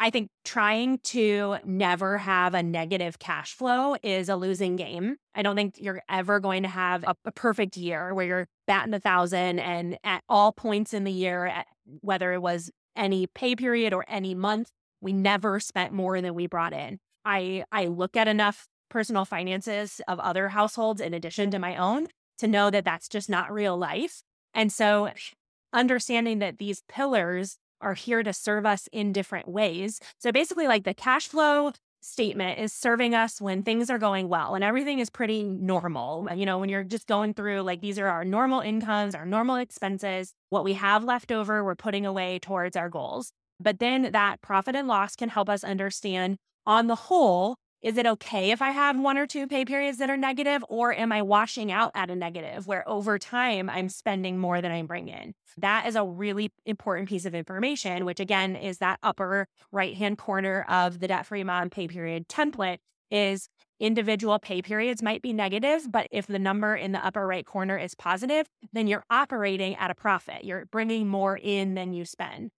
I 0.00 0.08
think 0.08 0.30
trying 0.44 0.98
to 1.04 1.56
never 1.64 2.16
have 2.16 2.54
a 2.54 2.62
negative 2.62 3.18
cash 3.18 3.52
flow 3.52 3.96
is 4.02 4.30
a 4.30 4.36
losing 4.36 4.76
game. 4.76 5.16
I 5.34 5.42
don't 5.42 5.56
think 5.56 5.74
you're 5.78 6.02
ever 6.08 6.40
going 6.40 6.62
to 6.62 6.70
have 6.70 7.04
a, 7.04 7.14
a 7.26 7.32
perfect 7.32 7.76
year 7.76 8.14
where 8.14 8.26
you're 8.26 8.48
batting 8.66 8.94
a 8.94 9.00
thousand 9.00 9.58
and 9.58 9.98
at 10.02 10.22
all 10.26 10.52
points 10.52 10.94
in 10.94 11.04
the 11.04 11.12
year, 11.12 11.46
at, 11.46 11.66
whether 12.00 12.32
it 12.32 12.40
was 12.40 12.70
any 12.96 13.26
pay 13.26 13.54
period 13.54 13.92
or 13.92 14.06
any 14.08 14.34
month, 14.34 14.70
we 15.02 15.12
never 15.12 15.60
spent 15.60 15.92
more 15.92 16.18
than 16.22 16.34
we 16.34 16.46
brought 16.46 16.72
in. 16.72 16.98
I 17.26 17.64
I 17.70 17.86
look 17.86 18.16
at 18.16 18.26
enough 18.26 18.66
personal 18.88 19.26
finances 19.26 20.00
of 20.08 20.18
other 20.20 20.48
households 20.48 21.02
in 21.02 21.12
addition 21.12 21.50
to 21.50 21.58
my 21.58 21.76
own 21.76 22.06
to 22.38 22.46
know 22.46 22.70
that 22.70 22.84
that's 22.84 23.08
just 23.08 23.28
not 23.28 23.52
real 23.52 23.76
life. 23.76 24.22
And 24.56 24.72
so 24.72 25.10
understanding 25.72 26.40
that 26.40 26.58
these 26.58 26.82
pillars 26.88 27.58
are 27.80 27.94
here 27.94 28.22
to 28.22 28.32
serve 28.32 28.66
us 28.66 28.88
in 28.90 29.12
different 29.12 29.46
ways. 29.46 30.00
So 30.18 30.32
basically, 30.32 30.66
like 30.66 30.84
the 30.84 30.94
cash 30.94 31.28
flow 31.28 31.72
statement 32.00 32.58
is 32.58 32.72
serving 32.72 33.14
us 33.14 33.40
when 33.40 33.62
things 33.62 33.90
are 33.90 33.98
going 33.98 34.28
well 34.28 34.54
and 34.54 34.62
everything 34.62 35.00
is 35.00 35.10
pretty 35.10 35.42
normal. 35.42 36.28
You 36.34 36.46
know, 36.46 36.58
when 36.58 36.68
you're 36.68 36.84
just 36.84 37.06
going 37.06 37.34
through 37.34 37.62
like 37.62 37.80
these 37.80 37.98
are 37.98 38.06
our 38.06 38.24
normal 38.24 38.60
incomes, 38.60 39.14
our 39.14 39.26
normal 39.26 39.56
expenses, 39.56 40.32
what 40.50 40.64
we 40.64 40.74
have 40.74 41.04
left 41.04 41.30
over, 41.30 41.62
we're 41.62 41.74
putting 41.74 42.06
away 42.06 42.38
towards 42.38 42.76
our 42.76 42.88
goals. 42.88 43.32
But 43.60 43.78
then 43.78 44.12
that 44.12 44.40
profit 44.40 44.74
and 44.76 44.88
loss 44.88 45.16
can 45.16 45.28
help 45.28 45.48
us 45.48 45.64
understand 45.64 46.36
on 46.64 46.86
the 46.86 46.94
whole 46.94 47.56
is 47.86 47.96
it 47.96 48.04
okay 48.04 48.50
if 48.50 48.60
I 48.60 48.70
have 48.70 48.98
one 48.98 49.16
or 49.16 49.28
two 49.28 49.46
pay 49.46 49.64
periods 49.64 49.98
that 49.98 50.10
are 50.10 50.16
negative, 50.16 50.64
or 50.68 50.92
am 50.92 51.12
I 51.12 51.22
washing 51.22 51.70
out 51.70 51.92
at 51.94 52.10
a 52.10 52.16
negative 52.16 52.66
where 52.66 52.86
over 52.88 53.16
time 53.16 53.70
I'm 53.70 53.88
spending 53.88 54.38
more 54.38 54.60
than 54.60 54.72
I 54.72 54.82
bring 54.82 55.06
in? 55.06 55.34
That 55.56 55.86
is 55.86 55.94
a 55.94 56.04
really 56.04 56.50
important 56.64 57.08
piece 57.08 57.26
of 57.26 57.34
information, 57.34 58.04
which 58.04 58.18
again 58.18 58.56
is 58.56 58.78
that 58.78 58.98
upper 59.04 59.46
right 59.70 59.94
hand 59.96 60.18
corner 60.18 60.66
of 60.68 60.98
the 60.98 61.06
debt 61.06 61.26
free 61.26 61.44
mom 61.44 61.70
pay 61.70 61.86
period 61.86 62.28
template 62.28 62.78
is 63.12 63.48
individual 63.78 64.40
pay 64.40 64.62
periods 64.62 65.00
might 65.00 65.22
be 65.22 65.32
negative, 65.32 65.86
but 65.88 66.08
if 66.10 66.26
the 66.26 66.40
number 66.40 66.74
in 66.74 66.90
the 66.90 67.06
upper 67.06 67.24
right 67.24 67.46
corner 67.46 67.78
is 67.78 67.94
positive, 67.94 68.48
then 68.72 68.88
you're 68.88 69.04
operating 69.10 69.76
at 69.76 69.92
a 69.92 69.94
profit. 69.94 70.42
You're 70.42 70.66
bringing 70.66 71.06
more 71.06 71.38
in 71.40 71.74
than 71.74 71.92
you 71.92 72.04
spend. 72.04 72.50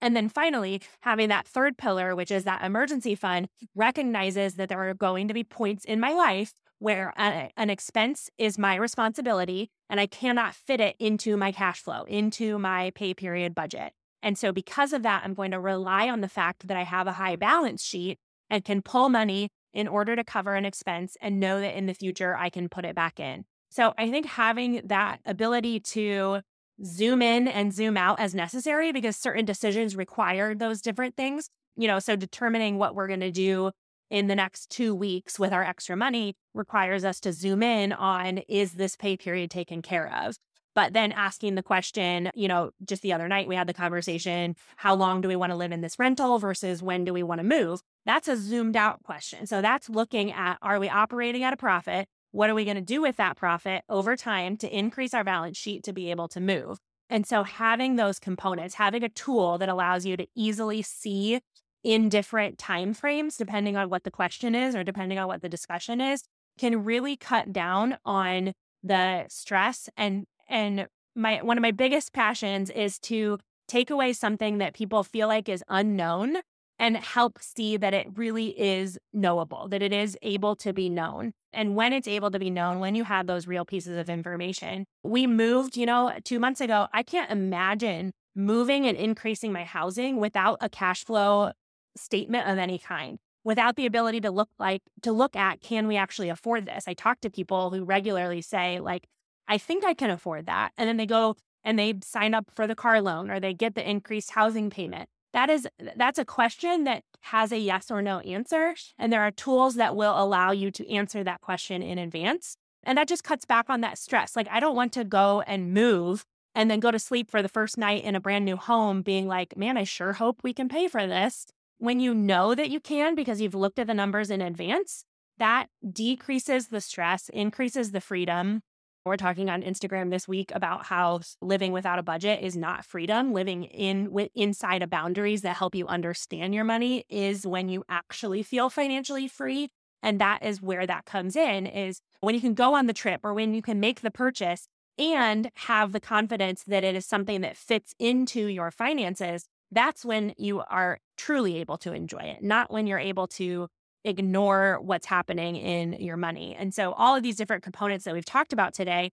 And 0.00 0.14
then 0.14 0.28
finally, 0.28 0.80
having 1.00 1.28
that 1.28 1.46
third 1.46 1.76
pillar, 1.76 2.14
which 2.14 2.30
is 2.30 2.44
that 2.44 2.64
emergency 2.64 3.14
fund, 3.14 3.48
recognizes 3.74 4.54
that 4.54 4.68
there 4.68 4.88
are 4.88 4.94
going 4.94 5.28
to 5.28 5.34
be 5.34 5.44
points 5.44 5.84
in 5.84 6.00
my 6.00 6.12
life 6.12 6.52
where 6.78 7.12
a, 7.18 7.50
an 7.56 7.70
expense 7.70 8.30
is 8.38 8.58
my 8.58 8.76
responsibility 8.76 9.70
and 9.90 9.98
I 9.98 10.06
cannot 10.06 10.54
fit 10.54 10.80
it 10.80 10.96
into 10.98 11.36
my 11.36 11.52
cash 11.52 11.80
flow, 11.80 12.04
into 12.04 12.58
my 12.58 12.92
pay 12.94 13.14
period 13.14 13.54
budget. 13.54 13.92
And 14.22 14.36
so, 14.36 14.52
because 14.52 14.92
of 14.92 15.02
that, 15.02 15.22
I'm 15.24 15.34
going 15.34 15.52
to 15.52 15.60
rely 15.60 16.08
on 16.08 16.20
the 16.20 16.28
fact 16.28 16.66
that 16.68 16.76
I 16.76 16.82
have 16.82 17.06
a 17.06 17.12
high 17.12 17.36
balance 17.36 17.84
sheet 17.84 18.18
and 18.50 18.64
can 18.64 18.82
pull 18.82 19.08
money 19.08 19.50
in 19.72 19.86
order 19.86 20.16
to 20.16 20.24
cover 20.24 20.54
an 20.54 20.64
expense 20.64 21.16
and 21.20 21.38
know 21.38 21.60
that 21.60 21.76
in 21.76 21.86
the 21.86 21.94
future 21.94 22.36
I 22.36 22.50
can 22.50 22.68
put 22.68 22.84
it 22.84 22.96
back 22.96 23.20
in. 23.20 23.44
So, 23.70 23.94
I 23.96 24.10
think 24.10 24.26
having 24.26 24.82
that 24.86 25.20
ability 25.24 25.80
to 25.80 26.40
zoom 26.84 27.22
in 27.22 27.48
and 27.48 27.72
zoom 27.72 27.96
out 27.96 28.20
as 28.20 28.34
necessary 28.34 28.92
because 28.92 29.16
certain 29.16 29.44
decisions 29.44 29.96
require 29.96 30.54
those 30.54 30.80
different 30.80 31.16
things. 31.16 31.50
You 31.76 31.88
know, 31.88 31.98
so 31.98 32.16
determining 32.16 32.78
what 32.78 32.94
we're 32.94 33.08
going 33.08 33.20
to 33.20 33.30
do 33.30 33.70
in 34.10 34.26
the 34.26 34.34
next 34.34 34.70
two 34.70 34.94
weeks 34.94 35.38
with 35.38 35.52
our 35.52 35.62
extra 35.62 35.96
money 35.96 36.34
requires 36.54 37.04
us 37.04 37.20
to 37.20 37.32
zoom 37.32 37.62
in 37.62 37.92
on 37.92 38.38
is 38.48 38.72
this 38.72 38.96
pay 38.96 39.16
period 39.16 39.50
taken 39.50 39.82
care 39.82 40.12
of? 40.24 40.36
But 40.74 40.92
then 40.92 41.12
asking 41.12 41.56
the 41.56 41.62
question, 41.62 42.30
you 42.34 42.46
know, 42.46 42.70
just 42.84 43.02
the 43.02 43.12
other 43.12 43.26
night 43.26 43.48
we 43.48 43.56
had 43.56 43.66
the 43.66 43.74
conversation 43.74 44.54
how 44.76 44.94
long 44.94 45.20
do 45.20 45.28
we 45.28 45.36
want 45.36 45.50
to 45.50 45.56
live 45.56 45.72
in 45.72 45.80
this 45.80 45.98
rental 45.98 46.38
versus 46.38 46.82
when 46.82 47.04
do 47.04 47.12
we 47.12 47.22
want 47.22 47.40
to 47.40 47.44
move? 47.44 47.80
That's 48.06 48.28
a 48.28 48.36
zoomed 48.36 48.76
out 48.76 49.02
question. 49.02 49.46
So 49.46 49.60
that's 49.60 49.88
looking 49.88 50.30
at 50.32 50.58
are 50.62 50.78
we 50.78 50.88
operating 50.88 51.42
at 51.42 51.52
a 51.52 51.56
profit? 51.56 52.08
What 52.38 52.50
are 52.50 52.54
we 52.54 52.64
going 52.64 52.76
to 52.76 52.80
do 52.80 53.02
with 53.02 53.16
that 53.16 53.36
profit 53.36 53.82
over 53.88 54.14
time 54.14 54.56
to 54.58 54.72
increase 54.72 55.12
our 55.12 55.24
balance 55.24 55.56
sheet 55.56 55.82
to 55.82 55.92
be 55.92 56.12
able 56.12 56.28
to 56.28 56.40
move? 56.40 56.78
And 57.10 57.26
so 57.26 57.42
having 57.42 57.96
those 57.96 58.20
components, 58.20 58.76
having 58.76 59.02
a 59.02 59.08
tool 59.08 59.58
that 59.58 59.68
allows 59.68 60.06
you 60.06 60.16
to 60.16 60.24
easily 60.36 60.80
see 60.82 61.40
in 61.82 62.08
different 62.08 62.56
time 62.56 62.94
frames 62.94 63.36
depending 63.36 63.76
on 63.76 63.90
what 63.90 64.04
the 64.04 64.12
question 64.12 64.54
is 64.54 64.76
or 64.76 64.84
depending 64.84 65.18
on 65.18 65.26
what 65.26 65.42
the 65.42 65.48
discussion 65.48 66.00
is 66.00 66.22
can 66.60 66.84
really 66.84 67.16
cut 67.16 67.52
down 67.52 67.98
on 68.04 68.52
the 68.84 69.24
stress 69.28 69.88
and 69.96 70.24
and 70.48 70.86
my 71.16 71.42
one 71.42 71.58
of 71.58 71.62
my 71.62 71.72
biggest 71.72 72.12
passions 72.12 72.70
is 72.70 73.00
to 73.00 73.38
take 73.66 73.90
away 73.90 74.12
something 74.12 74.58
that 74.58 74.74
people 74.74 75.02
feel 75.02 75.26
like 75.26 75.48
is 75.48 75.64
unknown 75.68 76.36
and 76.78 76.96
help 76.96 77.38
see 77.40 77.76
that 77.76 77.92
it 77.92 78.06
really 78.16 78.58
is 78.58 78.98
knowable, 79.12 79.68
that 79.68 79.82
it 79.82 79.92
is 79.92 80.16
able 80.22 80.54
to 80.56 80.72
be 80.72 80.88
known. 80.88 81.32
And 81.52 81.74
when 81.74 81.92
it's 81.92 82.06
able 82.06 82.30
to 82.30 82.38
be 82.38 82.50
known, 82.50 82.78
when 82.78 82.94
you 82.94 83.04
have 83.04 83.26
those 83.26 83.46
real 83.46 83.64
pieces 83.64 83.96
of 83.98 84.08
information, 84.08 84.84
we 85.02 85.26
moved, 85.26 85.76
you 85.76 85.86
know, 85.86 86.12
two 86.24 86.38
months 86.38 86.60
ago. 86.60 86.86
I 86.92 87.02
can't 87.02 87.30
imagine 87.30 88.12
moving 88.34 88.86
and 88.86 88.96
increasing 88.96 89.52
my 89.52 89.64
housing 89.64 90.18
without 90.18 90.58
a 90.60 90.68
cash 90.68 91.04
flow 91.04 91.52
statement 91.96 92.48
of 92.48 92.58
any 92.58 92.78
kind 92.78 93.18
without 93.42 93.76
the 93.76 93.86
ability 93.86 94.20
to 94.20 94.30
look 94.30 94.50
like 94.58 94.82
to 95.02 95.10
look 95.10 95.34
at 95.34 95.60
can 95.60 95.88
we 95.88 95.96
actually 95.96 96.28
afford 96.28 96.64
this 96.64 96.86
i 96.86 96.94
talk 96.94 97.20
to 97.20 97.28
people 97.30 97.70
who 97.70 97.82
regularly 97.82 98.40
say 98.40 98.78
like 98.78 99.08
i 99.48 99.58
think 99.58 99.84
i 99.84 99.94
can 99.94 100.10
afford 100.10 100.46
that 100.46 100.70
and 100.76 100.88
then 100.88 100.96
they 100.96 101.06
go 101.06 101.34
and 101.64 101.78
they 101.78 101.94
sign 102.04 102.34
up 102.34 102.44
for 102.54 102.66
the 102.66 102.74
car 102.76 103.00
loan 103.00 103.30
or 103.30 103.40
they 103.40 103.52
get 103.52 103.74
the 103.74 103.90
increased 103.90 104.30
housing 104.32 104.70
payment 104.70 105.08
that 105.32 105.50
is 105.50 105.68
that's 105.96 106.18
a 106.18 106.24
question 106.24 106.84
that 106.84 107.02
has 107.20 107.52
a 107.52 107.58
yes 107.58 107.90
or 107.90 108.02
no 108.02 108.20
answer 108.20 108.74
and 108.98 109.12
there 109.12 109.22
are 109.22 109.30
tools 109.30 109.74
that 109.74 109.96
will 109.96 110.20
allow 110.20 110.50
you 110.50 110.70
to 110.70 110.90
answer 110.90 111.22
that 111.24 111.40
question 111.40 111.82
in 111.82 111.98
advance 111.98 112.56
and 112.84 112.96
that 112.96 113.08
just 113.08 113.24
cuts 113.24 113.44
back 113.44 113.66
on 113.68 113.80
that 113.80 113.98
stress 113.98 114.36
like 114.36 114.48
i 114.50 114.60
don't 114.60 114.76
want 114.76 114.92
to 114.92 115.04
go 115.04 115.42
and 115.42 115.72
move 115.72 116.24
and 116.54 116.70
then 116.70 116.80
go 116.80 116.90
to 116.90 116.98
sleep 116.98 117.30
for 117.30 117.42
the 117.42 117.48
first 117.48 117.78
night 117.78 118.04
in 118.04 118.14
a 118.14 118.20
brand 118.20 118.44
new 118.44 118.56
home 118.56 119.02
being 119.02 119.26
like 119.26 119.56
man 119.56 119.76
i 119.76 119.84
sure 119.84 120.14
hope 120.14 120.40
we 120.42 120.52
can 120.52 120.68
pay 120.68 120.88
for 120.88 121.06
this 121.06 121.46
when 121.78 122.00
you 122.00 122.14
know 122.14 122.54
that 122.54 122.70
you 122.70 122.80
can 122.80 123.14
because 123.14 123.40
you've 123.40 123.54
looked 123.54 123.78
at 123.78 123.86
the 123.86 123.94
numbers 123.94 124.30
in 124.30 124.40
advance 124.40 125.04
that 125.38 125.66
decreases 125.92 126.68
the 126.68 126.80
stress 126.80 127.28
increases 127.28 127.92
the 127.92 128.00
freedom 128.00 128.62
we're 129.08 129.16
talking 129.16 129.50
on 129.50 129.62
Instagram 129.62 130.10
this 130.10 130.28
week 130.28 130.52
about 130.54 130.86
how 130.86 131.20
living 131.40 131.72
without 131.72 131.98
a 131.98 132.02
budget 132.02 132.42
is 132.42 132.56
not 132.56 132.84
freedom. 132.84 133.32
Living 133.32 133.64
in 133.64 134.12
with 134.12 134.30
inside 134.34 134.82
of 134.82 134.90
boundaries 134.90 135.42
that 135.42 135.56
help 135.56 135.74
you 135.74 135.86
understand 135.86 136.54
your 136.54 136.64
money 136.64 137.04
is 137.08 137.46
when 137.46 137.68
you 137.68 137.84
actually 137.88 138.42
feel 138.42 138.70
financially 138.70 139.26
free. 139.26 139.68
And 140.02 140.20
that 140.20 140.44
is 140.44 140.62
where 140.62 140.86
that 140.86 141.06
comes 141.06 141.34
in 141.34 141.66
is 141.66 142.00
when 142.20 142.34
you 142.34 142.40
can 142.40 142.54
go 142.54 142.74
on 142.74 142.86
the 142.86 142.92
trip 142.92 143.20
or 143.24 143.34
when 143.34 143.54
you 143.54 143.62
can 143.62 143.80
make 143.80 144.02
the 144.02 144.10
purchase 144.10 144.68
and 144.96 145.50
have 145.54 145.92
the 145.92 146.00
confidence 146.00 146.62
that 146.64 146.84
it 146.84 146.94
is 146.94 147.06
something 147.06 147.40
that 147.40 147.56
fits 147.56 147.94
into 147.98 148.46
your 148.46 148.70
finances, 148.70 149.46
that's 149.70 150.04
when 150.04 150.34
you 150.36 150.60
are 150.60 150.98
truly 151.16 151.58
able 151.58 151.76
to 151.78 151.92
enjoy 151.92 152.18
it, 152.18 152.42
not 152.42 152.70
when 152.70 152.86
you're 152.86 152.98
able 152.98 153.26
to 153.26 153.68
ignore 154.04 154.78
what's 154.80 155.06
happening 155.06 155.56
in 155.56 155.94
your 155.94 156.16
money. 156.16 156.54
And 156.58 156.72
so, 156.74 156.92
all 156.92 157.16
of 157.16 157.22
these 157.22 157.36
different 157.36 157.62
components 157.62 158.04
that 158.04 158.14
we've 158.14 158.24
talked 158.24 158.52
about 158.52 158.74
today 158.74 159.10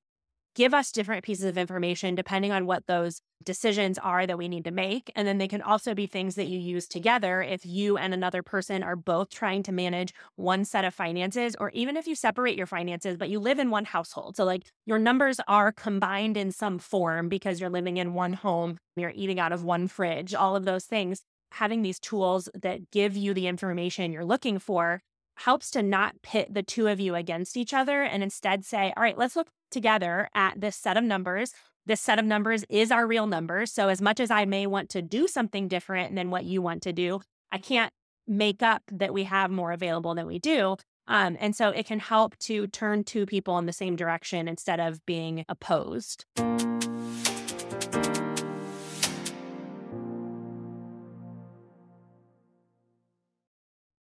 give 0.55 0.73
us 0.73 0.91
different 0.91 1.23
pieces 1.23 1.45
of 1.45 1.57
information 1.57 2.15
depending 2.15 2.51
on 2.51 2.65
what 2.65 2.88
those 2.88 3.21
decisions 3.43 3.97
are 3.99 4.25
that 4.25 4.38
we 4.38 4.47
need 4.47 4.63
to 4.63 4.71
make. 4.71 5.11
And 5.15 5.27
then 5.27 5.38
they 5.38 5.49
can 5.49 5.61
also 5.61 5.93
be 5.93 6.07
things 6.07 6.36
that 6.36 6.47
you 6.47 6.57
use 6.57 6.88
together 6.88 7.41
if 7.41 7.65
you 7.65 7.97
and 7.97 8.13
another 8.13 8.41
person 8.41 8.81
are 8.81 8.95
both 8.95 9.29
trying 9.29 9.63
to 9.63 9.73
manage 9.73 10.13
one 10.38 10.63
set 10.63 10.86
of 10.86 10.93
finances, 10.93 11.55
or 11.59 11.69
even 11.71 11.97
if 11.97 12.07
you 12.07 12.15
separate 12.15 12.57
your 12.57 12.65
finances, 12.65 13.17
but 13.17 13.29
you 13.29 13.39
live 13.39 13.59
in 13.59 13.69
one 13.69 13.86
household. 13.86 14.38
So, 14.38 14.45
like 14.45 14.63
your 14.86 14.97
numbers 14.97 15.39
are 15.47 15.71
combined 15.71 16.38
in 16.38 16.51
some 16.51 16.79
form 16.79 17.27
because 17.27 17.59
you're 17.59 17.69
living 17.69 17.97
in 17.97 18.13
one 18.13 18.33
home, 18.33 18.77
you're 18.95 19.13
eating 19.13 19.39
out 19.39 19.51
of 19.51 19.63
one 19.63 19.88
fridge, 19.88 20.33
all 20.33 20.55
of 20.55 20.65
those 20.65 20.86
things 20.86 21.21
having 21.56 21.82
these 21.82 21.99
tools 21.99 22.49
that 22.53 22.91
give 22.91 23.16
you 23.16 23.34
the 23.34 23.47
information 23.47 24.12
you're 24.12 24.26
looking 24.26 24.60
for 24.60 25.01
helps 25.38 25.72
to 25.72 25.82
not 25.82 26.22
pit 26.22 26.53
the 26.53 26.64
two 26.64 26.88
of 26.88 26.99
you 26.99 27.16
against 27.16 27.58
each 27.58 27.74
other 27.74 28.03
and 28.03 28.24
instead 28.24 28.66
say, 28.66 28.93
all 28.95 29.03
right, 29.03 29.18
let's 29.18 29.36
look 29.36 29.47
together 29.72 30.30
at 30.34 30.60
this 30.60 30.76
set 30.76 30.97
of 30.97 31.03
numbers. 31.03 31.53
This 31.86 32.01
set 32.01 32.20
of 32.20 32.26
numbers 32.26 32.66
is 32.70 32.91
our 32.91 33.08
real 33.08 33.28
numbers. 33.28 33.72
So, 33.72 33.89
as 33.89 34.01
much 34.01 34.20
as 34.20 34.32
I 34.32 34.45
may 34.45 34.66
want 34.66 34.89
to 34.91 35.01
do 35.01 35.28
something 35.28 35.68
different 35.68 36.16
than 36.16 36.30
what 36.30 36.45
you 36.45 36.62
want 36.62 36.82
to 36.84 36.93
do, 36.93 37.22
I 37.51 37.58
can't 37.58 37.91
make 38.28 38.64
up 38.64 38.82
that 38.91 39.14
we 39.14 39.24
have 39.26 39.51
more 39.51 39.72
available 39.72 40.16
than 40.16 40.26
we 40.26 40.39
do. 40.39 40.78
Um, 41.08 41.38
and 41.39 41.56
so 41.56 41.70
it 41.70 41.86
can 41.86 41.99
help 41.99 42.36
to 42.39 42.66
turn 42.68 43.03
two 43.03 43.26
people 43.26 43.60
in 43.60 43.68
the 43.68 43.74
same 43.74 43.95
direction 43.95 44.47
instead 44.47 44.80
of 44.80 45.06
being 45.06 45.45
opposed. 45.47 46.26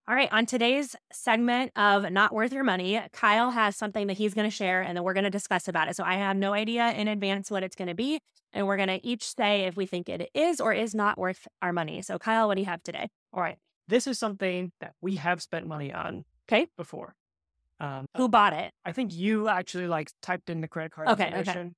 All 0.08 0.16
right, 0.16 0.28
on 0.32 0.46
today's 0.46 0.96
segment 1.12 1.70
of 1.76 2.10
Not 2.10 2.34
Worth 2.34 2.52
Your 2.52 2.64
Money, 2.64 3.00
Kyle 3.12 3.52
has 3.52 3.76
something 3.76 4.08
that 4.08 4.16
he's 4.16 4.34
going 4.34 4.50
to 4.50 4.54
share 4.54 4.82
and 4.82 4.96
then 4.96 5.04
we're 5.04 5.12
going 5.12 5.22
to 5.22 5.30
discuss 5.30 5.68
about 5.68 5.88
it. 5.88 5.94
So 5.94 6.02
I 6.02 6.14
have 6.14 6.36
no 6.36 6.52
idea 6.52 6.90
in 6.90 7.06
advance 7.06 7.52
what 7.52 7.62
it's 7.62 7.76
going 7.76 7.86
to 7.86 7.94
be. 7.94 8.18
And 8.52 8.66
we're 8.66 8.76
going 8.76 8.88
to 8.88 9.06
each 9.06 9.22
say 9.22 9.62
if 9.62 9.76
we 9.76 9.86
think 9.86 10.08
it 10.08 10.28
is 10.34 10.60
or 10.60 10.72
is 10.72 10.92
not 10.92 11.18
worth 11.18 11.46
our 11.62 11.72
money. 11.72 12.02
So, 12.02 12.18
Kyle, 12.18 12.48
what 12.48 12.56
do 12.56 12.62
you 12.62 12.66
have 12.66 12.82
today? 12.82 13.08
All 13.32 13.40
right. 13.40 13.56
This 13.86 14.08
is 14.08 14.18
something 14.18 14.72
that 14.80 14.94
we 15.00 15.16
have 15.16 15.40
spent 15.40 15.68
money 15.68 15.92
on 15.92 16.24
okay. 16.48 16.66
before. 16.76 17.14
Um, 17.78 18.06
Who 18.16 18.28
bought 18.28 18.54
it? 18.54 18.72
I 18.84 18.90
think 18.90 19.14
you 19.14 19.46
actually 19.46 19.86
like 19.86 20.10
typed 20.20 20.50
in 20.50 20.60
the 20.60 20.68
credit 20.68 20.90
card 20.90 21.08
okay, 21.10 21.28
information, 21.28 21.58
okay. 21.58 21.72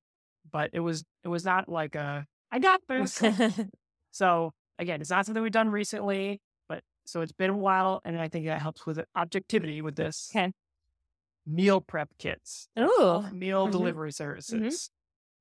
but 0.50 0.70
it 0.72 0.80
was 0.80 1.04
it 1.24 1.28
was 1.28 1.44
not 1.44 1.68
like 1.68 1.94
a 1.94 2.26
I 2.50 2.58
got 2.58 2.80
this. 2.88 3.22
so 4.12 4.52
again, 4.78 5.00
it's 5.00 5.10
not 5.10 5.26
something 5.26 5.42
we've 5.42 5.52
done 5.52 5.70
recently. 5.70 6.40
So 7.04 7.20
it's 7.20 7.32
been 7.32 7.50
a 7.50 7.56
while, 7.56 8.00
and 8.04 8.18
I 8.20 8.28
think 8.28 8.46
that 8.46 8.60
helps 8.62 8.86
with 8.86 9.04
objectivity 9.16 9.82
with 9.82 9.96
this. 9.96 10.30
Okay. 10.34 10.52
Meal 11.46 11.80
prep 11.80 12.10
kits. 12.18 12.68
Ooh. 12.78 13.24
Meal 13.30 13.66
Mhm. 13.66 13.72
delivery 13.72 14.12
services. 14.12 14.90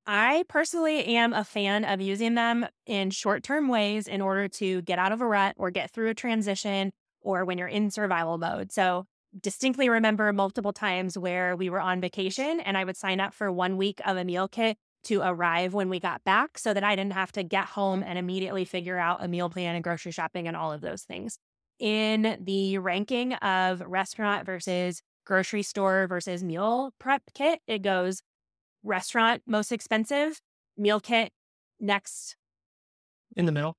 I 0.06 0.44
personally 0.48 1.04
am 1.16 1.32
a 1.32 1.44
fan 1.44 1.84
of 1.84 2.00
using 2.00 2.34
them 2.34 2.66
in 2.86 3.10
short 3.10 3.42
term 3.42 3.68
ways 3.68 4.06
in 4.06 4.20
order 4.20 4.48
to 4.48 4.82
get 4.82 4.98
out 4.98 5.12
of 5.12 5.20
a 5.22 5.26
rut 5.26 5.54
or 5.58 5.70
get 5.70 5.90
through 5.90 6.10
a 6.10 6.14
transition 6.14 6.92
or 7.22 7.44
when 7.44 7.56
you're 7.58 7.68
in 7.68 7.90
survival 7.90 8.36
mode. 8.36 8.70
So, 8.70 9.06
distinctly 9.40 9.88
remember 9.88 10.32
multiple 10.32 10.72
times 10.72 11.18
where 11.18 11.56
we 11.56 11.70
were 11.70 11.80
on 11.80 12.00
vacation 12.00 12.60
and 12.60 12.76
I 12.78 12.84
would 12.84 12.96
sign 12.96 13.18
up 13.18 13.34
for 13.34 13.50
one 13.50 13.76
week 13.78 14.00
of 14.06 14.16
a 14.16 14.24
meal 14.24 14.46
kit 14.46 14.76
to 15.04 15.22
arrive 15.22 15.74
when 15.74 15.88
we 15.88 16.00
got 16.00 16.22
back 16.24 16.58
so 16.58 16.72
that 16.74 16.84
I 16.84 16.94
didn't 16.96 17.14
have 17.14 17.32
to 17.32 17.42
get 17.42 17.64
home 17.66 18.02
and 18.02 18.18
immediately 18.18 18.64
figure 18.64 18.98
out 18.98 19.24
a 19.24 19.28
meal 19.28 19.50
plan 19.50 19.74
and 19.74 19.82
grocery 19.82 20.12
shopping 20.12 20.46
and 20.46 20.56
all 20.56 20.70
of 20.72 20.82
those 20.82 21.02
things 21.04 21.38
in 21.84 22.38
the 22.40 22.78
ranking 22.78 23.34
of 23.34 23.82
restaurant 23.86 24.46
versus 24.46 25.02
grocery 25.26 25.62
store 25.62 26.06
versus 26.06 26.42
meal 26.42 26.94
prep 26.98 27.20
kit, 27.34 27.60
it 27.66 27.82
goes 27.82 28.22
restaurant 28.82 29.42
most 29.46 29.70
expensive, 29.70 30.40
meal 30.78 30.98
kit 30.98 31.30
next. 31.78 32.36
In 33.36 33.44
the 33.44 33.52
middle. 33.52 33.76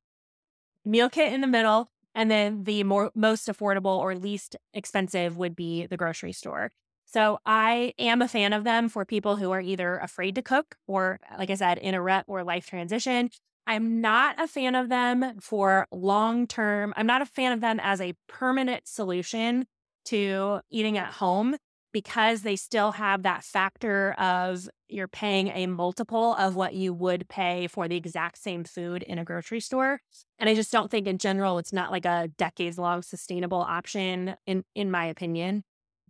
Meal 0.85 1.09
kit 1.09 1.33
in 1.33 1.41
the 1.41 1.47
middle. 1.47 1.89
And 2.13 2.29
then 2.29 2.65
the 2.65 2.83
more 2.83 3.11
most 3.15 3.47
affordable 3.47 3.97
or 3.97 4.15
least 4.15 4.55
expensive 4.71 5.35
would 5.37 5.55
be 5.55 5.87
the 5.87 5.97
grocery 5.97 6.31
store. 6.31 6.71
So 7.05 7.39
I 7.43 7.95
am 7.97 8.21
a 8.21 8.27
fan 8.27 8.53
of 8.53 8.63
them 8.63 8.87
for 8.87 9.03
people 9.03 9.37
who 9.37 9.49
are 9.49 9.61
either 9.61 9.97
afraid 9.97 10.35
to 10.35 10.43
cook 10.43 10.75
or, 10.85 11.19
like 11.39 11.49
I 11.49 11.55
said, 11.55 11.79
in 11.79 11.95
a 11.95 12.01
rut 12.03 12.25
or 12.27 12.43
life 12.43 12.67
transition. 12.67 13.31
I'm 13.67 13.99
not 14.01 14.39
a 14.39 14.47
fan 14.47 14.75
of 14.75 14.89
them 14.89 15.39
for 15.39 15.87
long 15.91 16.47
term. 16.47 16.93
I'm 16.95 17.07
not 17.07 17.21
a 17.21 17.25
fan 17.25 17.51
of 17.51 17.61
them 17.61 17.79
as 17.81 17.99
a 17.99 18.13
permanent 18.27 18.87
solution 18.87 19.65
to 20.05 20.59
eating 20.69 20.97
at 20.97 21.13
home 21.13 21.55
because 21.91 22.41
they 22.41 22.57
still 22.57 22.91
have 22.91 23.23
that 23.23 23.43
factor 23.43 24.11
of 24.13 24.67
you're 24.89 25.07
paying 25.07 25.47
a 25.47 25.65
multiple 25.65 26.35
of 26.35 26.55
what 26.55 26.73
you 26.73 26.93
would 26.93 27.27
pay 27.29 27.67
for 27.67 27.87
the 27.87 27.95
exact 27.95 28.37
same 28.37 28.65
food 28.65 29.01
in 29.01 29.17
a 29.17 29.23
grocery 29.23 29.61
store. 29.61 30.01
And 30.37 30.49
I 30.49 30.55
just 30.55 30.71
don't 30.71 30.91
think 30.91 31.07
in 31.07 31.17
general 31.17 31.57
it's 31.57 31.73
not 31.73 31.91
like 31.91 32.05
a 32.05 32.29
decades 32.37 32.77
long 32.77 33.01
sustainable 33.01 33.61
option 33.61 34.35
in 34.45 34.63
in 34.75 34.91
my 34.91 35.05
opinion, 35.05 35.63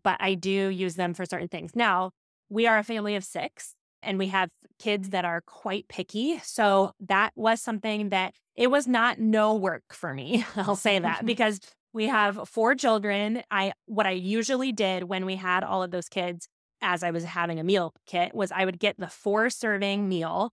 but 0.04 0.18
I 0.20 0.34
do 0.34 0.50
use 0.50 0.96
them 0.96 1.14
for 1.14 1.26
certain 1.26 1.48
things. 1.48 1.76
Now, 1.76 2.12
we 2.50 2.68
are 2.68 2.80
a 2.80 2.84
family 2.84 3.16
of 3.16 3.24
6 3.24 3.76
and 4.06 4.18
we 4.18 4.28
have 4.28 4.50
kids 4.80 5.10
that 5.10 5.26
are 5.26 5.42
quite 5.42 5.88
picky. 5.88 6.40
So 6.44 6.92
that 7.00 7.32
was 7.36 7.62
something 7.62 8.10
that 8.10 8.34
it 8.56 8.70
was 8.70 8.88
not 8.88 9.20
no 9.20 9.56
work 9.56 9.84
for 9.92 10.14
me. 10.14 10.46
I'll 10.56 10.76
say 10.76 11.00
that 11.00 11.26
because 11.26 11.60
we 11.94 12.08
have 12.08 12.48
four 12.50 12.76
children. 12.76 13.44
I 13.50 13.74
what 13.86 14.06
I 14.06 14.12
usually 14.12 14.72
did 14.72 15.04
when 15.04 15.26
we 15.26 15.36
had 15.36 15.64
all 15.64 15.82
of 15.82 15.92
those 15.92 16.10
kids 16.10 16.48
as 16.82 17.04
I 17.04 17.12
was 17.12 17.24
having 17.24 17.60
a 17.60 17.64
meal 17.64 17.94
kit 18.06 18.36
was 18.36 18.52
I 18.52 18.66
would 18.66 18.80
get 18.80 18.98
the 19.00 19.08
four 19.08 19.50
serving 19.50 20.08
meal. 20.08 20.52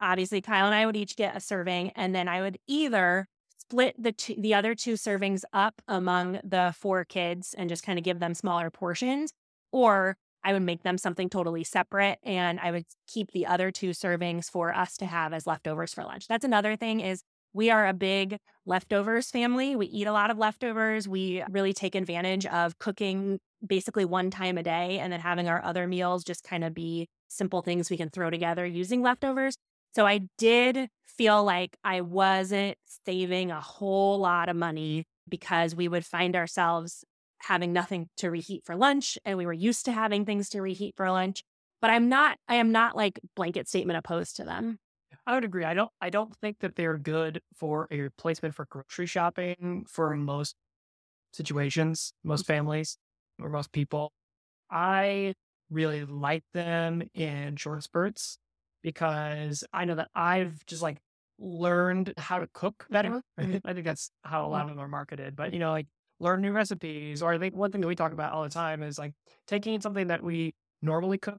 Obviously, 0.00 0.40
Kyle 0.40 0.66
and 0.66 0.74
I 0.74 0.86
would 0.86 0.96
each 0.96 1.16
get 1.16 1.36
a 1.36 1.40
serving, 1.40 1.90
and 1.90 2.14
then 2.14 2.28
I 2.28 2.40
would 2.40 2.58
either 2.66 3.26
split 3.58 4.02
the 4.02 4.12
two, 4.12 4.34
the 4.38 4.54
other 4.54 4.74
two 4.74 4.94
servings 4.94 5.42
up 5.52 5.82
among 5.88 6.40
the 6.44 6.74
four 6.78 7.04
kids 7.04 7.54
and 7.58 7.68
just 7.68 7.82
kind 7.82 7.98
of 7.98 8.04
give 8.04 8.20
them 8.20 8.32
smaller 8.32 8.70
portions, 8.70 9.32
or 9.72 10.16
I 10.44 10.52
would 10.52 10.62
make 10.62 10.82
them 10.82 10.98
something 10.98 11.28
totally 11.28 11.64
separate 11.64 12.18
and 12.22 12.60
I 12.60 12.70
would 12.70 12.84
keep 13.06 13.32
the 13.32 13.46
other 13.46 13.70
two 13.70 13.90
servings 13.90 14.46
for 14.46 14.74
us 14.74 14.96
to 14.98 15.06
have 15.06 15.32
as 15.32 15.46
leftovers 15.46 15.92
for 15.92 16.04
lunch. 16.04 16.28
That's 16.28 16.44
another 16.44 16.76
thing 16.76 17.00
is 17.00 17.22
we 17.52 17.70
are 17.70 17.86
a 17.86 17.94
big 17.94 18.38
leftovers 18.66 19.30
family. 19.30 19.74
We 19.74 19.86
eat 19.86 20.06
a 20.06 20.12
lot 20.12 20.30
of 20.30 20.38
leftovers. 20.38 21.08
We 21.08 21.42
really 21.50 21.72
take 21.72 21.94
advantage 21.94 22.46
of 22.46 22.78
cooking 22.78 23.40
basically 23.66 24.04
one 24.04 24.30
time 24.30 24.58
a 24.58 24.62
day 24.62 24.98
and 24.98 25.12
then 25.12 25.20
having 25.20 25.48
our 25.48 25.64
other 25.64 25.86
meals 25.86 26.24
just 26.24 26.44
kind 26.44 26.62
of 26.62 26.74
be 26.74 27.08
simple 27.28 27.62
things 27.62 27.90
we 27.90 27.96
can 27.96 28.10
throw 28.10 28.30
together 28.30 28.64
using 28.64 29.02
leftovers. 29.02 29.56
So 29.94 30.06
I 30.06 30.28
did 30.36 30.88
feel 31.04 31.42
like 31.42 31.76
I 31.82 32.02
wasn't 32.02 32.76
saving 33.04 33.50
a 33.50 33.60
whole 33.60 34.18
lot 34.18 34.48
of 34.48 34.56
money 34.56 35.06
because 35.28 35.74
we 35.74 35.88
would 35.88 36.06
find 36.06 36.36
ourselves 36.36 37.04
having 37.40 37.72
nothing 37.72 38.08
to 38.16 38.30
reheat 38.30 38.64
for 38.64 38.76
lunch 38.76 39.18
and 39.24 39.38
we 39.38 39.46
were 39.46 39.52
used 39.52 39.84
to 39.84 39.92
having 39.92 40.24
things 40.24 40.48
to 40.48 40.60
reheat 40.60 40.94
for 40.96 41.10
lunch 41.10 41.42
but 41.80 41.90
i'm 41.90 42.08
not 42.08 42.38
i 42.48 42.56
am 42.56 42.72
not 42.72 42.96
like 42.96 43.20
blanket 43.36 43.68
statement 43.68 43.96
opposed 43.96 44.36
to 44.36 44.44
them 44.44 44.78
I 45.26 45.34
would 45.34 45.44
agree. 45.44 45.64
I 45.64 45.74
don't 45.74 45.90
I 46.00 46.08
don't 46.08 46.34
think 46.36 46.60
that 46.60 46.74
they're 46.74 46.96
good 46.96 47.42
for 47.54 47.86
a 47.90 48.00
replacement 48.00 48.54
for 48.54 48.64
grocery 48.70 49.04
shopping 49.04 49.84
for 49.86 50.16
most 50.16 50.56
situations, 51.34 52.14
most 52.24 52.44
mm-hmm. 52.44 52.54
families, 52.54 52.96
or 53.38 53.50
most 53.50 53.70
people. 53.70 54.12
I 54.70 55.34
really 55.70 56.06
like 56.06 56.44
them 56.54 57.02
in 57.14 57.56
short 57.56 57.82
spurts 57.82 58.38
because 58.82 59.64
I 59.70 59.84
know 59.84 59.96
that 59.96 60.08
I've 60.14 60.64
just 60.64 60.82
like 60.82 60.96
learned 61.38 62.14
how 62.16 62.38
to 62.38 62.48
cook 62.54 62.86
better. 62.90 63.20
Mhm. 63.38 63.60
I 63.64 63.72
think 63.72 63.84
that's 63.84 64.10
how 64.24 64.46
a 64.46 64.48
lot 64.48 64.62
of 64.62 64.68
them 64.70 64.80
are 64.80 64.88
marketed. 64.88 65.36
But 65.36 65.50
mm. 65.50 65.54
you 65.54 65.58
know, 65.60 65.70
like 65.72 65.86
learn 66.20 66.40
new 66.40 66.52
recipes. 66.52 67.22
Or 67.22 67.32
I 67.32 67.38
think 67.38 67.54
one 67.54 67.70
thing 67.70 67.80
that 67.80 67.86
we 67.86 67.94
talk 67.94 68.12
about 68.12 68.32
all 68.32 68.42
the 68.42 68.48
time 68.48 68.82
is 68.82 68.98
like 68.98 69.12
taking 69.46 69.80
something 69.80 70.08
that 70.08 70.22
we 70.22 70.54
normally 70.82 71.18
cook 71.18 71.38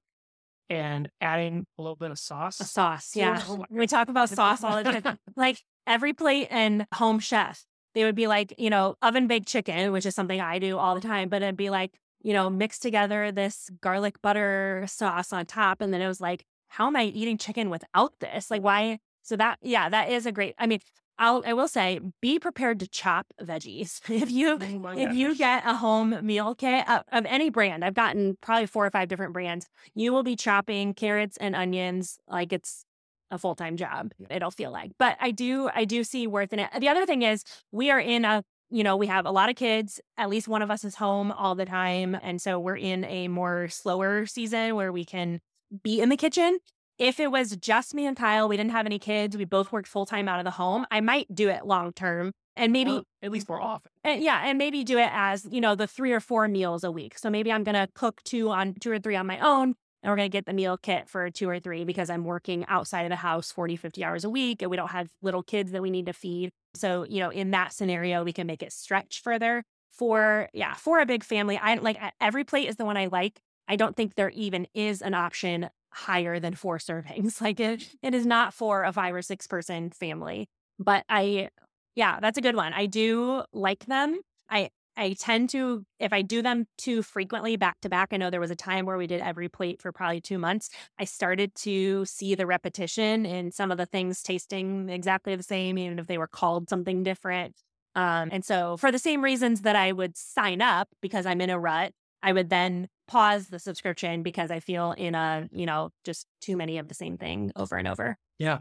and 0.69 1.09
adding 1.19 1.65
a 1.77 1.81
little 1.81 1.95
bit 1.95 2.11
of 2.11 2.19
sauce. 2.19 2.59
a 2.59 2.63
sauce 2.63 3.15
yeah 3.15 3.41
Oh 3.47 3.65
we 3.71 3.87
talk 3.87 4.07
about 4.07 4.29
sauce 4.29 4.63
all 4.63 4.83
the 4.83 4.99
time 5.01 5.17
like 5.35 5.57
EveryPlate 5.87 6.47
and 6.51 6.85
Home 6.93 7.19
Chef 7.19 7.65
they 7.95 8.03
would 8.03 8.15
be 8.15 8.27
like 8.27 8.53
you 8.57 8.69
know 8.69 8.95
oven 9.01 9.27
baked 9.27 9.47
chicken 9.47 9.91
which 9.91 10.05
is 10.05 10.15
something 10.15 10.39
i 10.39 10.59
do 10.59 10.77
all 10.77 10.95
the 10.95 11.01
time 11.01 11.29
but 11.29 11.41
it'd 11.41 11.57
be 11.57 11.69
like 11.69 11.97
you 12.21 12.33
know 12.33 12.49
mix 12.49 12.79
together 12.79 13.31
this 13.31 13.69
garlic 13.81 14.21
butter 14.21 14.85
sauce 14.87 15.33
on 15.33 15.45
top 15.45 15.81
and 15.81 15.93
then 15.93 16.01
it 16.01 16.07
was 16.07 16.21
like 16.21 16.45
how 16.67 16.87
am 16.87 16.95
i 16.95 17.03
eating 17.03 17.37
chicken 17.37 17.69
without 17.69 18.13
this 18.19 18.51
like 18.51 18.61
why 18.61 18.99
so 19.23 19.35
that 19.35 19.57
yeah 19.61 19.89
that 19.89 20.09
is 20.09 20.25
a 20.25 20.31
great 20.31 20.53
i 20.57 20.67
mean 20.67 20.79
I'll 21.19 21.43
I 21.45 21.53
will 21.53 21.67
say 21.67 21.99
be 22.21 22.39
prepared 22.39 22.79
to 22.79 22.87
chop 22.87 23.27
veggies. 23.41 23.99
If 24.09 24.31
you 24.31 24.57
Oh 24.61 24.89
if 24.97 25.13
you 25.13 25.35
get 25.35 25.63
a 25.65 25.75
home 25.75 26.17
meal 26.25 26.55
kit 26.55 26.89
of, 26.89 27.03
of 27.11 27.25
any 27.25 27.49
brand, 27.49 27.85
I've 27.85 27.93
gotten 27.93 28.37
probably 28.41 28.65
four 28.65 28.85
or 28.85 28.91
five 28.91 29.09
different 29.09 29.33
brands. 29.33 29.67
You 29.93 30.13
will 30.13 30.23
be 30.23 30.35
chopping 30.35 30.93
carrots 30.93 31.37
and 31.37 31.55
onions 31.55 32.17
like 32.27 32.53
it's 32.53 32.85
a 33.31 33.37
full 33.37 33.55
time 33.55 33.77
job. 33.77 34.11
It'll 34.29 34.51
feel 34.51 34.71
like, 34.71 34.91
but 34.97 35.17
I 35.19 35.31
do 35.31 35.69
I 35.75 35.85
do 35.85 36.03
see 36.03 36.25
worth 36.25 36.53
in 36.53 36.59
it. 36.59 36.69
The 36.79 36.89
other 36.89 37.05
thing 37.05 37.21
is 37.21 37.43
we 37.71 37.91
are 37.91 37.99
in 37.99 38.25
a 38.25 38.43
you 38.69 38.83
know 38.83 38.95
we 38.95 39.07
have 39.07 39.25
a 39.25 39.31
lot 39.31 39.49
of 39.49 39.55
kids. 39.55 39.99
At 40.17 40.29
least 40.29 40.47
one 40.47 40.61
of 40.61 40.71
us 40.71 40.83
is 40.83 40.95
home 40.95 41.31
all 41.31 41.53
the 41.53 41.65
time, 41.65 42.17
and 42.21 42.41
so 42.41 42.59
we're 42.59 42.77
in 42.77 43.03
a 43.03 43.27
more 43.27 43.67
slower 43.67 44.25
season 44.25 44.75
where 44.75 44.91
we 44.91 45.03
can 45.03 45.41
be 45.83 46.01
in 46.01 46.09
the 46.09 46.17
kitchen 46.17 46.59
if 46.99 47.19
it 47.19 47.31
was 47.31 47.55
just 47.55 47.93
me 47.95 48.05
and 48.05 48.15
Kyle, 48.15 48.47
we 48.47 48.57
didn't 48.57 48.71
have 48.71 48.85
any 48.85 48.99
kids, 48.99 49.35
we 49.35 49.45
both 49.45 49.71
worked 49.71 49.87
full 49.87 50.05
time 50.05 50.27
out 50.27 50.39
of 50.39 50.45
the 50.45 50.51
home, 50.51 50.85
I 50.91 51.01
might 51.01 51.33
do 51.33 51.49
it 51.49 51.65
long 51.65 51.93
term 51.93 52.33
and 52.55 52.71
oh, 52.71 52.73
maybe 52.73 52.91
Or 52.91 53.03
at 53.23 53.31
least 53.31 53.47
more 53.47 53.61
often. 53.61 53.89
and 54.03 54.21
yeah, 54.21 54.41
and 54.45 54.57
maybe 54.57 54.83
do 54.83 54.97
it 54.97 55.09
as, 55.11 55.47
you 55.49 55.61
know, 55.61 55.75
the 55.75 55.87
three 55.87 56.11
or 56.11 56.19
four 56.19 56.47
meals 56.47 56.83
a 56.83 56.91
week. 56.91 57.17
So 57.17 57.29
maybe 57.29 57.51
I'm 57.51 57.63
going 57.63 57.75
to 57.75 57.87
cook 57.95 58.21
two 58.23 58.49
on 58.49 58.75
two 58.75 58.91
or 58.91 58.99
three 58.99 59.15
on 59.15 59.25
my 59.25 59.39
own 59.39 59.75
and 60.03 60.09
we're 60.11 60.17
going 60.17 60.29
to 60.29 60.37
get 60.37 60.45
the 60.45 60.53
meal 60.53 60.77
kit 60.77 61.07
for 61.09 61.29
two 61.29 61.49
or 61.49 61.59
three 61.59 61.85
because 61.85 62.09
I'm 62.09 62.25
working 62.25 62.65
outside 62.67 63.03
of 63.03 63.09
the 63.09 63.15
house 63.15 63.51
40, 63.51 63.77
50 63.77 64.03
hours 64.03 64.25
a 64.25 64.29
week 64.29 64.61
and 64.61 64.69
we 64.69 64.75
don't 64.77 64.91
have 64.91 65.09
little 65.21 65.43
kids 65.43 65.71
that 65.71 65.81
we 65.81 65.89
need 65.89 66.05
to 66.07 66.13
feed. 66.13 66.51
So, 66.75 67.05
you 67.07 67.19
know, 67.19 67.29
in 67.29 67.51
that 67.51 67.73
scenario, 67.73 68.23
we 68.23 68.33
can 68.33 68.45
make 68.45 68.61
it 68.61 68.73
stretch 68.73 69.21
further. 69.23 69.63
For, 69.91 70.47
yeah, 70.53 70.75
for 70.75 70.99
a 70.99 71.05
big 71.05 71.25
family, 71.25 71.57
I 71.57 71.75
like 71.75 71.99
EveryPlate 72.21 72.69
is 72.69 72.77
the 72.77 72.85
one 72.85 72.95
I 72.95 73.07
like. 73.07 73.41
I 73.67 73.75
don't 73.75 73.97
think 73.97 74.15
there 74.15 74.29
even 74.29 74.65
is 74.73 75.01
an 75.01 75.13
option 75.13 75.69
higher 75.91 76.39
than 76.39 76.55
four 76.55 76.77
servings. 76.77 77.41
Like 77.49 77.59
it, 77.59 77.87
it 78.03 78.13
is 78.13 78.25
not 78.25 78.53
for 78.53 78.83
a 78.83 78.91
five 78.91 79.15
or 79.15 79.21
six 79.21 79.47
person 79.47 79.91
family. 79.91 80.49
But 80.77 81.03
I, 81.09 81.49
yeah, 81.95 82.19
that's 82.19 82.37
a 82.37 82.41
good 82.41 82.55
one. 82.55 82.73
I 82.73 82.85
do 82.85 83.43
like 83.53 83.85
them. 83.85 84.19
I, 84.49 84.69
I 84.97 85.13
tend 85.13 85.49
to, 85.51 85.85
if 85.99 86.11
I 86.11 86.21
do 86.21 86.41
them 86.41 86.65
too 86.77 87.01
frequently 87.01 87.55
back 87.55 87.77
to 87.81 87.89
back, 87.89 88.09
I 88.11 88.17
know 88.17 88.29
there 88.29 88.41
was 88.41 88.51
a 88.51 88.55
time 88.55 88.85
where 88.85 88.97
we 88.97 89.07
did 89.07 89.21
EveryPlate 89.21 89.81
for 89.81 89.91
probably 89.93 90.19
two 90.19 90.37
months. 90.37 90.69
I 90.99 91.05
started 91.05 91.55
to 91.55 92.05
see 92.05 92.35
the 92.35 92.45
repetition 92.45 93.25
in 93.25 93.51
some 93.51 93.71
of 93.71 93.77
the 93.77 93.85
things 93.85 94.21
tasting 94.21 94.89
exactly 94.89 95.35
the 95.35 95.43
same, 95.43 95.77
even 95.77 95.99
if 95.99 96.07
they 96.07 96.17
were 96.17 96.27
called 96.27 96.69
something 96.69 97.03
different. 97.03 97.55
Um, 97.95 98.29
and 98.31 98.45
so, 98.45 98.77
for 98.77 98.91
the 98.91 98.99
same 98.99 99.23
reasons 99.23 99.61
that 99.61 99.75
I 99.75 99.91
would 99.91 100.15
sign 100.15 100.61
up 100.61 100.89
because 101.01 101.25
I'm 101.25 101.41
in 101.41 101.49
a 101.49 101.59
rut, 101.59 101.93
I 102.21 102.33
would 102.33 102.49
then 102.49 102.89
pause 103.07 103.47
the 103.47 103.59
subscription 103.59 104.23
because 104.23 104.51
I 104.51 104.59
feel 104.59 104.91
in 104.91 105.15
a, 105.15 105.47
you 105.51 105.65
know, 105.65 105.91
just 106.03 106.27
too 106.41 106.57
many 106.57 106.77
of 106.77 106.87
the 106.87 106.93
same 106.93 107.17
thing 107.17 107.51
over 107.55 107.75
and 107.77 107.87
over. 107.87 108.17
Yeah. 108.37 108.59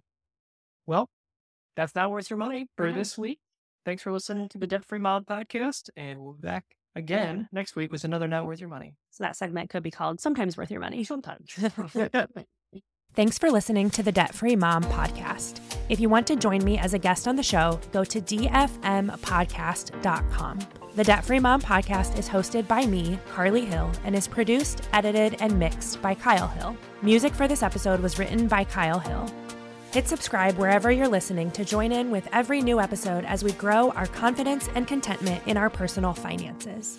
Well, 0.87 1.09
that's 1.77 1.95
not 1.95 2.11
worth 2.11 2.31
your 2.31 2.39
money 2.39 2.67
for 2.77 2.91
Mhm. 2.91 2.95
this 2.95 3.19
week. 3.19 3.39
Thanks 3.85 4.03
for 4.03 4.13
listening 4.13 4.49
to 4.51 4.59
the 4.59 4.67
Debt 4.67 4.85
Free 4.85 4.99
Mom 4.99 5.25
podcast, 5.25 5.89
and 5.97 6.21
we'll 6.21 6.35
be 6.35 6.43
back 6.43 6.65
again 6.95 7.49
next 7.53 7.75
week 7.77 7.91
with 7.93 8.05
another 8.05 8.29
Not 8.29 8.47
Worth 8.47 8.61
Your 8.61 8.69
Money. 8.69 8.95
So 9.11 9.25
that 9.25 9.37
segment 9.37 9.71
could 9.71 9.83
be 9.83 9.91
called 9.91 10.21
Sometimes 10.21 10.57
Worth 10.57 10.71
Your 10.71 10.81
Money. 10.81 11.05
Sometimes. 11.05 11.55
Thanks 13.15 13.39
for 13.39 13.51
listening 13.51 13.91
to 13.91 14.03
the 14.03 14.13
Debt 14.13 14.35
Free 14.35 14.57
Mom 14.57 14.83
podcast. 14.85 15.61
If 15.89 15.99
you 16.01 16.09
want 16.09 16.27
to 16.29 16.37
join 16.37 16.63
me 16.65 16.79
as 16.79 16.95
a 16.95 16.99
guest 16.99 17.27
on 17.27 17.37
the 17.37 17.43
show, 17.43 17.81
go 17.93 18.05
to 18.05 18.21
dfmpodcast.com. 18.21 20.59
The 20.99 21.05
Debt 21.05 21.25
Free 21.25 21.39
Mom 21.39 21.63
podcast 21.63 22.19
is 22.19 22.29
hosted 22.29 22.67
by 22.67 22.85
me, 22.85 23.21
Carly 23.31 23.65
Hill, 23.65 23.93
and 24.03 24.17
is 24.17 24.27
produced, 24.27 24.89
edited, 24.93 25.41
and 25.41 25.57
mixed 25.57 26.03
by 26.03 26.13
Kyle 26.13 26.49
Hill. 26.49 26.77
Music 27.03 27.33
for 27.33 27.47
this 27.47 27.63
episode 27.63 28.01
was 28.01 28.19
written 28.19 28.49
by 28.49 28.65
Kyle 28.65 28.99
Hill. 28.99 29.33
Hit 29.93 30.09
subscribe 30.09 30.57
wherever 30.57 30.91
you're 30.91 31.07
listening 31.07 31.53
to 31.53 31.65
join 31.65 31.93
in 31.93 32.11
with 32.11 32.29
every 32.33 32.61
new 32.61 32.81
episode 32.81 33.25
as 33.27 33.45
we 33.45 33.53
grow 33.53 33.93
our 33.93 34.07
confidence 34.07 34.69
and 34.75 34.89
contentment 34.89 35.41
in 35.47 35.57
our 35.57 35.71
personal 35.71 36.15
finances. 36.15 36.99